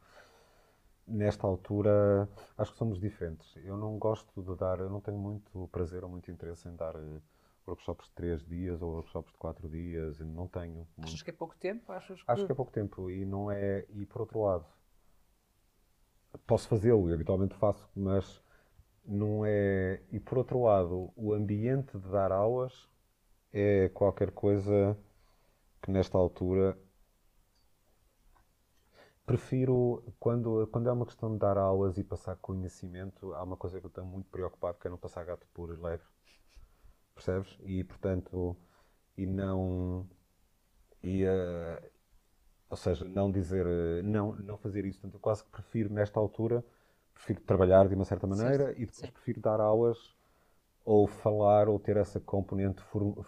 Nesta 1.08 1.46
altura, 1.46 2.30
acho 2.58 2.72
que 2.72 2.78
somos 2.78 3.00
diferentes. 3.00 3.56
Eu 3.58 3.76
não 3.76 3.98
gosto 3.98 4.42
de 4.42 4.56
dar, 4.56 4.80
eu 4.80 4.90
não 4.90 5.02
tenho 5.02 5.18
muito 5.18 5.68
prazer 5.72 6.04
ou 6.04 6.10
muito 6.10 6.32
interesse 6.32 6.68
em 6.68 6.76
dar 6.76 6.96
eh, 6.96 7.22
workshops 7.68 8.08
de 8.08 8.14
três 8.14 8.46
dias 8.46 8.82
ou 8.82 8.92
workshops 8.96 9.32
de 9.32 9.38
quatro 9.38 9.68
dias, 9.68 10.20
eu 10.20 10.26
não 10.26 10.48
tenho. 10.48 10.88
Achas 10.98 11.12
muito. 11.12 11.24
que 11.26 11.30
é 11.30 11.34
pouco 11.34 11.56
tempo? 11.58 11.92
Achas 11.92 12.22
que... 12.22 12.32
Acho 12.32 12.46
que 12.46 12.52
é 12.52 12.56
pouco 12.56 12.72
tempo 12.72 13.10
e 13.10 13.26
não 13.26 13.52
é. 13.52 13.86
E 13.90 14.06
por 14.06 14.22
outro 14.22 14.42
lado, 14.42 14.66
posso 16.48 16.68
fazê-lo 16.68 17.10
e 17.10 17.14
habitualmente 17.14 17.56
faço, 17.56 17.90
mas 17.96 18.42
não 19.06 19.46
é. 19.46 20.02
E 20.12 20.20
por 20.20 20.38
outro 20.38 20.64
lado, 20.64 21.12
o 21.16 21.34
ambiente 21.34 21.98
de 21.98 22.10
dar 22.10 22.32
aulas 22.32 22.90
é 23.52 23.90
qualquer 23.90 24.32
coisa 24.32 24.98
que 25.82 25.92
nesta 25.92 26.18
altura 26.18 26.78
prefiro 29.32 30.04
quando, 30.20 30.68
quando 30.68 30.90
é 30.90 30.92
uma 30.92 31.06
questão 31.06 31.32
de 31.32 31.40
dar 31.40 31.58
aulas 31.58 31.98
e 31.98 32.04
passar 32.04 32.36
conhecimento, 32.38 33.34
há 33.34 33.44
uma 33.44 33.56
coisa 33.58 33.80
que 33.80 33.86
eu 33.86 33.90
estou 33.90 34.04
muito 34.06 34.30
preocupado 34.30 34.78
que 34.80 34.88
é 34.88 34.90
não 34.90 34.98
passar 34.98 35.24
gato 35.26 35.48
por 35.54 35.70
leve. 35.80 36.04
Percebes? 37.16 37.58
E 37.64 37.84
portanto, 37.84 38.56
e 39.18 39.26
não. 39.28 40.08
E, 41.04 41.24
eh, 41.26 41.92
ou 42.70 42.78
seja, 42.78 43.06
não 43.06 43.32
dizer, 43.32 43.66
eh, 43.68 44.02
não, 44.04 44.36
não 44.38 44.58
fazer 44.58 44.86
isso. 44.86 45.00
Portanto, 45.02 45.16
eu 45.16 45.22
quase 45.22 45.44
que 45.46 45.52
prefiro, 45.52 45.94
nesta 45.94 46.20
altura, 46.20 46.64
prefiro 47.14 47.42
trabalhar 47.42 47.88
de 47.88 47.96
uma 47.96 48.06
certa 48.06 48.28
maneira 48.28 48.74
e 48.78 48.86
depois 48.86 49.10
sim. 49.10 49.12
prefiro 49.12 49.42
dar 49.42 49.60
aulas 49.62 49.98
ou 50.86 51.08
falar 51.08 51.70
ou 51.70 51.80
ter 51.80 51.98
essa 51.98 52.20
componente 52.20 52.82
fu- 52.84 53.24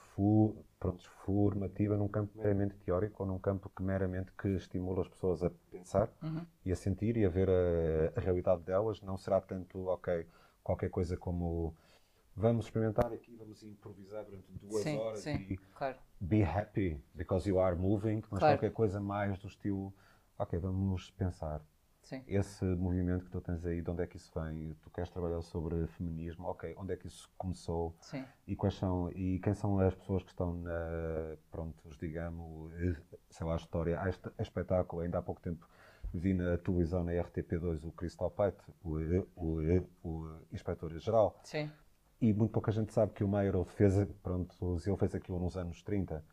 pronto, 0.84 1.10
formativa 1.26 1.96
num 1.98 2.08
campo 2.08 2.38
meramente 2.38 2.76
teórico 2.78 3.24
ou 3.24 3.30
num 3.30 3.40
campo 3.40 3.70
que 3.70 3.82
meramente 3.82 4.32
que 4.34 4.50
estimula 4.50 5.02
as 5.02 5.08
pessoas 5.08 5.44
a 5.44 5.50
pensar 5.72 6.10
Uhum. 6.22 6.46
e 6.66 6.72
a 6.72 6.76
sentir 6.76 7.18
e 7.18 7.26
a 7.26 7.30
ver 7.30 7.50
a, 7.50 8.20
a 8.20 8.22
realidade 8.22 8.64
delas. 8.64 9.02
Não 9.02 9.18
será 9.18 9.40
tanto, 9.42 9.88
ok, 9.88 10.26
qualquer 10.64 10.90
coisa 10.90 11.16
como 11.18 11.74
vamos 12.36 12.66
experimentar 12.66 13.12
aqui, 13.14 13.36
vamos 13.36 13.64
improvisar 13.64 14.26
durante 14.26 14.52
duas 14.54 14.84
Sim, 14.84 14.98
horas 14.98 15.24
sim, 15.24 15.38
e 15.38 15.60
claro. 15.78 15.98
be 16.20 16.44
happy 16.44 17.02
because 17.16 17.48
you 17.48 17.60
are 17.60 17.76
moving, 17.76 18.22
mas 18.30 18.40
Claro. 18.40 18.56
qualquer 18.56 18.72
coisa 18.72 19.00
mais 19.00 19.38
do 19.40 19.48
estilo, 19.48 19.94
ok, 20.38 20.60
vamos 20.60 21.12
pensar. 21.12 21.62
Sim. 22.04 22.22
Esse 22.28 22.64
movimento 22.66 23.26
que 23.26 23.32
tu 23.32 23.42
tens 23.42 23.66
aí, 23.66 23.82
de 23.82 23.90
onde 23.90 24.04
é 24.04 24.08
que 24.08 24.18
isso 24.18 24.32
vem? 24.40 24.74
Tu 24.82 24.90
queres 24.92 25.10
trabalhar 25.10 25.42
sobre 25.42 25.88
feminismo, 25.88 26.48
ok, 26.48 26.76
onde 26.78 26.94
é 26.94 26.98
que 26.98 27.08
isso 27.08 27.30
começou? 27.38 27.96
Sim. 28.02 28.26
E 28.46 28.56
quais 28.56 28.76
são, 28.76 29.10
e 29.12 29.40
quem 29.40 29.54
são 29.54 29.80
as 29.80 29.96
pessoas 29.96 30.22
que 30.24 30.30
estão 30.30 30.54
na, 30.54 31.38
prontos, 31.50 31.98
digamos, 31.98 32.74
sei 33.30 33.48
lá, 33.48 33.54
a 33.54 33.58
história, 33.58 34.00
a 34.02 34.10
este- 34.10 34.30
espetáculo, 34.40 35.02
ainda 35.02 35.18
há 35.18 35.22
pouco 35.22 35.42
tempo 35.42 35.68
vi 36.14 36.34
na 36.34 36.58
televisão, 36.58 37.04
na 37.04 37.12
RTP2, 37.14 37.84
o 37.84 37.92
Crystal 37.92 38.30
Pite, 38.30 38.62
o, 38.84 38.98
o, 39.36 39.88
o 40.04 40.38
inspetor-geral. 40.52 41.40
Sim. 41.44 41.72
E 42.22 42.32
muito 42.34 42.52
pouca 42.52 42.72
gente 42.72 42.94
sabe 42.94 43.14
que 43.14 43.24
o 43.24 43.28
Meyerhold 43.28 43.70
fez, 43.72 43.94
pronto, 44.22 44.56
ele 44.86 44.98
fez 44.98 45.16
aquilo 45.16 45.40
nos 45.40 45.58
anos 45.58 45.82
30 45.82 46.24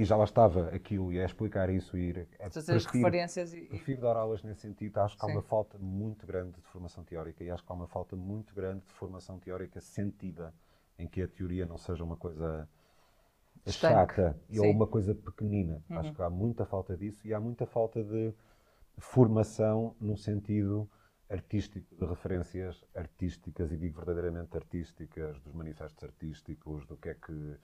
e 0.00 0.04
já 0.04 0.16
lá 0.16 0.24
estava 0.24 0.68
aquilo 0.68 1.12
e 1.12 1.18
é 1.18 1.24
explicar 1.26 1.68
isso 1.68 1.94
e 1.94 2.08
ir 2.08 2.28
Fazer 2.50 2.76
as 2.76 2.86
referências 2.86 3.52
e. 3.52 3.66
Prefiro 3.66 4.00
dar 4.00 4.16
aulas 4.16 4.42
nesse 4.42 4.62
sentido. 4.62 4.96
Acho 4.96 5.14
que 5.14 5.22
há 5.22 5.26
Sim. 5.26 5.34
uma 5.34 5.42
falta 5.42 5.76
muito 5.78 6.26
grande 6.26 6.58
de 6.58 6.66
formação 6.68 7.04
teórica 7.04 7.44
e 7.44 7.50
acho 7.50 7.62
que 7.62 7.70
há 7.70 7.74
uma 7.74 7.86
falta 7.86 8.16
muito 8.16 8.54
grande 8.54 8.86
de 8.86 8.92
formação 8.92 9.38
teórica 9.38 9.78
sentida, 9.78 10.54
em 10.98 11.06
que 11.06 11.20
a 11.20 11.28
teoria 11.28 11.66
não 11.66 11.76
seja 11.76 12.02
uma 12.02 12.16
coisa 12.16 12.66
Estanque. 13.66 13.94
chata 13.94 14.40
e 14.48 14.58
ou 14.58 14.70
uma 14.70 14.86
coisa 14.86 15.14
pequenina. 15.14 15.84
Uhum. 15.90 15.98
Acho 15.98 16.14
que 16.14 16.22
há 16.22 16.30
muita 16.30 16.64
falta 16.64 16.96
disso 16.96 17.28
e 17.28 17.34
há 17.34 17.40
muita 17.40 17.66
falta 17.66 18.02
de 18.02 18.32
formação 18.96 19.94
no 20.00 20.16
sentido 20.16 20.88
artístico, 21.28 21.94
de 21.94 22.06
referências 22.06 22.82
artísticas, 22.94 23.70
e 23.70 23.76
digo 23.76 23.98
verdadeiramente 23.98 24.56
artísticas, 24.56 25.38
dos 25.40 25.52
manifestos 25.52 26.02
artísticos, 26.02 26.86
do 26.86 26.96
que 26.96 27.10
é 27.10 27.14
que 27.14 27.58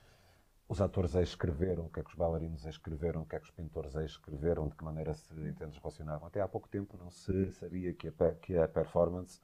os 0.69 0.81
atores 0.81 1.15
escreveram, 1.15 1.87
o 1.87 1.91
que 1.91 2.01
é 2.01 2.03
que 2.03 2.11
os 2.11 2.17
bailarinos 2.17 2.65
escreveram, 2.67 3.23
o 3.23 3.27
que 3.27 3.37
é 3.37 3.39
que 3.39 3.45
os 3.47 3.51
pintores 3.53 3.95
escreveram, 3.95 4.69
de 4.69 4.75
que 4.75 4.85
maneira 4.85 5.15
se 5.15 5.33
entende 5.49 5.79
relacionavam. 5.79 6.27
Até 6.27 6.41
há 6.41 6.49
pouco 6.49 6.69
tempo 6.69 6.97
não 6.99 7.11
se 7.11 7.53
sabia 7.53 7.93
que 7.95 8.09
a, 8.09 8.35
que 8.35 8.57
a 8.59 8.67
performance 8.67 9.41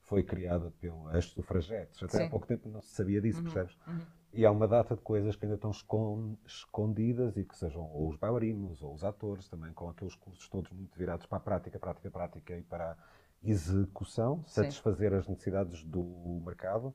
foi 0.00 0.22
criada 0.22 0.70
pelas 0.80 1.26
sufragetes. 1.26 2.02
Até 2.02 2.18
Sim. 2.18 2.24
há 2.24 2.30
pouco 2.30 2.46
tempo 2.46 2.68
não 2.68 2.80
se 2.82 2.88
sabia 2.94 3.20
disso, 3.20 3.38
Uhum, 3.38 3.44
percebes? 3.44 3.76
uhum. 3.86 4.06
E 4.32 4.44
há 4.44 4.50
uma 4.50 4.66
data 4.66 4.96
de 4.96 5.00
coisas 5.00 5.36
que 5.36 5.44
ainda 5.44 5.54
estão 5.54 5.70
escon- 5.70 6.36
escondidas 6.44 7.36
e 7.36 7.44
que 7.44 7.56
sejam 7.56 7.82
ou 7.92 8.08
os 8.08 8.16
bailarinos 8.16 8.82
ou 8.82 8.92
os 8.92 9.04
atores, 9.04 9.48
também 9.48 9.72
com 9.72 9.88
aqueles 9.88 10.16
cursos 10.16 10.48
todos 10.48 10.72
muito 10.72 10.98
virados 10.98 11.24
para 11.26 11.38
a 11.38 11.40
prática, 11.40 11.78
prática, 11.78 12.10
prática 12.10 12.56
e 12.58 12.62
para 12.62 12.92
a 12.92 12.96
execução, 13.42 14.42
Sim. 14.46 14.62
satisfazer 14.62 15.14
as 15.14 15.28
necessidades 15.28 15.84
do 15.84 16.02
mercado, 16.44 16.92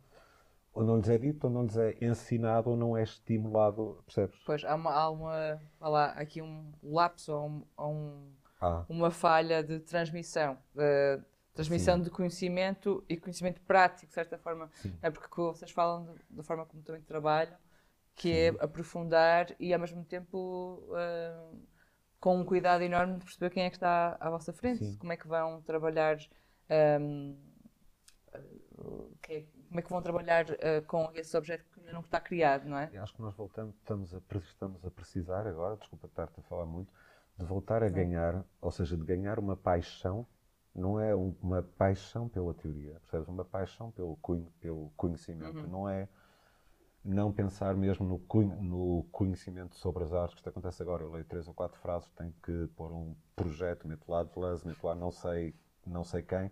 ou 0.73 0.83
não 0.83 0.97
lhes 0.97 1.09
é 1.09 1.17
dito, 1.17 1.45
ou 1.45 1.49
não 1.49 1.63
lhes 1.63 1.77
é 1.77 1.97
ensinado, 2.01 2.69
ou 2.69 2.77
não 2.77 2.95
é 2.97 3.03
estimulado, 3.03 4.01
percebes? 4.05 4.39
Pois 4.45 4.63
há 4.63 4.75
uma, 4.75 4.91
há 4.93 5.09
uma 5.09 5.61
há 5.79 5.89
lá, 5.89 6.05
aqui 6.11 6.41
um 6.41 6.71
lapso 6.83 7.33
ou 7.33 7.47
um, 7.47 7.63
um- 7.79 8.33
Ah, 8.61 8.85
uma 8.89 9.11
falha 9.11 9.63
de 9.63 9.79
transmissão. 9.79 10.57
de 10.75 11.21
transmissão 11.53 11.97
Sim. 11.97 12.03
de 12.03 12.09
conhecimento 12.09 13.03
e 13.09 13.17
conhecimento 13.17 13.61
prático, 13.61 14.07
de 14.07 14.13
certa 14.13 14.37
forma. 14.37 14.69
Sim. 14.75 14.93
É 15.01 15.09
porque 15.09 15.27
vocês 15.41 15.71
falam 15.71 16.05
de- 16.05 16.21
da 16.37 16.43
forma 16.43 16.65
como 16.65 16.81
também 16.83 17.01
trabalham, 17.01 17.57
que 18.15 18.31
é 18.31 18.47
aprofundar 18.59 19.47
e 19.59 19.73
ao 19.73 19.79
mesmo 19.79 20.03
tempo 20.05 20.87
ah, 20.93 21.51
com 22.19 22.37
um 22.37 22.45
cuidado 22.45 22.81
enorme 22.83 23.17
de 23.17 23.23
perceber 23.25 23.49
quem 23.49 23.63
é 23.63 23.69
que 23.69 23.75
está 23.77 24.15
à 24.19 24.29
vossa 24.29 24.51
frente, 24.53 24.83
Sim. 24.85 24.97
como 24.97 25.11
é 25.13 25.17
que 25.17 25.27
vão 25.27 25.61
trabalhar. 25.61 26.17
ahm, 26.69 27.35
ah, 28.33 28.39
que 29.21 29.33
é- 29.33 29.45
como 29.69 29.79
é 29.79 29.83
que 29.83 29.89
vão 29.89 30.01
trabalhar 30.01 30.45
ah, 30.51 30.81
com 30.87 31.09
esse 31.13 31.37
objeto 31.37 31.63
que 31.71 31.79
ainda 31.79 31.93
não 31.93 32.01
está 32.01 32.19
criado, 32.19 32.65
não 32.67 32.77
é? 32.77 32.89
e 32.91 32.97
acho 32.97 33.13
que 33.13 33.21
nós 33.21 33.35
voltamos, 33.35 33.75
estamos 33.75 34.13
a, 34.13 34.17
estamos 34.39 34.85
a 34.85 34.91
precisar 34.91 35.47
agora, 35.47 35.77
desculpa 35.77 36.07
estar-te 36.07 36.39
a 36.39 36.43
falar 36.43 36.65
muito, 36.65 36.91
de 37.37 37.45
voltar 37.45 37.83
a 37.83 37.89
ganhar, 37.89 38.43
ou 38.59 38.71
seja, 38.71 38.97
de 38.97 39.03
ganhar 39.05 39.39
uma 39.39 39.55
paixão, 39.55 40.27
não 40.75 40.99
é 40.99 41.15
um- 41.15 41.35
uma 41.41 41.61
paixão 41.63 42.27
pela 42.27 42.53
teoria, 42.53 42.99
percebes? 42.99 43.27
Uma 43.27 43.45
paixão 43.45 43.91
pelo, 43.91 44.17
pelo 44.59 44.91
conhecimento, 44.97 45.59
Uhum. 45.59 45.67
não 45.67 45.89
é 45.89 46.07
não 47.03 47.31
pensar 47.31 47.75
mesmo 47.75 48.05
no, 48.05 48.43
no 48.61 49.03
conhecimento 49.11 49.75
sobre 49.75 50.03
as 50.03 50.13
artes, 50.13 50.33
que 50.33 50.39
isto 50.41 50.49
acontece 50.49 50.81
agora, 50.81 51.03
eu 51.03 51.11
leio 51.11 51.25
três 51.25 51.47
ou 51.47 51.53
quatro 51.53 51.79
frases, 51.79 52.09
tenho 52.11 52.33
que 52.43 52.67
pôr 52.75 52.91
um 52.91 53.15
projeto, 53.35 53.87
meto 53.87 54.03
lá 54.11 54.23
de 54.23 54.67
meto 54.67 54.85
lá 54.85 54.93
não 54.95 55.09
sei, 55.11 55.55
não 55.87 56.03
sei 56.03 56.21
quem, 56.21 56.51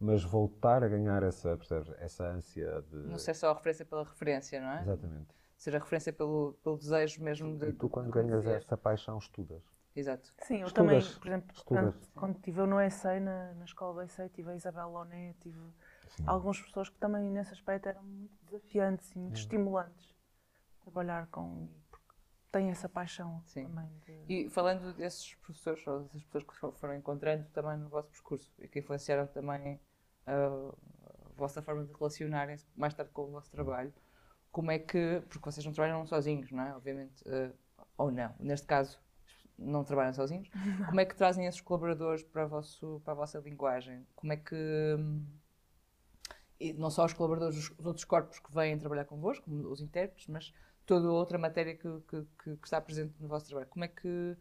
mas 0.00 0.22
voltar 0.24 0.82
a 0.84 0.88
ganhar 0.88 1.22
essa, 1.22 1.56
percebes? 1.56 1.92
Essa 1.98 2.24
ânsia 2.26 2.82
de... 2.90 2.96
Não 2.96 3.18
ser 3.18 3.34
só 3.34 3.50
a 3.50 3.54
referência 3.54 3.84
pela 3.84 4.04
referência, 4.04 4.60
não 4.60 4.68
é? 4.70 4.82
Exatamente. 4.82 5.34
Ser 5.56 5.76
a 5.76 5.78
referência 5.78 6.12
pelo, 6.12 6.54
pelo 6.62 6.76
desejo 6.76 7.22
mesmo 7.22 7.56
de. 7.56 7.68
E 7.68 7.72
tu, 7.72 7.88
quando 7.88 8.06
de 8.06 8.12
ganhas 8.12 8.44
conhecer. 8.44 8.56
essa 8.64 8.76
paixão, 8.76 9.18
estudas. 9.18 9.62
Exato. 9.96 10.34
Sim, 10.42 10.60
eu 10.60 10.66
Estudas, 10.66 10.72
também, 11.06 11.20
por 11.20 11.26
exemplo, 11.28 11.54
estudas. 11.54 11.94
quando, 11.94 12.08
quando 12.14 12.40
tive 12.42 12.60
eu 12.60 12.66
no 12.66 12.80
ESEI, 12.80 13.20
na, 13.20 13.54
na 13.54 13.64
escola 13.64 13.94
do 13.94 14.02
ESEI, 14.02 14.28
tive 14.28 14.50
a 14.50 14.56
Isabel 14.56 14.88
Loné, 14.90 15.34
tive 15.40 15.60
Sim. 16.08 16.24
algumas 16.26 16.60
pessoas 16.60 16.88
que 16.88 16.98
também 16.98 17.30
nesse 17.30 17.52
aspecto 17.52 17.88
eram 17.88 18.02
muito 18.02 18.34
desafiantes 18.44 19.12
e 19.12 19.18
muito 19.18 19.36
Hum. 19.36 19.38
estimulantes 19.40 20.14
trabalhar 20.80 21.28
com 21.28 21.68
têm 22.58 22.70
essa 22.70 22.88
paixão 22.88 23.42
Sim. 23.46 23.64
também 23.66 23.88
de, 24.06 24.44
E 24.46 24.50
falando 24.50 24.92
desses 24.94 25.34
professores, 25.36 25.86
ou 25.86 26.00
dessas 26.04 26.22
pessoas 26.24 26.44
que 26.44 26.54
fo- 26.56 26.72
foram 26.72 26.94
encontrando 26.94 27.44
também 27.50 27.76
no 27.78 27.88
vosso 27.88 28.08
percurso 28.10 28.52
e 28.58 28.68
que 28.68 28.78
influenciaram 28.78 29.26
também 29.26 29.80
a, 30.26 30.32
a 30.34 31.28
vossa 31.36 31.60
forma 31.62 31.84
de 31.84 31.92
relacionarem-se 31.92 32.66
mais 32.76 32.94
tarde 32.94 33.10
com 33.12 33.22
o 33.22 33.30
vosso 33.30 33.50
trabalho, 33.50 33.92
como 34.52 34.70
é 34.70 34.78
que. 34.78 35.22
Porque 35.28 35.44
vocês 35.50 35.64
não 35.66 35.72
trabalham 35.72 36.06
sozinhos, 36.06 36.50
não 36.52 36.62
é? 36.64 36.74
Obviamente. 36.74 37.22
eh, 37.26 37.50
ou 37.98 38.10
não. 38.10 38.34
Neste 38.38 38.66
caso, 38.66 38.98
não 39.58 39.84
trabalham 39.84 40.12
sozinhos. 40.12 40.48
Como 40.86 41.00
é 41.00 41.04
que 41.04 41.14
trazem 41.16 41.46
esses 41.46 41.60
colaboradores 41.60 42.22
para, 42.24 42.46
vosso, 42.46 43.00
para 43.04 43.12
a 43.12 43.16
vossa 43.16 43.38
linguagem? 43.38 44.06
Como 44.16 44.32
é 44.32 44.36
que. 44.36 44.54
e 46.58 46.72
não 46.72 46.90
só 46.90 47.04
os 47.04 47.12
colaboradores, 47.12 47.70
os 47.78 47.86
outros 47.86 48.04
corpos 48.04 48.38
que 48.38 48.52
vêm 48.54 48.78
trabalhar 48.78 49.04
convosco, 49.04 49.44
como 49.44 49.68
os 49.70 49.80
intérpretes, 49.80 50.28
mas 50.28 50.52
toda 50.86 51.08
a 51.08 51.12
outra 51.12 51.38
matéria 51.38 51.74
que, 51.76 51.88
que- 52.08 52.26
que- 52.42 52.58
está 52.64 52.80
presente 52.80 53.14
no 53.20 53.28
vosso 53.28 53.46
trabalho. 53.46 53.68
Como 53.70 53.84
é 53.84 53.88
que, 53.88 54.36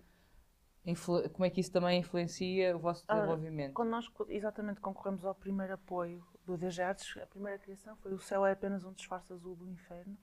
como 1.32 1.46
é 1.46 1.50
que 1.50 1.62
isso 1.62 1.72
também 1.72 2.00
influencia 2.00 2.76
o 2.76 2.80
vosso 2.80 3.06
desenvolvimento? 3.08 3.74
Quando 3.74 3.90
nós 3.90 4.10
exatamente 4.30 4.82
concorremos 4.82 5.24
ao 5.24 5.34
primeiro 5.34 5.74
apoio 5.74 6.26
do 6.46 6.58
DG 6.58 6.82
Artes, 6.82 7.16
a 7.22 7.26
primeira 7.26 7.58
criação 7.58 7.96
foi 7.98 8.14
O 8.14 8.20
Céu 8.20 8.46
é 8.46 8.52
apenas 8.52 8.84
um 8.84 8.92
disfarce 8.92 9.32
azul 9.32 9.56
do 9.56 9.68
inferno. 9.70 10.18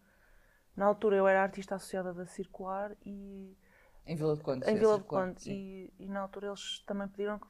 Na 0.77 0.87
altura 0.87 1.17
eu 1.17 1.27
era 1.27 1.43
artista 1.43 1.75
associada 1.77 2.13
da 2.13 2.27
Circular 2.27 2.95
e 3.05 3.57
Em 4.07 4.15
Vila 4.17 4.37
de 4.37 4.43
Conde. 4.43 4.71
em 4.71 4.77
Vila 4.77 4.99
de 4.99 5.05
Conde 5.05 5.51
e, 5.51 5.93
e 5.99 6.07
na 6.09 6.21
altura 6.21 6.49
eles 6.49 6.81
também 6.87 7.09
pediram 7.09 7.41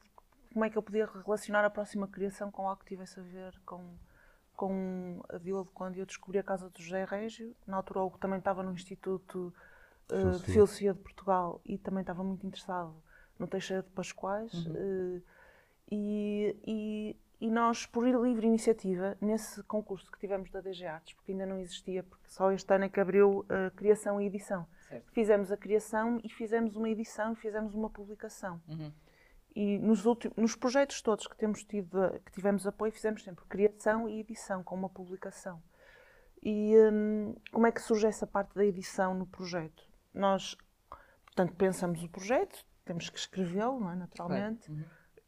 como 0.53 0.65
é 0.65 0.69
que 0.69 0.77
eu 0.77 0.81
podia 0.83 1.05
relacionar 1.05 1.63
a 1.65 1.69
próxima 1.69 2.07
criação 2.07 2.49
com 2.51 2.67
algo 2.67 2.81
que 2.81 2.87
tivesse 2.89 3.19
a 3.19 3.23
ver 3.23 3.57
com, 3.65 3.97
com 4.61 5.23
a 5.27 5.37
Vila 5.39 5.63
de 5.63 5.71
Conde 5.71 5.99
eu 5.99 6.05
descobri 6.05 6.37
a 6.37 6.43
casa 6.43 6.69
do 6.69 6.79
José 6.79 7.03
Régio, 7.03 7.55
na 7.65 7.77
altura 7.77 8.01
o 8.01 8.11
que 8.11 8.19
também 8.19 8.37
estava 8.37 8.61
no 8.61 8.71
Instituto 8.71 9.51
eh, 10.07 10.37
de 10.37 10.43
Filosofia. 10.51 10.93
De 10.93 10.99
Portugal 10.99 11.59
e 11.65 11.79
também 11.79 12.01
estava 12.01 12.23
muito 12.23 12.45
interessado 12.45 12.93
no 13.39 13.47
Teixeira 13.47 13.81
de 13.81 13.89
Pascoais 13.89 14.53
Uhum. 14.53 14.73
eh, 14.75 15.21
e, 15.91 16.55
e, 16.65 17.17
e 17.47 17.49
nós, 17.49 17.87
por 17.87 18.03
livre 18.07 18.45
iniciativa, 18.45 19.17
nesse 19.19 19.63
concurso 19.63 20.11
que 20.11 20.19
tivemos 20.19 20.51
da 20.51 20.61
DG 20.61 20.85
Artes, 20.85 21.13
porque 21.15 21.31
ainda 21.31 21.45
não 21.47 21.57
existia, 21.59 22.03
porque 22.03 22.29
só 22.29 22.51
este 22.51 22.71
ano 22.71 22.85
é 22.85 22.89
que 22.89 22.99
abriu 22.99 23.43
a 23.49 23.71
criação 23.71 24.21
e 24.21 24.27
edição, 24.27 24.67
Certo. 24.87 25.11
fizemos 25.11 25.51
a 25.51 25.57
criação 25.57 26.19
e 26.23 26.29
fizemos 26.29 26.75
uma 26.75 26.87
edição 26.87 27.33
e 27.33 27.35
fizemos 27.35 27.73
uma 27.73 27.89
publicação. 27.89 28.61
Uhum. 28.69 28.91
E 29.53 29.77
nos, 29.79 30.05
últimos, 30.05 30.35
nos 30.37 30.55
projetos 30.55 31.01
todos 31.01 31.27
que 31.27 31.35
temos 31.35 31.63
tido, 31.63 31.89
que 32.25 32.31
tivemos 32.31 32.65
apoio, 32.65 32.91
fizemos 32.91 33.23
sempre 33.23 33.43
criação 33.45 34.07
e 34.07 34.19
edição 34.19 34.63
com 34.63 34.75
uma 34.75 34.89
publicação. 34.89 35.61
E 36.41 36.75
hum, 36.91 37.35
como 37.51 37.67
é 37.67 37.71
que 37.71 37.81
surge 37.81 38.07
essa 38.07 38.25
parte 38.25 38.55
da 38.55 38.65
edição 38.65 39.13
no 39.13 39.27
projeto? 39.27 39.83
Nós, 40.13 40.55
portanto, 41.25 41.53
pensamos 41.55 42.03
o 42.03 42.09
projeto, 42.09 42.65
temos 42.85 43.09
que 43.09 43.17
escrevê-lo, 43.19 43.89
é? 43.89 43.95
naturalmente, 43.95 44.71
Uhum. 44.71 44.83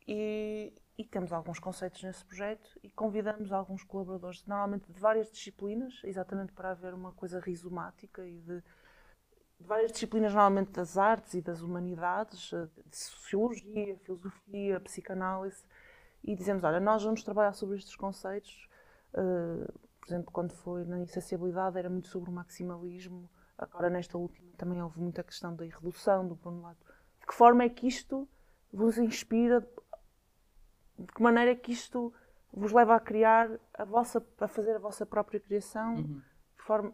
e, 0.07 0.74
e 0.97 1.05
temos 1.05 1.32
alguns 1.32 1.59
conceitos 1.59 2.01
nesse 2.03 2.26
projeto 2.26 2.80
e 2.82 2.89
convidamos 2.89 3.51
alguns 3.51 3.84
colaboradores, 3.84 4.43
normalmente 4.45 4.91
de 4.91 4.99
várias 4.99 5.30
disciplinas, 5.30 6.01
exatamente 6.03 6.51
para 6.53 6.71
haver 6.71 6.93
uma 6.93 7.11
coisa 7.11 7.39
rizomática 7.39 8.26
e 8.26 8.39
de, 8.39 8.63
de 9.64 9.68
várias 9.70 9.91
disciplinas, 9.93 10.34
normalmente 10.34 10.72
das 10.72 10.97
artes 10.97 11.34
e 11.34 11.41
das 11.41 11.61
humanidades, 11.61 12.51
eh, 12.53 12.68
de 12.86 12.97
sociologia, 12.97 13.97
filosofia, 13.99 14.80
psicanálise, 14.82 15.64
e 16.24 16.36
dizemos, 16.36 16.64
olha, 16.64 16.80
nós 16.80 17.03
vamos 17.03 17.24
trabalhar 17.24 17.53
sobre 17.53 17.78
estes 17.78 17.95
conceitos, 17.95 18.68
eh, 19.14 19.72
por 20.01 20.07
exemplo, 20.07 20.32
quando 20.32 20.51
foi 20.53 20.84
na 20.84 20.99
insaciabilidade 20.99 21.78
era 21.80 21.89
muito 21.89 22.09
sobre 22.09 22.30
o 22.30 22.34
maximalismo, 22.34 23.30
agora 23.57 23.89
nesta 23.89 24.18
última 24.18 24.51
também 24.57 24.82
houve 24.82 24.99
muita 24.99 25.24
questão 25.24 25.55
da 25.55 25.66
irredução, 25.66 26.28
do 26.28 26.36
Bruno 26.36 26.61
Lato. 26.61 26.86
De 27.22 27.26
que 27.26 27.34
forma 27.34 27.64
é 27.64 27.70
que 27.70 27.88
isto 27.88 28.28
vos 28.72 28.97
inspira, 28.97 29.66
de 30.99 31.07
que 31.07 31.22
maneira 31.22 31.51
é 31.51 31.55
que 31.55 31.72
isto 31.72 32.14
vos 32.51 32.74
leva 32.74 32.95
a 32.95 32.99
criar 32.99 33.49
a 33.74 33.86
vossa, 33.86 34.22
a 34.39 34.47
fazer 34.47 34.76
a 34.76 34.80
vossa 34.80 35.05
própria 35.05 35.39
criação, 35.39 35.95
Uhum. 35.95 36.22
de 36.57 36.64
forma 36.64 36.93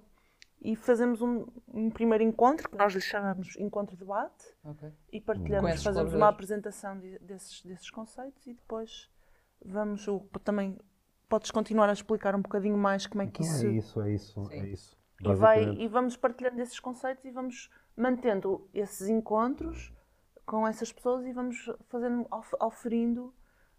e 0.62 0.76
fazemos 0.76 1.22
um, 1.22 1.46
um 1.74 1.90
primeiro 1.90 2.24
encontro 2.24 2.70
que 2.70 2.76
nós 2.78 2.94
lhe 2.94 3.02
chamamos 3.02 3.56
encontro 3.58 3.96
debate 3.96 4.46
Ok. 4.64 4.92
e 5.12 5.22
partilhamos, 5.22 5.82
fazemos 5.84 6.14
uma 6.14 6.28
apresentação 6.28 7.00
de- 7.00 7.18
desses, 7.20 7.62
desses 7.64 7.90
conceitos 7.90 8.46
e 8.46 8.54
depois 8.54 9.10
vamos 9.64 10.08
o, 10.08 10.20
também 10.44 10.78
podes 11.30 11.52
continuar 11.52 11.90
a 11.90 11.94
explicar 11.94 12.36
um 12.36 12.42
bocadinho 12.42 12.78
mais 12.78 13.06
como 13.08 13.22
é 13.22 13.28
que 13.28 13.42
Então 13.42 13.56
isso 13.56 13.66
é 13.68 13.72
isso, 13.72 14.02
é 14.02 14.12
isso, 14.14 14.46
Sim. 14.48 14.54
é 14.54 14.68
isso. 14.68 14.98
e, 15.24 15.34
vai, 15.36 15.64
e 15.64 15.88
vamos 15.88 16.18
partilhando 16.18 16.60
esses 16.62 16.80
conceitos 16.80 17.24
e 17.26 17.32
vamos 17.32 17.70
mantendo 17.96 18.68
esses 18.74 19.08
encontros 19.08 19.94
com 20.46 20.68
essas 20.68 20.92
pessoas 20.92 21.26
e 21.26 21.32
vamos 21.32 21.70
fazendo, 21.90 22.26
of- 22.32 22.56
oferindo. 22.60 23.34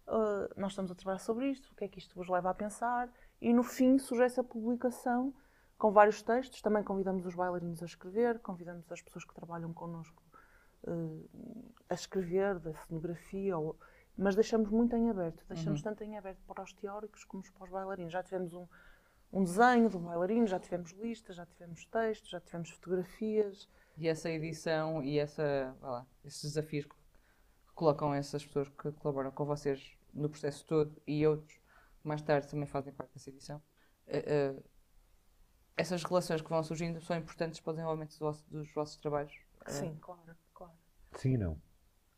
uh, 0.07 0.49
nós 0.59 0.71
estamos 0.71 0.89
a 0.91 0.95
trabalhar 0.95 1.19
sobre 1.19 1.49
isto, 1.51 1.71
o 1.71 1.75
que 1.75 1.83
é 1.83 1.87
que 1.87 1.99
isto 1.99 2.15
vos 2.15 2.27
leva 2.29 2.49
a 2.49 2.53
pensar, 2.53 3.11
e 3.41 3.53
no 3.53 3.61
fim 3.63 3.97
surge 3.99 4.23
essa 4.23 4.43
publicação 4.43 5.33
com 5.81 5.91
vários 5.91 6.21
textos. 6.21 6.61
Também 6.61 6.83
convidamos 6.83 7.25
os 7.25 7.33
bailarinos 7.33 7.81
a 7.81 7.85
escrever, 7.87 8.37
convidamos 8.39 8.89
as 8.91 9.01
pessoas 9.01 9.25
que 9.25 9.33
trabalham 9.33 9.73
connosco 9.73 10.21
uh, 10.83 11.27
a 11.89 11.95
escrever 11.95 12.59
da 12.59 12.71
cenografia, 12.85 13.57
ou- 13.57 13.75
mas 14.15 14.35
deixamos 14.35 14.69
muito 14.69 14.95
em 14.95 15.09
aberto. 15.09 15.43
Deixamos 15.47 15.81
tanto 15.81 16.03
em 16.03 16.17
aberto 16.19 16.39
para 16.45 16.61
os 16.61 16.71
teóricos 16.73 17.23
como 17.23 17.41
para 17.51 17.63
os 17.63 17.69
bailarinos. 17.71 18.13
Já 18.13 18.21
tivemos 18.21 18.53
um, 18.53 18.67
um 19.33 19.43
desenho 19.43 19.89
do 19.89 19.97
bailarino, 19.97 20.45
já 20.45 20.59
tivemos 20.59 20.91
listas, 20.91 21.35
já 21.35 21.47
tivemos 21.47 21.83
textos, 21.85 22.29
já 22.29 22.39
tivemos 22.39 22.69
fotografias. 22.69 23.67
E 23.97 24.07
essa 24.07 24.29
edição 24.29 25.01
e 25.01 25.17
essa, 25.17 25.75
lá, 25.81 26.05
esses 26.23 26.43
desafios 26.43 26.85
que 26.85 26.95
colocam 27.73 28.13
essas 28.13 28.45
pessoas 28.45 28.69
que 28.69 28.91
colaboram 28.91 29.31
com 29.31 29.45
vocês 29.45 29.97
no 30.13 30.29
processo 30.29 30.63
todo 30.67 31.01
e 31.07 31.25
outros 31.25 31.59
mais 32.03 32.21
tarde 32.21 32.47
também 32.47 32.67
fazem 32.67 32.93
parte 32.93 33.13
dessa 33.13 33.29
edição, 33.29 33.61
eh, 34.07 34.23
eh, 34.27 34.63
essas 35.77 36.03
relações 36.03 36.41
que 36.41 36.49
vão 36.49 36.61
surgindo 36.63 37.01
são 37.01 37.15
importantes 37.17 37.59
para 37.59 37.71
o 37.71 37.73
desenvolvimento 37.73 38.13
do 38.17 38.19
vosso- 38.25 38.45
dos 38.49 38.73
vossos 38.73 38.97
trabalhos. 38.97 39.33
Eh, 39.65 39.71
Sim, 39.71 39.97
claro, 40.01 40.21
claro. 40.53 40.73
Sim 41.15 41.33
e 41.33 41.37
não. 41.37 41.61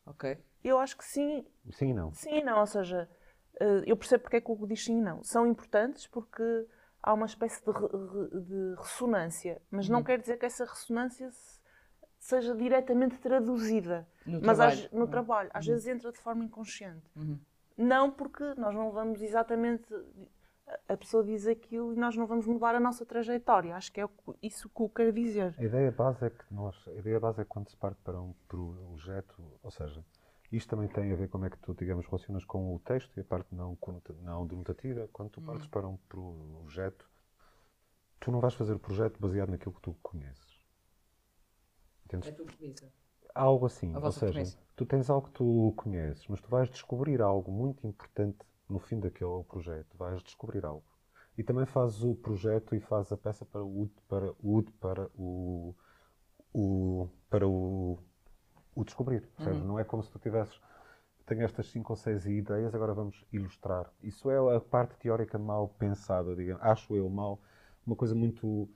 Ok. 0.06 0.38
Eu 0.64 0.80
acho 0.80 0.98
que 0.98 1.06
sim, 1.06 1.46
Sim 1.72 1.90
e 1.90 1.94
não. 1.94 2.14
sim 2.14 2.38
e 2.40 2.44
não. 2.44 2.60
Ou 2.60 2.68
seja, 2.68 3.10
eh, 3.60 3.84
eu 3.86 3.96
percebo 3.98 4.24
porque 4.24 4.38
é 4.38 4.42
que 4.42 4.50
o 4.50 4.54
Hugo 4.54 4.68
diz 4.68 4.84
sim 4.84 4.98
e 5.00 5.02
não. 5.02 5.24
São 5.24 5.46
importantes 5.48 6.08
porque 6.08 6.44
há 7.02 7.14
uma 7.14 7.26
espécie 7.26 7.64
de, 7.64 7.72
re- 7.72 8.42
de 8.42 8.76
ressonância, 8.78 9.62
mas 9.70 9.88
não 9.90 10.00
Uhum. 10.00 10.06
quer 10.06 10.20
dizer 10.20 10.38
que 10.38 10.46
essa 10.46 10.66
ressonância 10.66 11.30
se- 11.32 11.62
seja 12.20 12.56
diretamente 12.56 13.18
traduzida. 13.18 14.08
No 14.26 14.40
mas 14.42 14.58
trabalho. 14.58 14.72
às- 14.86 14.92
no 14.92 15.08
trabalho, 15.08 15.50
às 15.54 15.66
vezes 15.66 15.88
entra 15.88 16.12
de 16.12 16.18
forma 16.20 16.44
inconsciente. 16.46 17.04
Uhum. 17.16 17.40
Não 17.78 18.10
porque 18.12 18.44
nós 18.56 18.74
não 18.74 18.92
vamos 18.92 19.22
exatamente. 19.22 19.86
A 20.88 20.96
pessoa 20.98 21.24
diz 21.24 21.46
aquilo 21.46 21.94
e 21.94 21.96
nós 21.98 22.16
não 22.16 22.26
vamos 22.26 22.46
mudar 22.46 22.74
a 22.76 22.80
nossa 22.80 23.06
trajetória. 23.06 23.76
Acho 23.76 23.92
que 23.92 24.00
é 24.02 24.08
que- 24.08 24.14
isso 24.42 24.70
que 24.70 24.82
o 24.82 24.90
quer 24.90 25.12
dizer. 25.12 25.54
A 25.58 25.64
ideia 25.64 25.92
base 25.92 26.26
é 26.26 26.30
que 26.30 26.44
nós, 26.54 26.76
a 26.88 26.92
ideia 26.94 27.20
base 27.20 27.42
é 27.42 27.44
que 27.44 27.50
quando 27.50 27.70
se 27.70 27.76
parte 27.78 27.98
para 28.04 28.20
um 28.22 28.34
projeto, 28.48 29.44
ou 29.62 29.72
seja, 29.72 30.04
isto 30.52 30.70
também 30.70 30.88
tem 30.88 31.12
a 31.12 31.16
ver 31.16 31.28
como 31.30 31.46
é 31.46 31.50
que 31.50 31.58
tu, 31.58 31.74
digamos, 31.74 32.06
relacionas 32.06 32.46
com 32.46 32.74
o 32.76 32.80
texto 32.80 33.16
e 33.18 33.22
a 33.22 33.24
parte 33.24 33.54
não, 33.54 33.78
não 34.22 34.48
denotativa. 34.48 35.08
Quando 35.12 35.32
tu 35.32 35.42
partes 35.42 35.68
para 35.68 35.88
um 35.88 35.98
projeto, 36.08 37.10
tu 38.20 38.32
não 38.32 38.40
vais 38.40 38.54
fazer 38.54 38.74
o 38.74 38.80
projeto 38.80 39.20
baseado 39.20 39.50
naquilo 39.50 39.74
que 39.74 39.82
tu 39.82 39.94
conheces. 40.02 40.62
Entendes? 42.06 42.30
É 42.30 42.32
tua 42.32 42.46
premissa. 42.46 42.92
Algo 43.36 43.66
assim. 43.66 43.94
A 43.96 44.00
Ou 44.00 44.12
seja, 44.12 44.32
premissa. 44.32 44.58
tu 44.76 44.86
tens 44.86 45.10
algo 45.10 45.28
que 45.28 45.34
tu 45.34 45.74
conheces, 45.76 46.26
mas 46.28 46.40
tu 46.40 46.50
vais 46.50 46.70
descobrir 46.70 47.22
algo 47.22 47.52
muito 47.52 47.86
importante 47.86 48.38
no 48.70 48.80
fim 48.80 49.00
daquele 49.00 49.44
projeto. 49.44 49.98
Vais 49.98 50.22
descobrir 50.24 50.66
algo. 50.66 50.84
E 51.38 51.44
também 51.44 51.66
fazes 51.66 52.04
o 52.04 52.16
projeto 52.16 52.76
e 52.76 52.80
fazes 52.80 53.12
a 53.12 53.18
peça 53.18 53.46
para 53.46 53.64
o 53.64 53.90
para 54.08 54.32
o 54.40 54.64
para 54.80 55.10
o, 55.16 55.76
o 56.54 57.10
para 57.30 57.48
o, 57.48 57.98
o 58.76 58.84
descobrir. 58.84 59.28
Uhum. 59.40 59.66
Não 59.66 59.80
é 59.80 59.84
como 59.84 60.04
se 60.04 60.12
tu 60.12 60.20
tivesses 60.20 60.60
tenho 61.26 61.44
estas 61.44 61.68
cinco 61.68 61.94
ou 61.94 61.98
seis 61.98 62.26
ideias, 62.26 62.76
agora 62.76 62.94
vamos 62.94 63.24
ilustrar. 63.32 63.92
Isso 64.02 64.30
é 64.30 64.56
a 64.56 64.60
parte 64.60 64.98
teórica 64.98 65.40
mal 65.40 65.70
pensada, 65.70 66.36
digamos. 66.36 66.62
Acho 66.62 66.96
eu 66.96 67.10
mal 67.10 67.40
uma 67.86 67.96
coisa 67.96 68.14
muito 68.14 68.70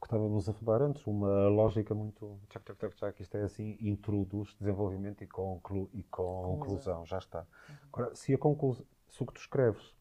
que 0.00 0.06
estávamos 0.06 0.48
a 0.48 0.52
falar 0.52 0.82
antes, 0.82 1.04
uma 1.06 1.48
lógica 1.48 1.92
muito 1.92 2.38
tchac, 2.48 2.64
tchac, 2.64 2.78
tchac, 2.78 2.96
tchac, 2.96 3.20
isto 3.20 3.36
é 3.36 3.42
assim, 3.42 3.76
introduz 3.80 4.54
desenvolvimento 4.60 5.24
e, 5.24 5.26
conclu, 5.26 5.90
e 5.92 6.04
conclusão, 6.04 7.04
já 7.04 7.18
está. 7.18 7.44
Agora, 7.92 8.14
se, 8.14 8.32
a 8.32 8.38
conclusão, 8.38 8.86
se 9.08 9.22
o 9.22 9.26
que 9.26 9.34
tu 9.34 9.40
escreves, 9.40 9.94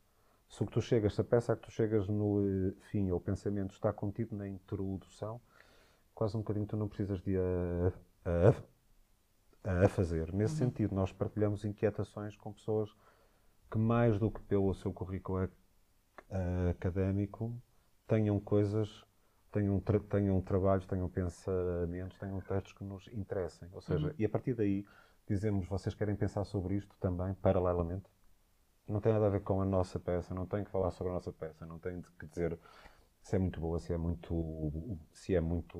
se 0.49 0.63
o 0.63 0.65
que 0.65 0.73
tu 0.73 0.81
chegas, 0.81 1.15
se 1.15 1.21
a 1.21 1.23
peça 1.23 1.53
a 1.53 1.55
que 1.55 1.63
tu 1.63 1.71
chegas 1.71 2.07
no 2.07 2.69
eh, 2.69 2.73
fim 2.91 3.11
ou 3.11 3.19
pensamento 3.19 3.73
está 3.73 3.91
contido 3.93 4.35
na 4.35 4.47
introdução, 4.47 5.41
quase 6.15 6.37
um 6.37 6.41
bocadinho 6.41 6.67
tu 6.67 6.77
não 6.77 6.87
precisas 6.89 7.21
de 7.21 7.37
a, 7.37 7.93
a, 9.63 9.83
a 9.85 9.89
fazer. 9.89 10.33
Nesse 10.33 10.55
sentido, 10.55 10.95
nós 10.95 11.11
partilhamos 11.11 11.63
inquietações 11.65 12.35
com 12.35 12.53
pessoas 12.53 12.89
que, 13.71 13.77
mais 13.77 14.19
do 14.19 14.31
que 14.31 14.41
pelo 14.43 14.73
seu 14.73 14.93
currículo 14.93 15.39
ac- 15.39 15.53
académico, 16.69 17.53
tenham 18.07 18.39
coisas, 18.39 19.03
tenham, 19.51 19.79
tra 19.79 19.99
tenham 19.99 20.41
trabalhos, 20.41 20.85
tenham 20.85 21.09
pensamentos, 21.09 22.17
tenham 22.17 22.39
textos 22.41 22.73
que 22.73 22.83
nos 22.83 23.07
interessem. 23.09 23.69
Ou 23.73 23.81
seja, 23.81 24.13
e 24.17 24.25
a 24.25 24.29
partir 24.29 24.53
daí 24.53 24.85
dizemos, 25.27 25.67
vocês 25.67 25.95
querem 25.95 26.15
pensar 26.15 26.45
sobre 26.45 26.75
isto 26.75 26.95
também, 26.99 27.33
paralelamente? 27.35 28.09
Não 28.87 29.01
tem 29.01 29.11
nada 29.13 29.27
a 29.27 29.29
ver 29.29 29.41
com 29.41 29.61
a 29.61 29.65
nossa 29.65 29.99
peça, 29.99 30.33
não 30.33 30.45
tem 30.45 30.63
que 30.63 30.71
falar 30.71 30.91
sobre 30.91 31.11
a 31.11 31.15
nossa 31.15 31.31
peça, 31.33 31.65
não 31.65 31.77
tem 31.79 32.01
que 32.19 32.27
dizer 32.27 32.57
se 33.21 33.35
é 33.35 33.39
muito 33.39 33.59
boa, 33.59 33.79
se 33.79 33.91
é 33.93 33.97
muito, 33.97 34.71
se 35.11 35.35
é 35.35 35.41
muito 35.41 35.77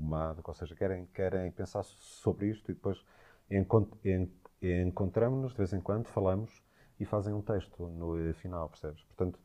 má, 0.00 0.36
ou 0.44 0.54
seja, 0.54 0.76
querem, 0.76 1.06
querem 1.06 1.50
pensar 1.50 1.82
sobre 1.82 2.50
isto 2.50 2.70
e 2.70 2.74
depois 2.74 3.04
encont 3.50 3.90
en 4.04 4.30
encontramos-nos 4.62 5.52
de 5.52 5.58
vez 5.58 5.72
em 5.74 5.80
quando, 5.80 6.06
falamos 6.06 6.62
e 6.98 7.04
fazem 7.04 7.34
um 7.34 7.42
texto 7.42 7.86
no 7.88 8.32
final, 8.34 8.68
percebes? 8.68 9.02
Portanto, 9.04 9.38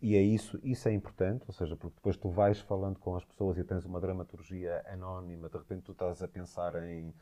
e 0.00 0.16
é 0.16 0.22
isso, 0.22 0.58
isso 0.62 0.88
é 0.88 0.92
importante, 0.92 1.44
ou 1.46 1.52
seja, 1.54 1.76
porque 1.76 1.96
depois 1.96 2.16
tu 2.16 2.30
vais 2.30 2.60
falando 2.60 2.98
com 2.98 3.14
as 3.16 3.24
pessoas 3.24 3.58
e 3.58 3.64
tens 3.64 3.84
uma 3.84 4.00
dramaturgia 4.00 4.82
anónima, 4.88 5.48
de 5.48 5.58
repente 5.58 5.82
tu 5.82 5.92
estás 5.92 6.22
a 6.22 6.28
pensar 6.28 6.74
em 6.82 7.14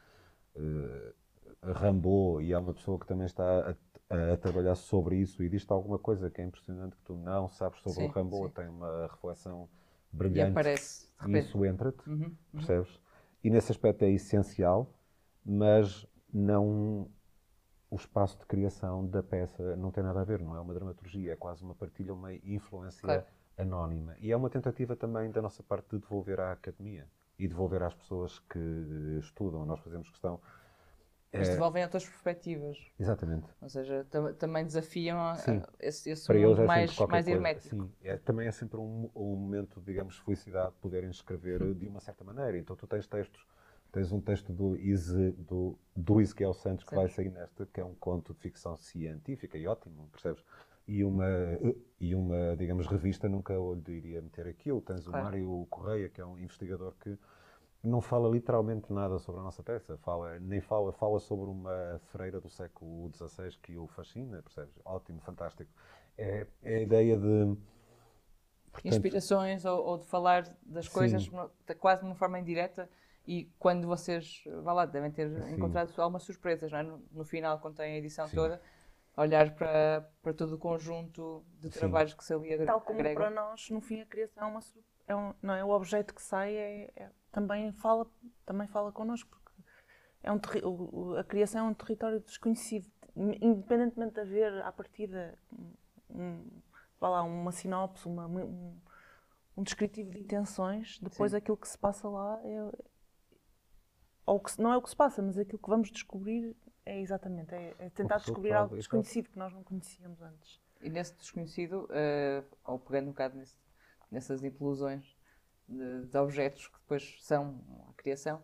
eh, 0.57 1.13
Rambo 1.63 2.41
e 2.41 2.53
há 2.55 2.59
uma 2.61 2.75
pessoa 2.75 2.99
que 2.99 3.07
também 3.07 3.27
está 3.27 3.71
a, 3.71 3.75
a 4.11 4.37
trabalhar 4.37 4.75
sobre 4.77 5.17
isso 5.17 5.43
e 5.43 5.49
diz-te 5.49 5.73
alguma 5.73 5.99
coisa 5.99 6.31
que 6.31 6.41
é 6.41 6.45
impressionante 6.45 6.97
que 6.97 7.03
tu 7.03 7.17
não 7.17 7.49
sabes 7.49 7.81
sobre 7.81 8.01
Sim, 8.01 8.05
o 8.05 8.09
Rambo, 8.09 8.49
tem 8.51 8.69
uma 8.69 9.07
reflexão 9.09 9.69
E 10.35 10.41
brilhante 10.41 10.43
aparece, 10.43 11.09
de 11.21 11.39
e 11.39 11.39
isso 11.39 11.65
entra-te, 11.65 12.05
Uhum. 12.07 12.37
percebes? 12.55 13.01
E 13.43 13.51
nesse 13.51 13.73
aspecto 13.73 14.05
é 14.05 14.11
essencial, 14.11 14.93
mas 15.45 16.07
não 16.33 17.11
o 17.91 17.97
espaço 17.97 18.39
de 18.39 18.47
criação 18.47 19.07
da 19.07 19.23
peça 19.23 19.77
não 19.77 19.91
tem 19.91 20.03
nada 20.03 20.21
a 20.21 20.25
ver, 20.25 20.41
não 20.41 20.57
é 20.57 20.61
uma 20.61 20.75
dramaturgia, 20.75 21.33
é 21.33 21.37
quase 21.37 21.63
uma 21.63 21.75
partilha, 21.75 22.13
uma 22.13 22.35
influência 22.35 23.07
Claro. 23.07 23.27
anónima. 23.57 24.17
E 24.19 24.33
é 24.33 24.37
uma 24.37 24.51
tentativa 24.51 24.97
também 24.97 25.31
da 25.31 25.41
nossa 25.43 25.63
parte 25.63 25.91
de 25.91 25.99
devolver 26.01 26.41
à 26.41 26.53
academia 26.53 27.09
e 27.39 27.47
devolver 27.49 27.83
às 27.83 27.95
pessoas 27.95 28.39
que 28.41 28.59
estudam. 29.21 29.65
Nós 29.65 29.81
fazemos 29.81 30.11
questão. 30.11 30.41
Mas 31.37 31.49
é, 31.49 31.53
devolvem 31.53 31.83
outras 31.83 32.05
perspectivas. 32.05 32.79
exatamente. 32.99 33.47
Ou 33.61 33.69
seja, 33.69 34.07
tam- 34.11 34.33
também 34.35 34.65
desafiam 34.65 35.19
a- 35.19 35.35
Sim. 35.35 35.59
a- 35.59 35.69
esse, 35.81 36.11
esse 36.11 36.27
Para 36.27 36.37
eles 36.37 36.51
mundo 36.51 36.63
é 36.63 36.67
mais, 36.67 36.99
mais 36.99 37.29
hermético. 37.29 37.77
Sim, 37.77 37.91
é, 38.03 38.17
também 38.17 38.47
é 38.47 38.53
sempre 38.53 38.79
um, 38.79 39.11
um 39.15 39.37
momento, 39.37 39.81
digamos, 39.81 40.15
de 40.15 40.23
felicidade 40.23 40.73
poderem 40.81 41.11
escrever 41.11 41.75
de 41.75 41.87
uma 41.89 42.01
certa 42.01 42.23
maneira. 42.25 42.57
Então 42.59 42.77
tu 42.77 42.87
tens 42.87 43.07
textos, 43.07 43.47
tens 43.93 44.13
um 44.13 44.21
texto 44.21 44.53
do, 44.53 44.77
Ise, 44.77 45.33
do, 45.33 45.77
do 45.97 46.21
Ezequiel 46.21 46.55
Santos 46.55 46.85
que 46.85 46.95
vai 46.95 47.09
sair 47.09 47.31
nesta, 47.31 47.67
que 47.67 47.81
é 47.81 47.85
um 47.85 47.95
conto 47.95 48.33
de 48.33 48.41
ficção 48.41 48.77
científica 48.77 49.59
e 49.59 49.67
ótimo, 49.67 50.09
percebes? 50.13 50.45
E 50.87 51.03
uma, 51.03 51.27
e 51.99 52.15
uma 52.15 52.55
digamos, 52.57 52.87
revista 52.87 53.29
nunca 53.29 53.55
lhe 53.55 53.93
iria 53.97 54.21
meter 54.21 54.47
aquilo. 54.47 54.81
Tens 54.83 55.07
Claro. 55.07 55.21
o 55.21 55.25
Mário 55.25 55.67
Correia, 55.71 56.09
que 56.11 56.21
é 56.21 56.27
um 56.27 56.39
investigador 56.39 56.95
que 57.01 57.19
não 57.85 58.01
fala 58.01 58.29
literalmente 58.29 58.93
nada 58.93 59.19
sobre 59.19 59.41
a 59.41 59.45
nossa 59.45 59.63
peça, 59.63 59.97
fala, 59.99 60.39
nem 60.41 60.61
fala, 60.61 60.93
fala 60.93 61.21
sobre 61.21 61.51
uma 61.51 62.01
freira 62.07 62.41
do 62.41 62.49
século 62.49 63.11
XVI 63.13 63.57
que 63.63 63.77
o 63.77 63.87
fascina, 63.87 64.43
percebes? 64.43 64.75
Ótimo, 64.85 65.21
fantástico. 65.21 65.71
É, 66.17 66.47
é 66.63 66.77
a 66.77 66.81
ideia 66.81 67.17
de. 67.17 67.57
portanto, 68.71 68.87
Inspirações 68.93 69.65
ou, 69.65 69.85
ou 69.85 69.99
de 69.99 70.07
falar 70.07 70.45
das 70.63 70.89
coisas 70.89 71.23
de- 71.25 71.75
quase 71.79 72.01
de 72.03 72.07
uma 72.07 72.15
forma 72.15 72.39
indireta 72.39 72.89
e 73.27 73.45
quando 73.59 73.87
vocês, 73.87 74.45
vá 74.63 74.73
lá, 74.73 74.87
devem 74.87 75.11
ter 75.11 75.29
Sim. 75.31 75.55
encontrado 75.55 75.93
algumas 75.99 76.23
surpresas, 76.23 76.71
não 76.71 76.79
é? 76.79 76.83
no, 76.83 77.03
no 77.11 77.25
final, 77.25 77.59
quando 77.59 77.77
tem 77.77 77.95
a 77.95 77.97
edição 77.97 78.27
Sim. 78.29 78.37
toda, 78.37 78.61
olhar 79.17 79.55
para, 79.55 80.11
para 80.23 80.35
todo 80.35 80.55
o 80.55 80.59
conjunto 80.59 81.45
de 81.59 81.71
Sim. 81.71 81.79
trabalhos 81.79 82.15
que 82.15 82.25
se 82.25 82.35
ali 82.35 82.53
agre- 82.53 82.67
Tal 82.67 82.81
como 82.81 82.99
agregam. 83.01 83.23
para 83.23 83.31
nós, 83.31 83.71
no 83.71 83.81
fim, 83.81 84.01
a 84.01 84.07
criação 84.07 84.45
é 84.45 84.47
uma 84.51 84.61
sur- 84.61 84.83
é 85.07 85.15
um, 85.17 85.35
não 85.43 85.55
é? 85.55 85.65
O 85.65 85.71
objeto 85.71 86.15
que 86.15 86.23
sai 86.23 86.55
é, 86.57 86.93
é- 86.97 87.11
também 87.33 87.73
fala 87.73 88.07
também 88.47 88.67
fala 88.69 88.93
connosco 88.93 89.29
porque 89.31 89.53
é 90.23 90.31
um 90.33 90.39
terri- 90.39 90.65
o- 90.65 90.89
o- 91.13 91.17
a 91.17 91.25
criação 91.25 91.67
é 91.67 91.71
um 91.71 91.75
território 91.75 92.21
desconhecido. 92.21 92.91
Independentemente 93.17 94.15
de 94.15 94.21
haver 94.21 94.63
à 94.63 94.73
partida 94.73 95.39
um, 96.11 96.45
vá 97.01 97.09
lá, 97.09 97.23
uma 97.23 97.53
sinopse 97.53 98.07
uma, 98.09 98.27
um, 98.27 98.77
um 99.57 99.63
descritivo 99.63 100.11
de 100.11 100.19
intenções 100.21 100.99
depois 101.01 101.31
Sim. 101.33 101.39
aquilo 101.39 101.57
que 101.57 101.69
se 101.69 101.79
passa 101.79 102.09
lá 102.09 102.41
é 102.45 102.73
ou 104.27 104.41
que 104.41 104.61
não 104.61 104.73
é 104.73 104.77
o 104.77 104.83
que 104.83 104.91
se 104.91 104.97
passa 104.97 105.23
mas 105.23 105.37
aquilo 105.39 105.59
que 105.59 105.69
vamos 105.69 105.91
descobrir 105.91 106.57
é 106.87 107.01
exatamente 107.01 107.55
é, 107.55 107.75
é 107.79 107.91
tentar 107.91 108.17
descobrir 108.19 108.53
algo 108.53 108.75
desconhecido 108.77 109.29
que 109.31 109.39
nós 109.39 109.53
não 109.53 109.63
conhecíamos 109.63 110.21
antes. 110.21 110.61
E 110.83 110.91
nesse 110.91 111.15
desconhecido, 111.15 111.89
eh, 111.91 112.43
ou 112.67 112.79
pegando 112.79 113.07
um 113.07 113.13
bocado 113.13 113.39
nesse- 113.39 113.57
nessas 114.15 114.43
inclusões 114.43 115.05
de, 115.69 116.07
de 116.07 116.17
objetos 116.17 116.69
que 116.69 116.79
depois 116.79 117.17
são 117.21 117.61
a 117.91 117.93
criação, 117.95 118.43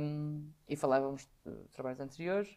Um, 0.00 0.50
e 0.66 0.74
falávamos 0.74 1.28
de 1.44 1.52
trabalhos 1.74 2.00
anteriores, 2.00 2.48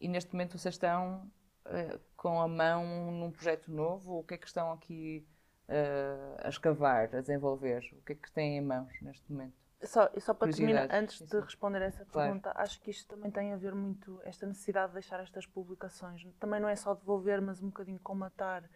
e 0.00 0.08
neste 0.08 0.32
momento 0.32 0.58
vocês 0.58 0.74
estão 0.74 1.30
uh, 1.66 2.00
com 2.16 2.40
a 2.40 2.48
mão 2.48 3.12
num 3.12 3.30
projeto 3.30 3.70
novo. 3.70 4.18
O 4.18 4.24
que 4.24 4.34
é 4.34 4.36
que 4.36 4.48
estão 4.48 4.72
aqui 4.72 5.24
uh, 5.68 6.36
a 6.42 6.48
escavar, 6.48 7.14
a 7.14 7.20
desenvolver? 7.20 7.80
O 7.92 8.02
que 8.02 8.14
é 8.14 8.16
que 8.16 8.32
têm 8.32 8.56
em 8.56 8.60
mãos 8.60 8.92
neste 9.00 9.30
momento? 9.30 9.54
Só, 9.84 10.10
só 10.18 10.34
para 10.34 10.50
terminar, 10.50 10.88
antes 10.90 11.18
Sim, 11.18 11.26
de 11.26 11.38
responder 11.38 11.80
essa 11.82 12.04
Claro. 12.06 12.26
pergunta, 12.26 12.52
acho 12.56 12.80
que 12.80 12.90
isto 12.90 13.06
também 13.06 13.30
tem 13.30 13.52
a 13.52 13.56
ver 13.56 13.72
muito, 13.72 14.20
esta 14.24 14.44
necessidade 14.44 14.88
de 14.88 14.94
deixar 14.94 15.20
estas 15.20 15.46
publicações. 15.46 16.26
Também 16.40 16.58
não 16.58 16.68
é 16.68 16.74
só 16.74 16.92
devolver, 16.92 17.40
mas 17.40 17.62
um 17.62 17.68
bocadinho 17.68 18.00
comatar, 18.00 18.68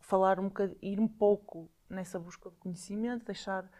falar 0.00 0.38
um 0.38 0.48
bocadinho, 0.48 0.78
ir 0.82 1.00
um 1.00 1.08
pouco 1.08 1.70
nessa 1.88 2.18
busca 2.18 2.50
de 2.50 2.56
conhecimento, 2.56 3.24
deixar 3.24 3.70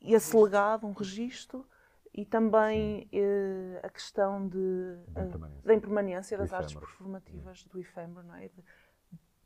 esse 0.00 0.36
legado, 0.36 0.86
um 0.86 0.92
registro, 0.92 1.66
e 2.14 2.24
também 2.24 3.08
eh, 3.12 3.80
a 3.82 3.88
questão 3.90 4.48
de, 4.48 4.96
Da 5.08 5.20
eh, 5.20 5.24
impermanência. 5.26 5.62
da 5.62 5.74
impermanência 5.74 6.36
Do 6.36 6.40
das 6.42 6.52
artes 6.52 6.74
performativas 6.74 7.64
do 7.64 7.78
efêmero, 7.78 8.22
não 8.26 8.34
é? 8.34 8.50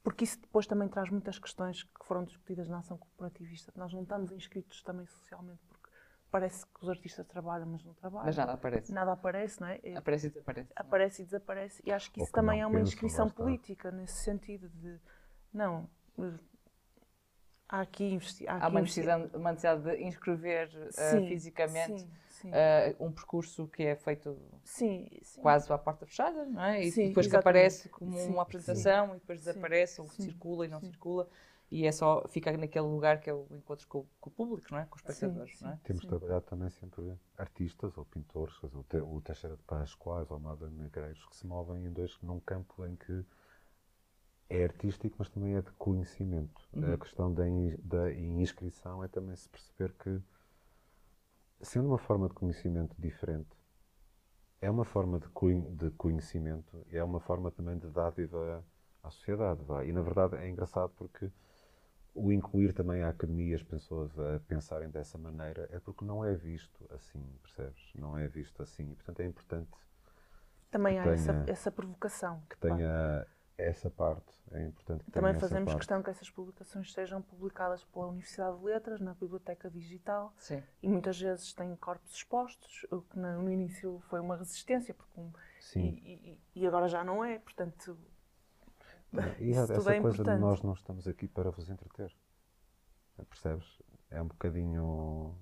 Porque 0.02 0.24
isso 0.24 0.40
depois 0.40 0.66
também 0.66 0.88
traz 0.88 1.10
muitas 1.10 1.38
questões 1.38 1.82
que 1.84 2.04
foram 2.04 2.24
discutidas 2.24 2.68
na 2.68 2.78
ação 2.78 2.96
corporativista, 2.98 3.72
nós 3.76 3.92
não 3.92 4.02
estamos 4.02 4.32
inscritos 4.32 4.82
também 4.82 5.06
socialmente, 5.06 5.60
porque 5.68 5.88
parece 6.30 6.64
que 6.66 6.82
os 6.82 6.88
artistas 6.88 7.26
trabalham, 7.26 7.66
mas 7.66 7.84
não 7.84 7.94
trabalham. 7.94 8.26
Mas 8.26 8.36
nada 8.36 8.52
aparece. 8.52 8.92
Nada 8.92 9.12
aparece, 9.12 9.60
não 9.60 9.68
é? 9.68 9.80
Aparece 9.96 10.26
e 10.26 10.30
desaparece. 10.30 10.70
é? 10.70 10.80
Aparece 10.80 11.22
e 11.22 11.24
desaparece. 11.24 11.82
E 11.84 11.92
acho 11.92 12.10
que 12.10 12.20
isso 12.20 12.30
que 12.30 12.34
também 12.34 12.60
não 12.60 12.64
é 12.64 12.66
uma 12.68 12.80
inscrição 12.80 13.28
política, 13.28 13.90
nesse 13.90 14.22
sentido 14.24 14.68
de, 14.70 14.98
não, 15.52 15.88
há 17.72 17.80
aqui, 17.80 18.04
investi 18.14 18.46
há 18.48 18.60
Há 18.60 18.68
uma 18.68 18.80
necessidade, 18.80 19.30
uma 19.36 19.50
necessidade 19.52 19.82
de 19.96 20.04
inscrever 20.04 20.68
uh, 20.68 20.90
Sim, 20.90 21.26
fisicamente 21.26 22.02
sim, 22.02 22.10
sim. 22.28 22.50
uh, 22.52 23.04
um 23.04 23.10
percurso 23.12 23.66
que 23.68 23.82
é 23.82 23.96
feito 23.96 24.38
sim, 24.64 25.08
sim. 25.22 25.42
quase 25.42 25.72
à 25.72 25.78
porta 25.78 26.06
fechada, 26.06 26.44
não 26.44 26.62
é? 26.62 26.86
E 26.86 26.90
Sim, 26.90 27.08
depois 27.08 27.26
que 27.26 27.34
exatamente. 27.34 27.36
aparece 27.36 27.88
como 27.88 28.16
Sim, 28.16 28.32
uma 28.32 28.42
apresentação 28.42 29.10
e 29.16 29.18
depois 29.18 29.40
Sim, 29.40 29.44
desaparece 29.44 30.00
ou 30.00 30.08
sim, 30.08 30.22
circula 30.24 30.66
e 30.66 30.68
não 30.68 30.80
sim. 30.80 30.92
circula 30.92 31.28
e 31.70 31.86
é 31.86 31.92
só, 31.92 32.26
fica 32.28 32.54
naquele 32.56 32.86
lugar 32.86 33.20
que 33.20 33.30
é 33.30 33.34
o 33.34 33.46
encontro 33.50 33.88
com, 33.88 33.98
o- 34.00 34.08
com 34.20 34.28
o 34.30 34.32
público, 34.32 34.68
não 34.70 34.78
é? 34.78 34.84
Com 34.86 34.96
os 34.96 35.00
espectadores, 35.02 35.58
sim. 35.58 35.62
não 35.62 35.70
é? 35.70 35.78
Temos 35.84 36.04
Sim. 36.04 36.08
trabalhado 36.08 36.44
também 36.46 36.70
sempre 36.70 37.16
artistas 37.36 37.96
ou 37.98 38.04
pintores, 38.04 38.54
o, 38.62 38.84
Te- 38.84 38.98
o 39.00 39.20
Teixeira 39.20 39.56
de 39.56 39.62
Pascoais 39.64 40.30
ou 40.30 40.36
Amado 40.36 40.68
Negreiros, 40.70 41.24
que 41.26 41.36
se 41.36 41.46
movem 41.46 41.84
em 41.86 41.92
dois, 41.92 42.18
num 42.22 42.40
campo 42.40 42.84
em 42.86 42.96
que 42.96 43.24
é 44.56 44.64
artístico, 44.64 45.16
mas 45.18 45.28
também 45.30 45.54
é 45.56 45.62
de 45.62 45.72
conhecimento. 45.72 46.60
Uhum. 46.74 46.94
A 46.94 46.98
questão 46.98 47.32
da, 47.32 47.48
in- 47.48 47.76
da 47.82 48.12
inscrição 48.12 49.02
é 49.04 49.08
também 49.08 49.36
se 49.36 49.48
perceber 49.48 49.92
que, 49.94 50.20
sendo 51.62 51.88
uma 51.88 51.96
forma 51.96 52.28
de 52.28 52.34
conhecimento 52.34 52.94
diferente, 52.98 53.56
é 54.62 54.70
uma 54.70 54.84
forma 54.84 55.18
de, 55.20 55.28
de 55.76 55.90
conhecimento 55.90 56.86
e 56.90 56.96
é 56.96 57.04
uma 57.04 57.20
forma 57.20 57.50
também 57.50 57.76
de 57.78 57.88
dádiva 57.88 58.64
à 59.02 59.10
sociedade. 59.10 59.62
vá. 59.64 59.84
E, 59.84 59.92
na 59.92 60.00
verdade, 60.02 60.36
é 60.36 60.48
engraçado 60.48 60.90
porque 60.96 61.30
o 62.14 62.32
incluir 62.32 62.72
também 62.74 63.02
a 63.02 63.10
academia, 63.10 63.56
as 63.56 63.62
pessoas 63.64 64.18
a 64.18 64.40
pensarem 64.48 64.90
dessa 64.90 65.18
maneira, 65.18 65.68
é 65.72 65.80
porque 65.80 66.04
não 66.04 66.24
é 66.24 66.34
visto 66.34 66.86
assim, 66.94 67.22
percebes? 67.42 67.92
Não 67.94 68.18
é 68.18 68.28
visto 68.28 68.62
assim. 68.62 68.90
E, 68.92 68.96
portanto, 68.96 69.20
é 69.20 69.26
importante 69.26 69.70
Também 70.70 70.98
há 70.98 71.08
essa, 71.08 71.36
tenha- 71.36 71.46
essa 71.46 71.70
provocação. 71.70 72.42
que 72.48 72.56
tenha 72.58 73.26
essa 73.68 73.90
parte. 73.90 74.32
É 74.50 74.62
importante 74.66 75.04
que 75.04 75.10
Também 75.10 75.34
fazemos 75.38 75.66
parte. 75.72 75.78
questão 75.78 76.02
que 76.02 76.10
essas 76.10 76.28
publicações 76.30 76.92
sejam 76.92 77.22
publicadas 77.22 77.82
pela 77.84 78.06
Universidade 78.08 78.58
de 78.58 78.64
Letras, 78.64 79.00
na 79.00 79.14
Biblioteca 79.14 79.70
Digital, 79.70 80.34
Sim. 80.38 80.62
e 80.82 80.88
muitas 80.88 81.18
vezes 81.20 81.52
têm 81.54 81.74
corpos 81.76 82.12
expostos, 82.14 82.86
o 82.90 83.00
que 83.02 83.18
no 83.18 83.50
início 83.50 84.00
foi 84.08 84.20
uma 84.20 84.36
resistência, 84.36 84.92
porque 84.92 85.18
um- 85.20 85.32
Sim. 85.60 85.98
e, 86.04 86.12
e- 86.54 86.60
e 86.62 86.66
agora 86.66 86.86
já 86.88 87.02
não 87.02 87.24
é, 87.24 87.38
portanto, 87.38 87.96
E 89.38 89.50
essa 89.52 89.74
tudo 89.74 89.90
é 89.90 90.00
coisa 90.00 90.16
de 90.16 90.22
importante. 90.22 90.40
nós 90.40 90.62
não 90.62 90.72
estamos 90.74 91.06
aqui 91.08 91.26
para 91.28 91.50
vos 91.50 91.68
entreter. 91.70 92.14
Percebes? 93.28 93.82
É 94.10 94.20
um 94.20 94.26
bocadinho. 94.26 95.34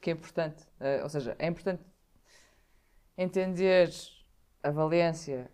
Que 0.00 0.10
é 0.10 0.12
importante, 0.12 0.62
uh, 0.80 1.02
ou 1.02 1.08
seja, 1.08 1.34
é 1.38 1.46
importante 1.46 1.82
entender 3.16 3.90
a 4.62 4.70
valência 4.70 5.50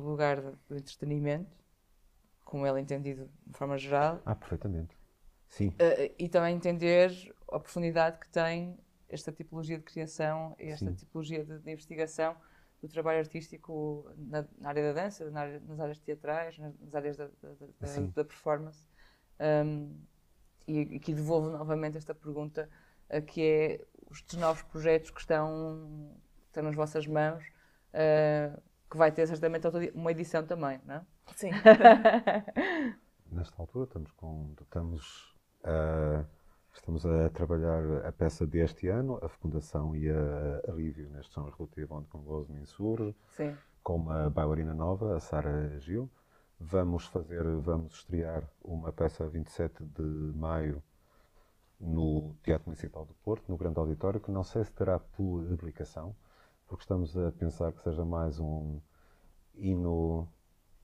do 0.00 0.08
lugar 0.08 0.40
do 0.40 0.76
entretenimento, 0.76 1.56
como 2.44 2.66
ele 2.66 2.78
é 2.78 2.82
entendido 2.82 3.30
de 3.46 3.56
forma 3.58 3.76
geral, 3.76 4.22
Ah, 4.24 4.34
perfeitamente. 4.34 4.96
Sim. 5.48 5.68
Uh, 5.68 6.14
e 6.18 6.28
também 6.28 6.54
entender 6.56 7.10
a 7.50 7.58
profundidade 7.58 8.18
que 8.18 8.28
tem 8.28 8.78
esta 9.08 9.32
tipologia 9.32 9.78
de 9.78 9.84
criação, 9.84 10.54
esta 10.58 10.90
Sim. 10.90 10.94
tipologia 10.94 11.44
de, 11.44 11.58
de 11.58 11.70
investigação 11.70 12.36
do 12.82 12.88
trabalho 12.88 13.18
artístico 13.18 14.08
na, 14.16 14.46
na 14.58 14.68
área 14.68 14.92
da 14.92 15.02
dança, 15.02 15.30
na 15.30 15.40
área- 15.40 15.60
nas 15.60 15.80
áreas 15.80 15.98
teatrais, 15.98 16.58
nas, 16.58 16.94
áreas 16.94 17.16
da, 17.16 17.26
da- 17.42 17.54
da- 17.80 18.00
da- 18.14 18.24
performance. 18.24 18.86
Um, 19.40 19.94
e 20.66 20.94
e 20.94 20.96
aqui 20.96 21.14
devolvo 21.14 21.48
novamente 21.50 21.96
esta 21.96 22.14
pergunta, 22.14 22.68
uh, 23.10 23.22
que 23.22 23.42
é 23.42 23.86
os 24.10 24.22
novos 24.34 24.62
projetos 24.62 25.10
que 25.10 25.20
estão, 25.20 26.14
que 26.42 26.46
estão 26.48 26.62
nas 26.62 26.74
vossas 26.74 27.06
mãos, 27.06 27.42
uh, 27.94 28.60
que 28.90 28.96
vai 28.96 29.12
ter 29.12 29.26
certamente 29.26 29.66
uma 29.94 30.10
edição 30.10 30.44
também, 30.44 30.80
não 30.84 30.96
é? 30.96 31.06
sim. 31.34 31.50
Nesta 33.30 33.60
altura 33.60 33.84
estamos 33.84 34.10
com. 34.12 34.54
Estamos 34.60 35.36
a, 35.62 36.24
estamos 36.72 37.04
a 37.04 37.28
trabalhar 37.30 38.06
a 38.06 38.12
peça 38.12 38.46
deste 38.46 38.88
ano, 38.88 39.18
a 39.22 39.28
fecundação 39.28 39.94
e 39.94 40.08
a, 40.10 40.62
a 40.66 40.72
review 40.74 41.10
neste 41.10 41.34
São 41.34 41.44
Relativo, 41.50 41.96
onde 41.96 42.08
Congoso 42.08 42.50
me 42.52 42.62
insurge. 42.62 43.14
Sim. 43.28 43.54
com 43.82 43.96
uma 43.96 44.30
bailarina 44.30 44.74
nova, 44.74 45.16
a 45.16 45.20
Sara 45.20 45.78
Gil. 45.80 46.10
Vamos 46.60 47.06
fazer, 47.06 47.44
vamos 47.58 47.94
estrear 47.94 48.42
uma 48.62 48.92
peça 48.92 49.24
a 49.24 49.28
27 49.28 49.84
de 49.84 50.02
maio 50.02 50.82
no 51.80 52.34
Teatro 52.42 52.66
Municipal 52.66 53.04
do 53.04 53.14
Porto, 53.14 53.48
no 53.48 53.56
Grande 53.56 53.78
Auditório, 53.78 54.20
que 54.20 54.30
não 54.30 54.42
sei 54.42 54.64
se 54.64 54.72
terá 54.72 54.98
publicação, 54.98 56.16
porque 56.68 56.82
estamos 56.82 57.16
a 57.16 57.32
pensar 57.32 57.72
que 57.72 57.82
seja 57.82 58.04
mais 58.04 58.38
um 58.38 58.80
hino 59.54 60.28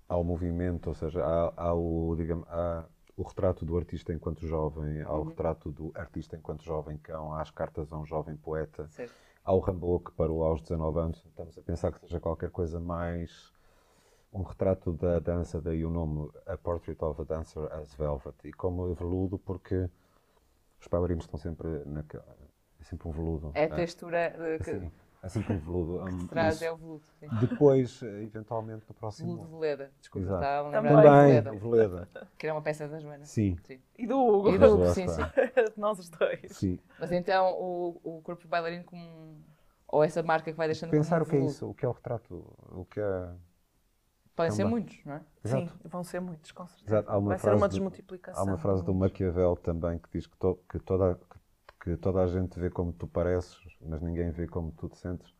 ao 0.08 0.24
movimento, 0.24 0.88
ou 0.88 0.94
seja, 0.94 1.24
há, 1.24 1.52
há 1.56 1.74
o, 1.74 2.14
digamos, 2.16 2.46
há 2.48 2.84
o 3.16 3.22
retrato 3.22 3.64
do 3.64 3.76
artista 3.76 4.12
enquanto 4.12 4.46
jovem, 4.46 5.02
há 5.02 5.12
o 5.12 5.22
retrato 5.22 5.70
do 5.70 5.92
artista 5.94 6.36
enquanto 6.36 6.64
jovem 6.64 6.98
cão, 6.98 7.32
há 7.32 7.42
as 7.42 7.50
cartas 7.50 7.92
a 7.92 7.98
um 7.98 8.04
jovem 8.04 8.36
poeta, 8.36 8.88
Certo. 8.88 9.14
Há 9.44 9.52
o 9.52 9.58
Rambo 9.58 10.00
que 10.00 10.10
parou 10.12 10.42
aos 10.42 10.62
19 10.62 10.98
anos. 10.98 11.22
Estamos 11.26 11.58
a 11.58 11.60
pensar 11.60 11.92
que 11.92 12.00
seja 12.00 12.18
qualquer 12.18 12.50
coisa 12.50 12.80
mais 12.80 13.52
um 14.32 14.42
retrato 14.42 14.90
da 14.94 15.18
dança, 15.18 15.60
daí 15.60 15.84
o 15.84 15.90
nome 15.90 16.30
A 16.46 16.56
Portrait 16.56 16.96
of 17.04 17.20
a 17.20 17.24
Dancer 17.24 17.70
as 17.70 17.92
Velvet. 17.94 18.34
E 18.42 18.52
como 18.54 18.94
veludo, 18.94 19.38
porque 19.38 19.90
os 20.80 20.86
bailarinos 20.86 21.26
estão 21.26 21.38
sempre 21.38 21.84
naquela. 21.84 22.24
É 22.80 22.84
sempre 22.84 23.06
um 23.06 23.10
veludo. 23.10 23.52
É 23.54 23.64
a 23.64 23.68
textura 23.68 24.34
uh, 24.34 24.64
que 24.64 24.70
Assim, 24.70 24.90
é 25.24 25.28
sempre 25.28 25.52
um 25.54 25.58
veludo. 25.58 26.04
Um, 26.04 26.26
traz, 26.26 26.54
isso. 26.56 26.64
é 26.64 26.72
o 26.72 26.76
veludo. 26.76 27.02
Sim. 27.18 27.28
Depois, 27.40 28.02
eh, 28.02 28.22
eventualmente, 28.22 28.78
no 28.80 28.80
Veludo 28.80 28.98
próximo. 29.00 29.44
Veleda. 29.46 29.90
Desculpa, 30.00 30.26
Exato. 30.26 30.42
estava 30.44 30.68
a 30.68 30.70
lembrar 30.80 31.02
Também. 31.02 31.26
Veleda, 31.28 31.52
o 31.52 31.58
Veleda. 31.58 32.08
que 32.38 32.46
era 32.46 32.54
uma 32.54 32.62
peça 32.62 32.86
da 32.88 32.98
Joana. 32.98 33.24
Sim, 33.24 33.56
Sim. 33.64 33.80
E 33.98 34.06
do 34.06 34.18
Hugo, 34.18 34.50
E 34.50 34.58
do 34.58 34.76
lá 34.78 34.92
sim, 34.94 35.08
sim. 35.08 35.22
nós 35.76 35.98
os 35.98 36.08
dois. 36.10 36.40
sim. 36.52 36.78
Mas 36.98 37.10
então 37.12 37.52
o, 37.52 38.00
o 38.04 38.20
corpo 38.22 38.46
bailarino 38.48 38.84
como. 38.84 39.36
Ou 39.88 40.02
essa 40.02 40.22
marca 40.22 40.50
que 40.50 40.56
vai 40.58 40.66
deixando 40.66 40.90
Pensar 40.90 41.20
como 41.20 41.26
o 41.26 41.30
que 41.30 41.34
é 41.36 41.38
veludo. 41.38 41.52
isso, 41.54 41.70
o 41.70 41.74
que 41.74 41.84
é 41.84 41.88
o 41.88 41.92
retrato, 41.92 42.34
o 42.72 42.84
que 42.84 43.00
é. 43.00 43.28
Podem 44.34 44.50
ser 44.50 44.62
Também. 44.64 44.70
muitos, 44.80 44.98
não 45.04 45.14
é? 45.14 45.20
Sim, 45.44 45.62
Exato. 45.62 45.88
vão 45.88 46.02
ser 46.02 46.20
muitos, 46.20 46.50
com 46.50 46.66
certeza. 46.66 46.90
Exato, 46.96 47.10
há 47.12 47.18
uma 47.18 47.28
Vai 47.28 47.38
ser 47.38 47.54
uma 47.54 47.68
de- 47.68 47.74
desmultiplicação. 47.74 48.42
Há 48.42 48.44
uma 48.44 48.58
frase 48.58 48.82
do 48.82 48.92
Maquiavel 48.92 49.54
também 49.54 49.96
que 49.98 50.08
diz 50.12 50.26
que, 50.26 50.36
to- 50.36 50.58
que 50.68 50.80
toda, 50.80 51.14
que, 51.84 51.96
toda 51.96 52.22
a 52.22 52.26
gente 52.26 52.58
vê 52.58 52.70
como 52.70 52.92
tu 52.92 53.06
pareces, 53.06 53.58
mas 53.80 54.00
ninguém 54.02 54.30
vê 54.30 54.46
como 54.46 54.72
tu 54.72 54.88
te 54.88 54.98
sentes. 54.98 55.32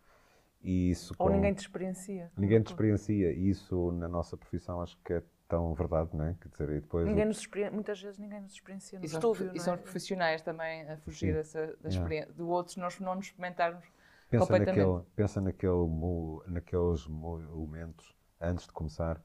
E 0.63 0.91
isso 0.91 1.15
Ou 1.19 1.27
com- 1.27 1.35
ninguém 1.37 1.55
te 1.55 1.61
experiencia. 1.61 2.31
ninguém 2.37 2.63
te 2.63 2.69
experiencia. 2.69 3.33
E 3.33 3.49
isso 3.51 3.93
na 3.93 4.09
nossa 4.09 4.37
profissão 4.37 4.81
acho 4.83 4.99
que 5.05 5.15
é 5.15 5.23
tão 5.49 5.75
verdade, 5.75 6.11
não 6.15 6.25
é? 6.27 6.35
Quer 6.41 6.49
dizer, 6.49 6.71
e 6.71 6.81
depois 6.81 7.07
Ninguém 7.07 7.27
nos 7.27 7.47
Muitas 7.73 8.01
vezes 8.01 8.19
ninguém 8.19 8.41
nos 8.41 8.53
experiencia 8.53 8.99
no 8.99 9.05
E 9.05 9.09
são, 9.09 9.21
estúdio, 9.21 9.51
e 9.55 9.61
são 9.61 9.75
é? 9.75 9.77
os 9.77 9.83
profissionais 9.83 10.43
também 10.43 10.83
a 10.89 10.97
fugir 10.99 11.35
dessa, 11.35 11.67
da 11.67 11.89
Yeah. 11.89 11.89
experiência. 11.89 12.33
Do 12.33 12.49
outros 12.49 12.77
nós 12.77 12.99
não 13.01 13.15
nos 13.15 13.27
experimentarmos 13.27 13.85
pensa, 14.31 14.45
completamente. 14.47 14.81
naquele, 14.81 15.03
pensa 15.17 15.41
naquele, 15.41 15.87
naqueles 16.47 17.07
momentos 17.07 18.15
antes 18.41 18.67
de 18.67 18.73
começar 18.73 19.21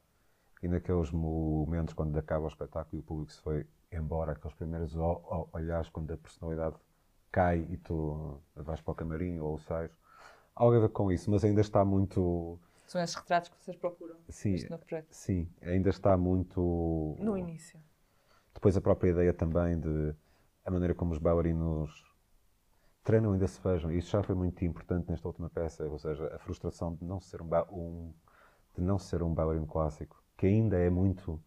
e 0.61 0.67
naqueles 0.67 1.11
momentos 1.11 1.93
quando 1.93 2.17
acaba 2.17 2.45
o 2.45 2.47
espetáculo 2.47 2.97
e 2.97 2.99
o 2.99 3.03
público 3.03 3.31
se 3.31 3.41
foi 3.41 3.65
embora, 3.91 4.33
aqueles 4.33 4.55
primeiros 4.55 4.93
olhares 5.53 5.89
quando 5.89 6.11
a 6.13 6.17
personalidade 6.17 6.75
cai 7.31 7.65
e 7.69 7.77
tu 7.77 8.39
vais 8.55 8.81
para 8.81 8.91
o 8.91 8.95
camarim 8.95 9.39
ou 9.39 9.57
sais. 9.59 9.91
Algo 10.55 10.75
a 10.75 10.79
ver 10.79 10.89
com 10.89 11.11
isso, 11.11 11.29
mas 11.31 11.43
ainda 11.43 11.61
está 11.61 11.85
muito. 11.85 12.59
São 12.85 13.01
esses 13.01 13.15
retratos 13.15 13.49
que 13.49 13.55
vocês 13.63 13.77
procuram 13.77 14.15
Sim, 14.27 14.51
neste 14.51 14.69
novo 14.69 14.83
projeto. 14.83 15.07
sim, 15.11 15.47
ainda 15.61 15.89
está 15.89 16.17
muito. 16.17 17.15
No 17.19 17.37
início. 17.37 17.79
Depois 18.53 18.75
a 18.75 18.81
própria 18.81 19.11
ideia 19.11 19.33
também 19.33 19.79
de 19.79 20.13
a 20.65 20.71
maneira 20.71 20.93
como 20.93 21.11
os 21.13 21.17
bailarinos 21.17 22.03
treinam 23.03 23.33
ainda 23.33 23.47
se 23.47 23.59
vejam. 23.61 23.91
Isso 23.91 24.11
já 24.11 24.21
foi 24.21 24.35
muito 24.35 24.63
importante 24.65 25.09
nesta 25.09 25.27
última 25.27 25.49
peça, 25.49 25.85
ou 25.85 25.97
seja, 25.97 26.27
a 26.35 26.39
frustração 26.39 26.93
de 26.93 27.05
não 27.05 27.19
ser 27.19 27.41
um, 27.41 27.49
um 27.71 28.13
de 28.75 28.81
não 28.81 28.99
ser 28.99 29.23
um 29.23 29.33
bailarino 29.33 29.65
clássico, 29.67 30.21
que 30.37 30.45
ainda 30.47 30.77
é 30.77 30.89
muito 30.89 31.41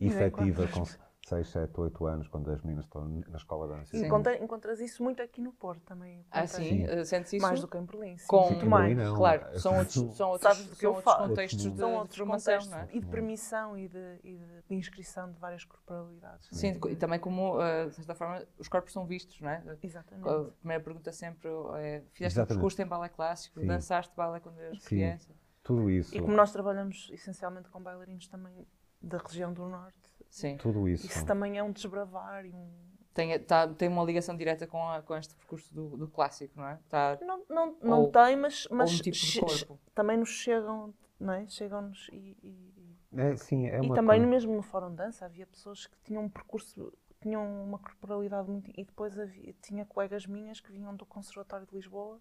efetiva 0.00 0.66
com 0.68 0.84
6, 1.26 1.48
7, 1.48 1.80
8 1.80 2.06
anos, 2.06 2.28
quando 2.28 2.50
as 2.50 2.60
meninas 2.62 2.84
estão 2.84 3.06
na 3.06 3.36
escola 3.36 3.66
de 3.66 3.74
dança. 3.74 3.96
E 3.96 4.04
encontras, 4.04 4.40
encontras 4.42 4.80
isso 4.80 5.02
muito 5.02 5.22
aqui 5.22 5.40
no 5.40 5.52
Porto 5.52 5.80
também. 5.82 6.24
Ah, 6.30 6.46
sim? 6.46 6.86
sim. 6.86 7.04
Sentes 7.04 7.32
isso? 7.32 7.42
Mais 7.42 7.60
do 7.60 7.68
que 7.68 7.78
em 7.78 7.84
Berlim. 7.84 8.18
Sim. 8.18 8.26
Com... 8.26 8.50
Muito 8.50 8.66
mais. 8.66 8.96
Não. 8.96 9.16
Claro, 9.16 9.58
são 9.58 9.78
outros, 9.78 10.16
são 10.16 10.30
outros, 10.30 10.52
Sabes 10.52 10.68
do 10.70 10.76
que 10.76 10.84
eu 10.84 10.94
outros 10.94 11.14
contextos 11.14 11.62
de, 11.62 11.76
são 11.76 11.94
outros 11.94 12.12
de 12.12 12.18
formação, 12.18 12.58
não 12.66 12.78
é? 12.78 12.88
E 12.92 13.00
de 13.00 13.06
permissão 13.06 13.78
e 13.78 13.88
de, 13.88 14.20
e 14.22 14.36
de, 14.36 14.74
inscrição 14.74 15.30
de 15.30 15.38
várias 15.38 15.64
corporalidades. 15.64 16.48
Sim, 16.52 16.78
e 16.90 16.96
também 16.96 17.18
como, 17.18 17.56
uh, 17.56 17.88
de 17.88 17.94
certa 17.94 18.14
forma, 18.14 18.46
os 18.58 18.68
corpos 18.68 18.92
são 18.92 19.06
vistos, 19.06 19.40
não 19.40 19.48
é? 19.48 19.62
Exatamente. 19.82 20.28
A 20.28 20.44
primeira 20.58 20.82
pergunta 20.82 21.10
sempre 21.12 21.48
é, 21.76 22.02
fizeste 22.12 22.40
um 22.40 22.46
percurso 22.46 22.82
em 22.82 22.86
balé 22.86 23.08
clássico, 23.08 23.60
sim. 23.60 23.66
dançaste 23.66 24.14
balé 24.14 24.40
quando 24.40 24.58
eras 24.58 24.82
sim. 24.82 24.88
criança? 24.88 25.32
Tudo 25.62 25.88
isso. 25.88 26.14
E 26.14 26.20
como 26.20 26.36
nós 26.36 26.52
trabalhamos 26.52 27.08
essencialmente 27.12 27.70
com 27.70 27.82
bailarinos 27.82 28.26
também 28.28 28.66
da 29.00 29.18
região 29.18 29.52
do 29.52 29.66
Norte, 29.66 30.13
Sim. 30.34 30.56
Tudo 30.56 30.88
isso. 30.88 31.06
Isso 31.06 31.24
também 31.24 31.58
é 31.58 31.62
um 31.62 31.70
desbravar 31.70 32.44
e 32.44 32.52
um. 32.52 32.68
Tem, 33.14 33.38
tá, 33.38 33.68
tem 33.68 33.88
uma 33.88 34.02
ligação 34.02 34.36
direta 34.36 34.66
com, 34.66 34.84
a, 34.88 35.00
com 35.00 35.14
este 35.14 35.32
percurso 35.36 35.72
do, 35.72 35.96
do 35.96 36.08
clássico, 36.08 36.52
não 36.56 36.66
é? 36.66 36.80
Tá, 36.88 37.16
não 37.22 37.44
não, 37.48 37.76
não 37.80 38.00
ou, 38.00 38.10
tem, 38.10 38.34
mas, 38.34 38.66
mas 38.68 38.92
um 38.92 38.96
tipo 38.96 39.16
de 39.16 39.40
corpo. 39.40 39.78
também 39.94 40.16
nos 40.16 40.30
chegam, 40.30 40.92
não 41.20 41.34
é? 41.34 41.46
Chegam-nos 41.46 42.08
e. 42.12 42.36
e, 42.42 42.96
é, 43.16 43.36
sim, 43.36 43.68
é 43.68 43.78
e 43.78 43.94
também 43.94 44.18
coisa... 44.18 44.26
mesmo 44.26 44.56
no 44.56 44.62
Fórum 44.62 44.90
de 44.90 44.96
Dança 44.96 45.24
havia 45.24 45.46
pessoas 45.46 45.86
que 45.86 45.96
tinham 46.02 46.24
um 46.24 46.28
percurso, 46.28 46.92
tinham 47.22 47.46
uma 47.62 47.78
corporalidade 47.78 48.50
muito. 48.50 48.72
E 48.76 48.84
depois 48.84 49.16
havia, 49.16 49.54
tinha 49.62 49.84
colegas 49.84 50.26
minhas 50.26 50.58
que 50.58 50.72
vinham 50.72 50.96
do 50.96 51.06
Conservatório 51.06 51.64
de 51.64 51.76
Lisboa 51.76 52.20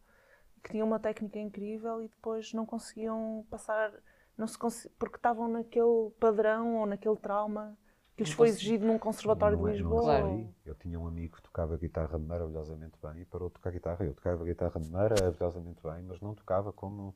que 0.61 0.69
tinham 0.69 0.85
uma 0.85 0.99
técnica 0.99 1.39
incrível 1.39 1.99
e 2.03 2.07
depois 2.07 2.53
não 2.53 2.63
conseguiam 2.63 3.43
passar, 3.49 3.91
não 4.37 4.45
se 4.45 4.57
porque 4.99 5.15
estavam 5.15 5.47
naquele 5.47 6.11
padrão 6.19 6.77
ou 6.77 6.85
naquele 6.85 7.17
trauma 7.17 7.75
que 8.15 8.23
lhes 8.23 8.31
foi 8.31 8.47
exigido 8.49 8.85
num 8.85 8.99
conservatório 8.99 9.57
não 9.57 9.65
de 9.65 9.71
Lisboa. 9.71 10.13
É, 10.13 10.21
não 10.21 10.39
é 10.39 10.47
eu 10.65 10.75
tinha 10.75 10.99
um 10.99 11.07
amigo 11.07 11.35
que 11.35 11.41
tocava 11.41 11.77
guitarra 11.77 12.17
maravilhosamente 12.17 12.97
bem 13.01 13.21
e 13.21 13.25
parou 13.25 13.49
de 13.49 13.55
tocar 13.55 13.71
guitarra. 13.71 14.05
Eu 14.05 14.13
tocava 14.13 14.43
guitarra 14.45 14.79
maravilhosamente 14.91 15.81
bem, 15.83 16.03
mas 16.03 16.21
não 16.21 16.35
tocava 16.35 16.71
como 16.71 17.15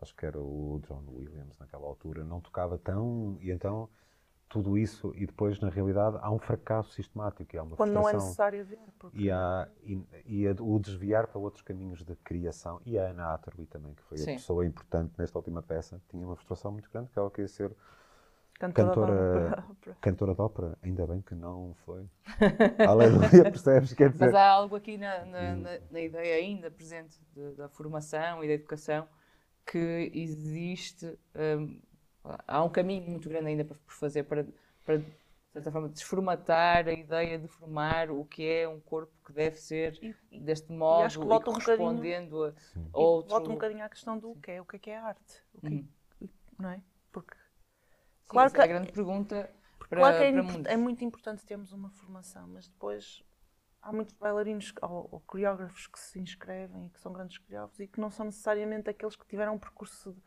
acho 0.00 0.14
que 0.14 0.26
era 0.26 0.38
o 0.38 0.80
John 0.86 1.04
Williams 1.08 1.58
naquela 1.58 1.86
altura, 1.86 2.24
não 2.24 2.40
tocava 2.40 2.78
tão 2.78 3.38
e 3.40 3.50
então 3.50 3.88
tudo 4.48 4.76
isso 4.76 5.12
e 5.14 5.26
depois 5.26 5.60
na 5.60 5.68
realidade 5.68 6.18
há 6.20 6.30
um 6.30 6.38
fracasso 6.38 6.90
sistemático 6.90 7.54
e 7.54 7.58
há 7.58 7.62
uma 7.62 7.76
quando 7.76 7.92
não 7.92 8.08
é 8.08 8.12
necessário 8.14 8.64
ver 8.64 8.80
porque... 8.98 9.16
e 9.16 9.30
há 9.30 9.68
e, 9.84 10.02
e 10.26 10.48
o 10.48 10.78
desviar 10.80 11.28
para 11.28 11.38
outros 11.38 11.62
caminhos 11.62 12.02
de 12.02 12.16
criação 12.16 12.80
e 12.84 12.98
a 12.98 13.10
Ana 13.10 13.34
Atterley 13.34 13.66
também 13.66 13.94
que 13.94 14.02
foi 14.02 14.18
Sim. 14.18 14.32
a 14.32 14.34
pessoa 14.34 14.66
importante 14.66 15.14
nesta 15.16 15.38
última 15.38 15.62
peça 15.62 16.02
tinha 16.08 16.26
uma 16.26 16.34
frustração 16.34 16.72
muito 16.72 16.90
grande 16.90 17.10
que 17.10 17.18
ela 17.18 17.30
queria 17.30 17.46
ser 17.46 17.74
Cantora, 18.60 18.90
cantora, 18.92 19.14
de 19.14 19.70
ópera. 19.70 19.96
cantora 20.02 20.34
de 20.34 20.40
ópera, 20.42 20.78
ainda 20.82 21.06
bem 21.06 21.22
que 21.22 21.34
não 21.34 21.74
foi. 21.86 22.06
Aleluia, 22.86 23.42
percebes? 23.50 23.94
Quer 23.94 24.10
dizer... 24.10 24.26
Mas 24.26 24.34
há 24.34 24.48
algo 24.48 24.76
aqui 24.76 24.98
na, 24.98 25.24
na, 25.24 25.56
na, 25.56 25.70
na 25.90 26.00
ideia 26.00 26.36
ainda 26.36 26.70
presente 26.70 27.18
de, 27.34 27.52
da 27.52 27.70
formação 27.70 28.44
e 28.44 28.48
da 28.48 28.52
educação 28.52 29.08
que 29.64 30.10
existe. 30.14 31.18
Um, 31.34 31.80
há 32.46 32.62
um 32.62 32.68
caminho 32.68 33.08
muito 33.08 33.30
grande 33.30 33.46
ainda 33.46 33.64
por 33.64 33.78
fazer 33.86 34.24
para, 34.24 34.46
para, 34.84 34.98
de 34.98 35.06
certa 35.54 35.72
forma, 35.72 35.88
desformatar 35.88 36.86
a 36.86 36.92
ideia 36.92 37.38
de 37.38 37.48
formar 37.48 38.10
o 38.10 38.26
que 38.26 38.46
é 38.46 38.68
um 38.68 38.78
corpo 38.78 39.12
que 39.24 39.32
deve 39.32 39.56
ser 39.56 39.98
e, 40.30 40.38
deste 40.38 40.70
modo 40.70 41.04
e, 41.04 41.06
acho 41.06 41.18
que 41.18 41.26
volta 41.26 41.50
e 41.50 41.54
correspondendo 41.54 42.54
um 42.76 42.88
a 42.92 42.98
outro... 42.98 43.30
Volta 43.30 43.48
um 43.48 43.54
bocadinho 43.54 43.84
à 43.84 43.88
questão 43.88 44.18
do 44.18 44.34
que 44.34 44.50
é, 44.50 44.60
o 44.60 44.66
que 44.66 44.76
é, 44.76 44.78
que 44.78 44.90
é 44.90 44.98
arte. 44.98 45.42
O 45.54 45.60
que, 45.62 45.74
uhum. 45.74 45.88
Não 46.58 46.68
é? 46.68 46.82
Porque 47.10 47.34
claro 48.30 48.48
é 48.48 48.52
que, 48.52 48.60
é 48.60 48.64
a 48.64 48.66
grande 48.66 48.92
pergunta 48.92 49.50
para, 49.78 49.98
claro 49.98 50.16
que 50.18 50.68
é, 50.68 50.72
é, 50.72 50.76
muito 50.76 51.04
importante 51.04 51.44
termos 51.44 51.72
uma 51.72 51.90
formação, 51.90 52.46
mas 52.46 52.68
depois 52.68 53.24
há 53.82 53.92
muitos 53.92 54.14
bailarinos 54.14 54.72
ou, 54.82 55.08
ou, 55.10 55.20
coreógrafos 55.20 55.86
que 55.86 55.98
se 55.98 56.20
inscrevem 56.20 56.86
e 56.86 56.90
que 56.90 57.00
são 57.00 57.12
grandes 57.12 57.38
coreógrafos 57.38 57.80
e 57.80 57.86
que 57.88 58.00
não 58.00 58.10
são 58.10 58.26
necessariamente 58.26 58.88
aqueles 58.88 59.16
que 59.16 59.26
tiveram 59.26 59.54
um 59.54 59.58
percurso 59.58 60.12
de 60.12 60.22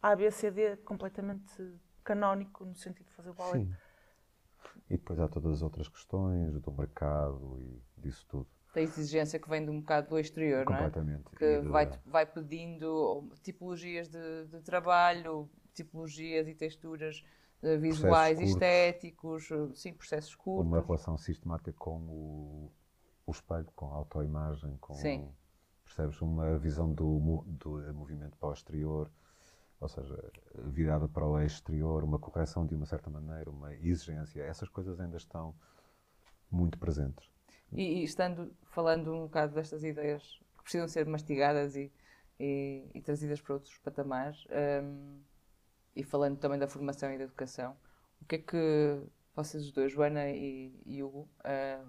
A, 0.00 0.16
B, 0.16 0.30
C, 0.30 0.50
D 0.50 0.76
completamente 0.78 1.54
canónico 2.02 2.64
no 2.64 2.74
sentido 2.74 3.06
de 3.06 3.12
fazer 3.12 3.32
ballet. 3.32 3.66
Sim. 3.66 3.74
E 4.88 4.96
depois 4.96 5.20
há 5.20 5.28
todas 5.28 5.56
as 5.56 5.62
outras 5.62 5.88
questões 5.88 6.58
do 6.60 6.72
mercado 6.72 7.60
e 7.60 7.82
disso 8.00 8.24
tudo. 8.28 8.46
Da 8.74 8.80
exigência 8.80 9.38
que 9.38 9.48
vem 9.48 9.64
de 9.64 9.70
um 9.70 9.80
bocado 9.80 10.08
do 10.08 10.18
exterior, 10.18 10.64
não 10.64 10.74
é? 10.74 10.76
Completamente. 10.76 11.30
Que 11.36 11.58
vai, 11.60 11.90
vai 12.06 12.26
pedindo 12.26 13.28
tipologias 13.42 14.08
de, 14.08 14.46
de 14.46 14.60
trabalho, 14.60 15.50
tipologias 15.78 16.46
e 16.46 16.54
texturas 16.54 17.24
uh, 17.62 17.78
visuais, 17.78 18.40
estéticos, 18.40 19.50
uh, 19.50 19.74
sim, 19.74 19.92
processos 19.92 20.34
curtos. 20.34 20.66
Uma 20.66 20.80
relação 20.80 21.16
sistemática 21.16 21.72
com 21.72 21.98
o, 22.00 22.72
o 23.26 23.30
espelho, 23.30 23.68
com 23.74 23.86
a 23.92 23.94
autoimagem, 23.94 24.76
com 24.78 24.94
sim. 24.94 25.28
percebes 25.84 26.20
uma 26.20 26.58
visão 26.58 26.92
do, 26.92 27.44
do 27.46 27.94
movimento 27.94 28.36
para 28.36 28.50
o 28.50 28.52
exterior, 28.52 29.10
ou 29.80 29.88
seja, 29.88 30.32
virada 30.66 31.08
para 31.08 31.26
o 31.26 31.40
exterior, 31.40 32.02
uma 32.02 32.18
correção 32.18 32.66
de 32.66 32.74
uma 32.74 32.86
certa 32.86 33.08
maneira, 33.08 33.48
uma 33.50 33.74
exigência, 33.74 34.42
essas 34.42 34.68
coisas 34.68 34.98
ainda 35.00 35.16
estão 35.16 35.54
muito 36.50 36.78
presentes. 36.78 37.30
E, 37.72 38.00
e 38.00 38.04
estando 38.04 38.52
falando 38.70 39.14
um 39.14 39.22
bocado 39.22 39.54
destas 39.54 39.84
ideias 39.84 40.22
que 40.56 40.62
precisam 40.62 40.88
ser 40.88 41.06
mastigadas 41.06 41.76
e, 41.76 41.92
e, 42.40 42.88
e 42.94 43.00
trazidas 43.02 43.40
para 43.40 43.54
outros 43.54 43.76
patamares, 43.78 44.46
um, 44.82 45.20
e 45.98 46.04
falando 46.04 46.38
também 46.38 46.58
da 46.60 46.68
formação 46.68 47.12
e 47.12 47.18
da 47.18 47.24
educação, 47.24 47.76
o 48.22 48.24
que 48.24 48.36
é 48.36 48.38
que 48.38 49.02
vocês 49.34 49.72
dois, 49.72 49.92
Joana 49.92 50.30
e, 50.30 50.72
e 50.86 51.02
Hugo, 51.02 51.28
uh, 51.40 51.88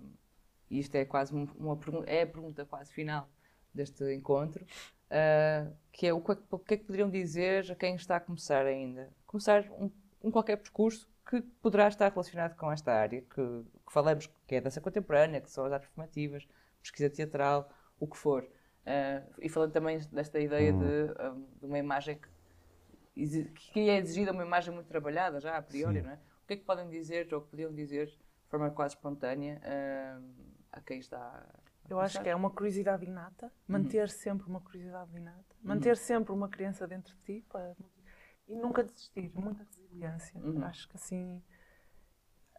e 0.67 0.79
isto 0.79 0.95
é 0.95 1.05
quase 1.05 1.31
uma 1.31 1.77
pergunta, 1.77 2.09
é 2.09 2.23
a 2.23 2.27
pergunta 2.27 2.65
quase 2.65 2.91
final 2.91 3.29
deste 3.71 4.11
encontro, 4.11 4.65
uh, 4.65 5.71
que 5.91 6.07
é 6.07 6.13
o 6.13 6.19
que, 6.21 6.31
o 6.49 6.57
que 6.57 6.73
é 6.73 6.77
que 6.77 6.85
poderiam 6.85 7.07
dizer 7.07 7.71
a 7.71 7.75
quem 7.75 7.93
está 7.93 8.15
a 8.15 8.19
começar 8.19 8.65
ainda? 8.65 9.13
Começar 9.27 9.69
um, 9.71 9.91
um 10.23 10.31
qualquer 10.31 10.57
percurso 10.57 11.07
que 11.29 11.39
poderá 11.61 11.87
estar 11.87 12.09
relacionado 12.11 12.55
com 12.55 12.71
esta 12.71 12.91
área 12.91 13.21
que, 13.21 13.35
que, 13.35 13.93
falamos, 13.93 14.27
que 14.47 14.55
é 14.55 14.57
a 14.57 14.61
dança 14.61 14.81
contemporânea, 14.81 15.39
que 15.39 15.51
são 15.51 15.65
as 15.65 15.71
artes 15.71 15.87
formativas, 15.91 16.47
pesquisa 16.81 17.11
teatral, 17.11 17.69
o 17.99 18.07
que 18.07 18.17
for. 18.17 18.43
Uh, 18.43 19.23
e 19.39 19.47
falando 19.49 19.71
também 19.71 19.99
desta 20.11 20.39
ideia 20.39 20.73
hum. 20.73 20.79
de, 20.79 21.23
um, 21.23 21.45
de, 21.59 21.65
uma 21.67 21.77
imagem 21.77 22.17
que 22.17 22.27
que 23.53 23.89
é 23.89 23.97
exigida 23.97 24.31
uma 24.31 24.45
imagem 24.45 24.73
muito 24.73 24.87
trabalhada 24.87 25.39
já 25.39 25.57
a 25.57 25.61
priori, 25.61 25.99
Sim. 25.99 26.05
não 26.05 26.11
é? 26.11 26.19
O 26.43 26.47
que 26.47 26.53
é 26.53 26.57
que 26.57 26.63
podem 26.63 26.89
dizer 26.89 27.33
ou 27.33 27.41
que 27.41 27.49
podiam 27.49 27.73
dizer 27.73 28.07
de 28.07 28.49
forma 28.49 28.71
quase 28.71 28.95
espontânea 28.95 29.61
uh, 29.63 30.23
a 30.71 30.81
quem 30.81 30.99
está 30.99 31.47
eu 31.89 31.99
acho 31.99 32.21
que 32.21 32.29
é 32.29 32.35
uma 32.35 32.51
curiosidade 32.51 33.03
inata, 33.05 33.47
uhum. 33.47 33.51
manter 33.67 34.01
uhum. 34.01 34.07
sempre 34.07 34.47
uma 34.47 34.61
curiosidade 34.61 35.17
inata, 35.17 35.55
manter 35.61 35.89
uhum. 35.89 35.95
sempre 35.95 36.31
uma 36.31 36.47
criança 36.47 36.87
dentro 36.87 37.15
de 37.15 37.21
ti 37.23 37.45
para, 37.49 37.75
e 38.47 38.55
nunca 38.55 38.83
desistir, 38.83 39.31
muita 39.33 39.63
resiliência. 39.63 40.39
Uhum. 40.39 40.63
Acho 40.63 40.87
que 40.87 40.95
assim, 40.95 41.43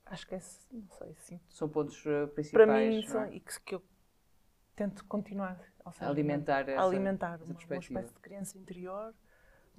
acho 0.06 0.26
que 0.26 0.34
é, 0.34 0.40
não 0.72 0.88
sei, 0.90 1.14
sim. 1.20 1.40
São 1.48 1.68
pontos 1.68 2.04
uh, 2.06 2.26
principais. 2.34 2.50
Para 2.50 2.66
mim, 2.66 3.02
são, 3.06 3.22
é? 3.22 3.36
e 3.36 3.40
que, 3.40 3.60
que, 3.60 3.74
eu 3.76 3.82
tento 4.74 5.04
continuar 5.04 5.60
seja, 5.92 6.10
alimentar, 6.10 6.68
essa, 6.68 6.82
alimentar 6.82 7.40
uma, 7.42 7.54
uma 7.54 7.78
espécie 7.78 8.12
de 8.12 8.20
criança 8.20 8.58
interior 8.58 9.14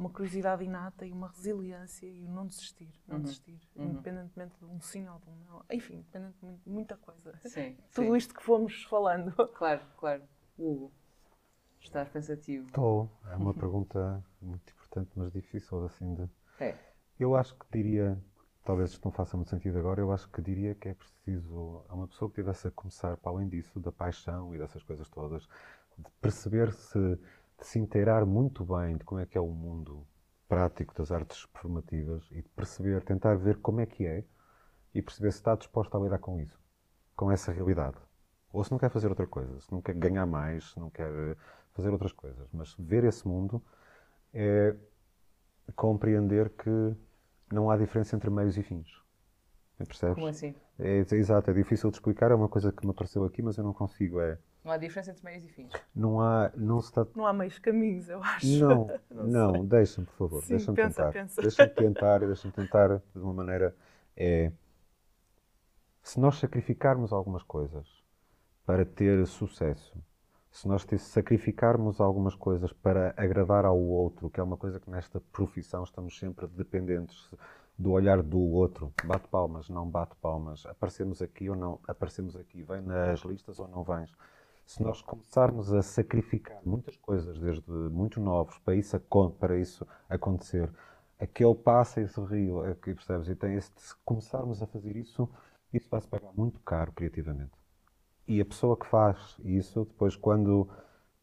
uma 0.01 0.09
curiosidade 0.09 0.63
inata 0.63 1.05
e 1.05 1.11
uma 1.11 1.27
resiliência 1.27 2.07
e 2.07 2.25
o 2.25 2.29
não 2.29 2.47
desistir, 2.47 2.91
não 3.07 3.17
uhum. 3.17 3.21
desistir, 3.21 3.61
uhum. 3.75 3.85
independentemente 3.85 4.57
de 4.57 4.65
um 4.65 4.81
sim 4.81 5.07
ou 5.07 5.19
de 5.19 5.29
um 5.29 5.35
não. 5.45 5.63
Enfim, 5.71 5.97
independentemente 5.97 6.61
de 6.63 6.69
muita 6.69 6.97
coisa. 6.97 7.37
Sim, 7.45 7.77
Tudo 7.93 8.07
sim. 8.07 8.17
isto 8.17 8.33
que 8.33 8.43
fomos 8.43 8.83
falando. 8.83 9.31
Claro, 9.61 9.81
claro. 9.97 10.23
Hugo, 10.57 10.91
estás 11.79 12.09
pensativo? 12.09 12.65
Estou. 12.65 13.11
É 13.29 13.35
uma 13.35 13.53
pergunta 13.53 14.23
muito 14.41 14.73
importante, 14.73 15.11
mas 15.15 15.31
difícil 15.31 15.85
assim 15.85 16.15
de. 16.15 16.27
É. 16.59 16.75
Eu 17.19 17.35
acho 17.35 17.55
que 17.55 17.65
diria, 17.71 18.17
talvez 18.63 18.91
isto 18.91 19.05
não 19.05 19.11
faça 19.11 19.37
muito 19.37 19.49
sentido 19.49 19.77
agora, 19.77 20.01
eu 20.01 20.11
acho 20.11 20.27
que 20.29 20.41
diria 20.41 20.73
que 20.73 20.89
é 20.89 20.93
preciso 20.95 21.85
a 21.87 21.93
uma 21.93 22.07
pessoa 22.07 22.29
que 22.29 22.35
tivesse 22.35 22.67
a 22.67 22.71
começar, 22.71 23.17
para 23.17 23.31
além 23.31 23.47
disso, 23.47 23.79
da 23.79 23.91
paixão 23.91 24.55
e 24.55 24.57
dessas 24.57 24.81
coisas 24.81 25.07
todas, 25.09 25.47
de 25.97 26.09
perceber 26.19 26.71
se 26.73 27.19
de 27.61 27.67
se 27.67 27.79
inteirar 27.79 28.25
muito 28.25 28.65
bem 28.65 28.97
de 28.97 29.03
como 29.05 29.21
é 29.21 29.25
que 29.25 29.37
é 29.37 29.41
o 29.41 29.47
mundo 29.47 30.05
prático 30.49 30.93
das 30.95 31.11
artes 31.11 31.45
performativas 31.45 32.27
e 32.31 32.41
de 32.41 32.49
perceber, 32.49 33.03
tentar 33.03 33.35
ver 33.35 33.59
como 33.59 33.79
é 33.79 33.85
que 33.85 34.05
é 34.05 34.25
e 34.93 35.01
perceber 35.01 35.31
se 35.31 35.37
está 35.37 35.55
disposto 35.55 35.95
a 35.95 35.99
lidar 36.01 36.17
com 36.17 36.39
isso, 36.39 36.59
com 37.15 37.31
essa 37.31 37.51
realidade. 37.51 37.97
Ou 38.51 38.63
se 38.63 38.71
não 38.71 38.79
quer 38.79 38.89
fazer 38.89 39.07
outra 39.07 39.27
coisa, 39.27 39.61
se 39.61 39.71
não 39.71 39.79
quer 39.79 39.93
ganhar 39.93 40.25
mais, 40.25 40.71
se 40.71 40.79
não 40.79 40.89
quer 40.89 41.37
fazer 41.71 41.89
outras 41.91 42.11
coisas. 42.11 42.49
Mas 42.51 42.75
ver 42.77 43.03
esse 43.03 43.25
mundo 43.25 43.63
é 44.33 44.75
compreender 45.75 46.49
que 46.49 46.95
não 47.53 47.69
há 47.69 47.77
diferença 47.77 48.15
entre 48.15 48.29
meios 48.29 48.57
e 48.57 48.63
fins. 48.63 48.89
Percebes? 49.77 50.15
Como 50.15 50.27
assim? 50.27 50.53
É, 50.77 50.97
é, 50.97 51.15
exato, 51.15 51.49
é 51.49 51.53
difícil 51.53 51.89
de 51.89 51.97
explicar, 51.97 52.31
é 52.31 52.35
uma 52.35 52.49
coisa 52.49 52.71
que 52.71 52.85
me 52.85 52.91
apareceu 52.91 53.23
aqui, 53.23 53.41
mas 53.41 53.57
eu 53.57 53.63
não 53.63 53.73
consigo. 53.73 54.19
É, 54.19 54.37
Não 54.63 54.71
há 54.71 54.77
diferença 54.77 55.11
entre 55.11 55.23
meios 55.25 55.43
e 55.43 55.49
fins. 55.49 55.71
Não 55.95 56.21
há, 56.21 56.51
não 56.55 56.79
se 56.81 56.89
está 56.89 57.05
Não 57.15 57.25
há 57.25 57.33
meios 57.33 57.57
caminhos, 57.57 58.09
eu 58.09 58.21
acho. 58.21 58.47
Não, 58.59 58.87
Não 59.09 59.27
não, 59.53 59.65
deixa-me, 59.65 60.05
por 60.05 60.15
favor. 60.15 60.45
Deixa-me 60.47 60.75
tentar. 60.75 61.11
Deixa-me 61.11 61.69
tentar, 61.73 62.19
deixa-me 62.19 62.53
tentar 62.53 62.97
de 62.97 63.19
uma 63.19 63.33
maneira. 63.33 63.75
É, 64.15 64.51
se 66.03 66.19
nós 66.19 66.35
sacrificarmos 66.37 67.11
algumas 67.11 67.41
coisas 67.43 67.87
para 68.65 68.85
ter 68.85 69.25
sucesso, 69.25 69.95
se 70.51 70.67
nós 70.67 70.85
sacrificarmos 70.99 71.99
algumas 71.99 72.35
coisas 72.35 72.71
para 72.73 73.13
agradar 73.17 73.65
ao 73.65 73.79
outro, 73.79 74.29
que 74.29 74.39
é 74.39 74.43
uma 74.43 74.57
coisa 74.57 74.79
que 74.79 74.89
nesta 74.89 75.19
profissão 75.31 75.83
estamos 75.83 76.19
sempre 76.19 76.45
dependentes 76.47 77.29
do 77.77 77.91
olhar 77.91 78.21
do 78.21 78.39
outro, 78.39 78.93
bate 79.05 79.27
palmas, 79.27 79.69
não 79.69 79.89
bate 79.89 80.15
palmas, 80.17 80.65
aparecemos 80.65 81.21
aqui 81.21 81.49
ou 81.49 81.55
não 81.55 81.79
aparecemos 81.87 82.35
aqui, 82.35 82.61
vem 82.61 82.81
nas 82.81 83.21
listas 83.21 83.59
ou 83.59 83.67
não 83.67 83.83
vens. 83.83 84.13
Se 84.65 84.81
nós 84.81 85.01
começarmos 85.01 85.71
a 85.73 85.81
sacrificar 85.83 86.61
muitas 86.65 86.95
coisas 86.97 87.37
desde 87.39 87.69
muito 87.71 88.19
novos 88.19 88.57
para 88.59 88.75
isso, 88.75 88.99
para 89.39 89.57
isso 89.59 89.85
acontecer, 90.09 90.71
aquele 91.19 91.53
passa 91.55 92.01
e 92.01 92.07
sorriu, 92.07 92.63
aqui 92.65 92.93
percebes? 92.95 93.27
E 93.29 93.35
tem 93.35 93.55
esse, 93.55 93.71
se 93.77 93.95
começarmos 94.05 94.61
a 94.61 94.67
fazer 94.67 94.95
isso, 94.95 95.29
isso 95.73 95.89
vai 95.89 96.01
se 96.01 96.07
pagar 96.07 96.31
muito 96.35 96.59
caro 96.61 96.91
criativamente. 96.93 97.51
E 98.27 98.41
a 98.41 98.45
pessoa 98.45 98.77
que 98.77 98.87
faz 98.87 99.37
isso, 99.43 99.85
depois, 99.85 100.15
quando 100.15 100.67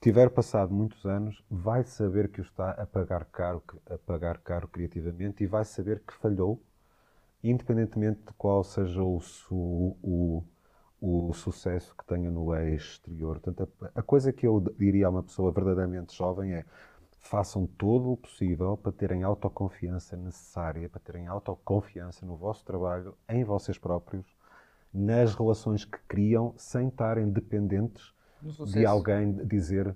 tiver 0.01 0.31
passado 0.31 0.73
muitos 0.75 1.05
anos, 1.07 1.43
vai 1.51 1.85
saber 1.85 2.31
que 2.31 2.41
o 2.41 2.43
está 2.43 2.71
a 2.73 2.87
pagar 2.87 3.25
caro, 3.27 3.63
a 3.91 3.99
pagar 3.99 4.39
caro 4.39 4.69
criativamente 4.69 5.43
e 5.45 5.47
vai 5.47 5.65
saber 5.65 6.03
que 6.07 6.15
falhou, 6.15 6.63
independentemente 7.43 8.21
de 8.27 8.33
qual 8.35 8.65
seja 8.65 9.03
o, 9.03 9.21
su- 9.21 9.97
o, 10.03 10.45
o 11.01 11.33
sucesso 11.33 11.95
que 11.97 12.05
tenha 12.05 12.31
no 12.31 12.55
exterior. 12.55 13.39
Portanto, 13.41 13.69
a, 13.83 14.01
a 14.01 14.03
coisa 14.03 14.33
que 14.33 14.47
eu 14.47 14.61
diria 14.79 15.07
a 15.07 15.11
uma 15.11 15.23
pessoa 15.23 15.53
verdadeiramente 15.53 16.17
jovem 16.17 16.55
é 16.55 16.65
façam 17.21 17.67
todo 17.67 18.13
o 18.13 18.17
possível 18.17 18.77
para 18.77 18.93
terem 18.93 19.23
autoconfiança 19.23 20.17
necessária, 20.17 20.89
para 20.89 21.01
terem 21.01 21.27
autoconfiança 21.27 22.25
no 22.25 22.37
vosso 22.37 22.65
trabalho, 22.65 23.15
em 23.29 23.45
vocês 23.45 23.77
próprios, 23.77 24.27
nas 24.93 25.35
relações 25.35 25.85
que 25.85 25.99
criam, 26.09 26.55
sem 26.57 26.89
estarem 26.89 27.29
dependentes 27.29 28.15
de 28.67 28.87
alguém 28.87 29.33
dizer 29.47 29.95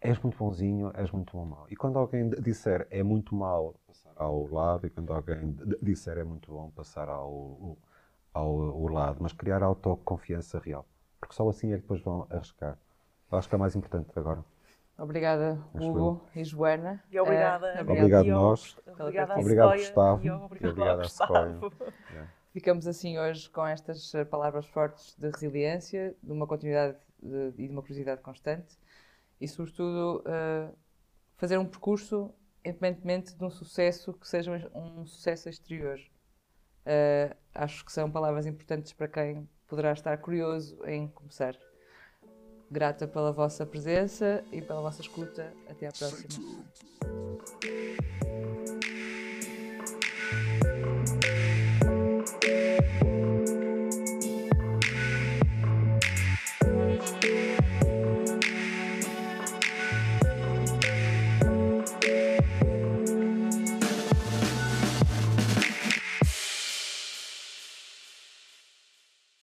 és 0.00 0.20
muito 0.20 0.36
bonzinho, 0.36 0.90
és 0.94 1.10
muito 1.10 1.34
mau. 1.38 1.66
E 1.70 1.76
quando 1.76 1.98
alguém 1.98 2.28
disser 2.28 2.86
é 2.90 3.02
muito 3.02 3.34
mau, 3.34 3.74
passar 3.86 4.12
ao 4.16 4.46
lado, 4.52 4.86
e 4.86 4.90
quando 4.90 5.10
alguém 5.12 5.56
disser 5.80 6.18
é 6.18 6.24
muito 6.24 6.52
bom, 6.52 6.70
passar 6.70 7.08
ao, 7.08 7.78
ao, 8.34 8.46
ao 8.60 8.86
lado, 8.88 9.18
mas 9.20 9.32
criar 9.32 9.62
autoconfiança 9.62 10.58
real. 10.58 10.84
Porque 11.20 11.34
só 11.34 11.48
assim 11.48 11.72
é 11.72 11.76
que 11.76 11.82
depois 11.82 12.02
vão 12.02 12.26
arriscar. 12.28 12.76
Eu 13.32 13.38
acho 13.38 13.48
que 13.48 13.54
é 13.54 13.56
o 13.56 13.60
mais 13.60 13.74
importante 13.74 14.10
agora. 14.16 14.44
Obrigada, 14.98 15.58
Acho 15.74 15.88
Hugo 15.90 16.24
e 16.36 16.44
Joana. 16.44 17.02
E 17.10 17.18
obrigada. 17.18 17.66
Eh, 17.68 17.80
Obrigado 17.80 18.24
Diogo, 18.24 18.40
nós. 18.42 18.76
Obrigada 18.86 19.34
à 19.34 19.38
Obrigado, 19.40 19.66
Sequoia 19.70 19.86
Gustavo. 19.86 20.22
E 20.22 20.26
E 20.26 20.30
obrigado. 20.30 20.98
Gustavo. 21.02 21.72
Ficamos 22.52 22.86
assim 22.86 23.18
hoje 23.18 23.50
com 23.50 23.66
estas 23.66 24.12
palavras 24.30 24.66
fortes 24.66 25.16
de 25.18 25.28
resiliência, 25.28 26.14
de 26.22 26.30
uma 26.30 26.46
continuidade 26.46 26.96
de- 27.20 27.52
e 27.58 27.66
de 27.66 27.72
uma 27.72 27.82
curiosidade 27.82 28.20
constante 28.20 28.78
e, 29.40 29.48
sobretudo, 29.48 30.22
eh, 30.26 30.68
fazer 31.36 31.58
um 31.58 31.66
percurso 31.66 32.32
independentemente 32.64 33.34
de 33.36 33.44
um 33.44 33.50
sucesso 33.50 34.12
que 34.14 34.28
seja 34.28 34.70
um 34.72 35.04
sucesso 35.04 35.48
exterior. 35.48 35.98
Eh, 36.86 37.34
acho 37.54 37.84
que 37.84 37.92
são 37.92 38.10
palavras 38.10 38.46
importantes 38.46 38.92
para 38.92 39.08
quem 39.08 39.48
poderá 39.66 39.92
estar 39.92 40.16
curioso 40.18 40.78
em 40.86 41.08
começar. 41.08 41.56
Grata 42.70 43.06
pela 43.06 43.32
vossa 43.32 43.64
presença 43.64 44.44
e 44.50 44.60
pela 44.60 44.80
vossa 44.80 45.00
escuta. 45.00 45.52
Até 45.68 45.86
à 45.86 45.92
próxima. 45.92 46.28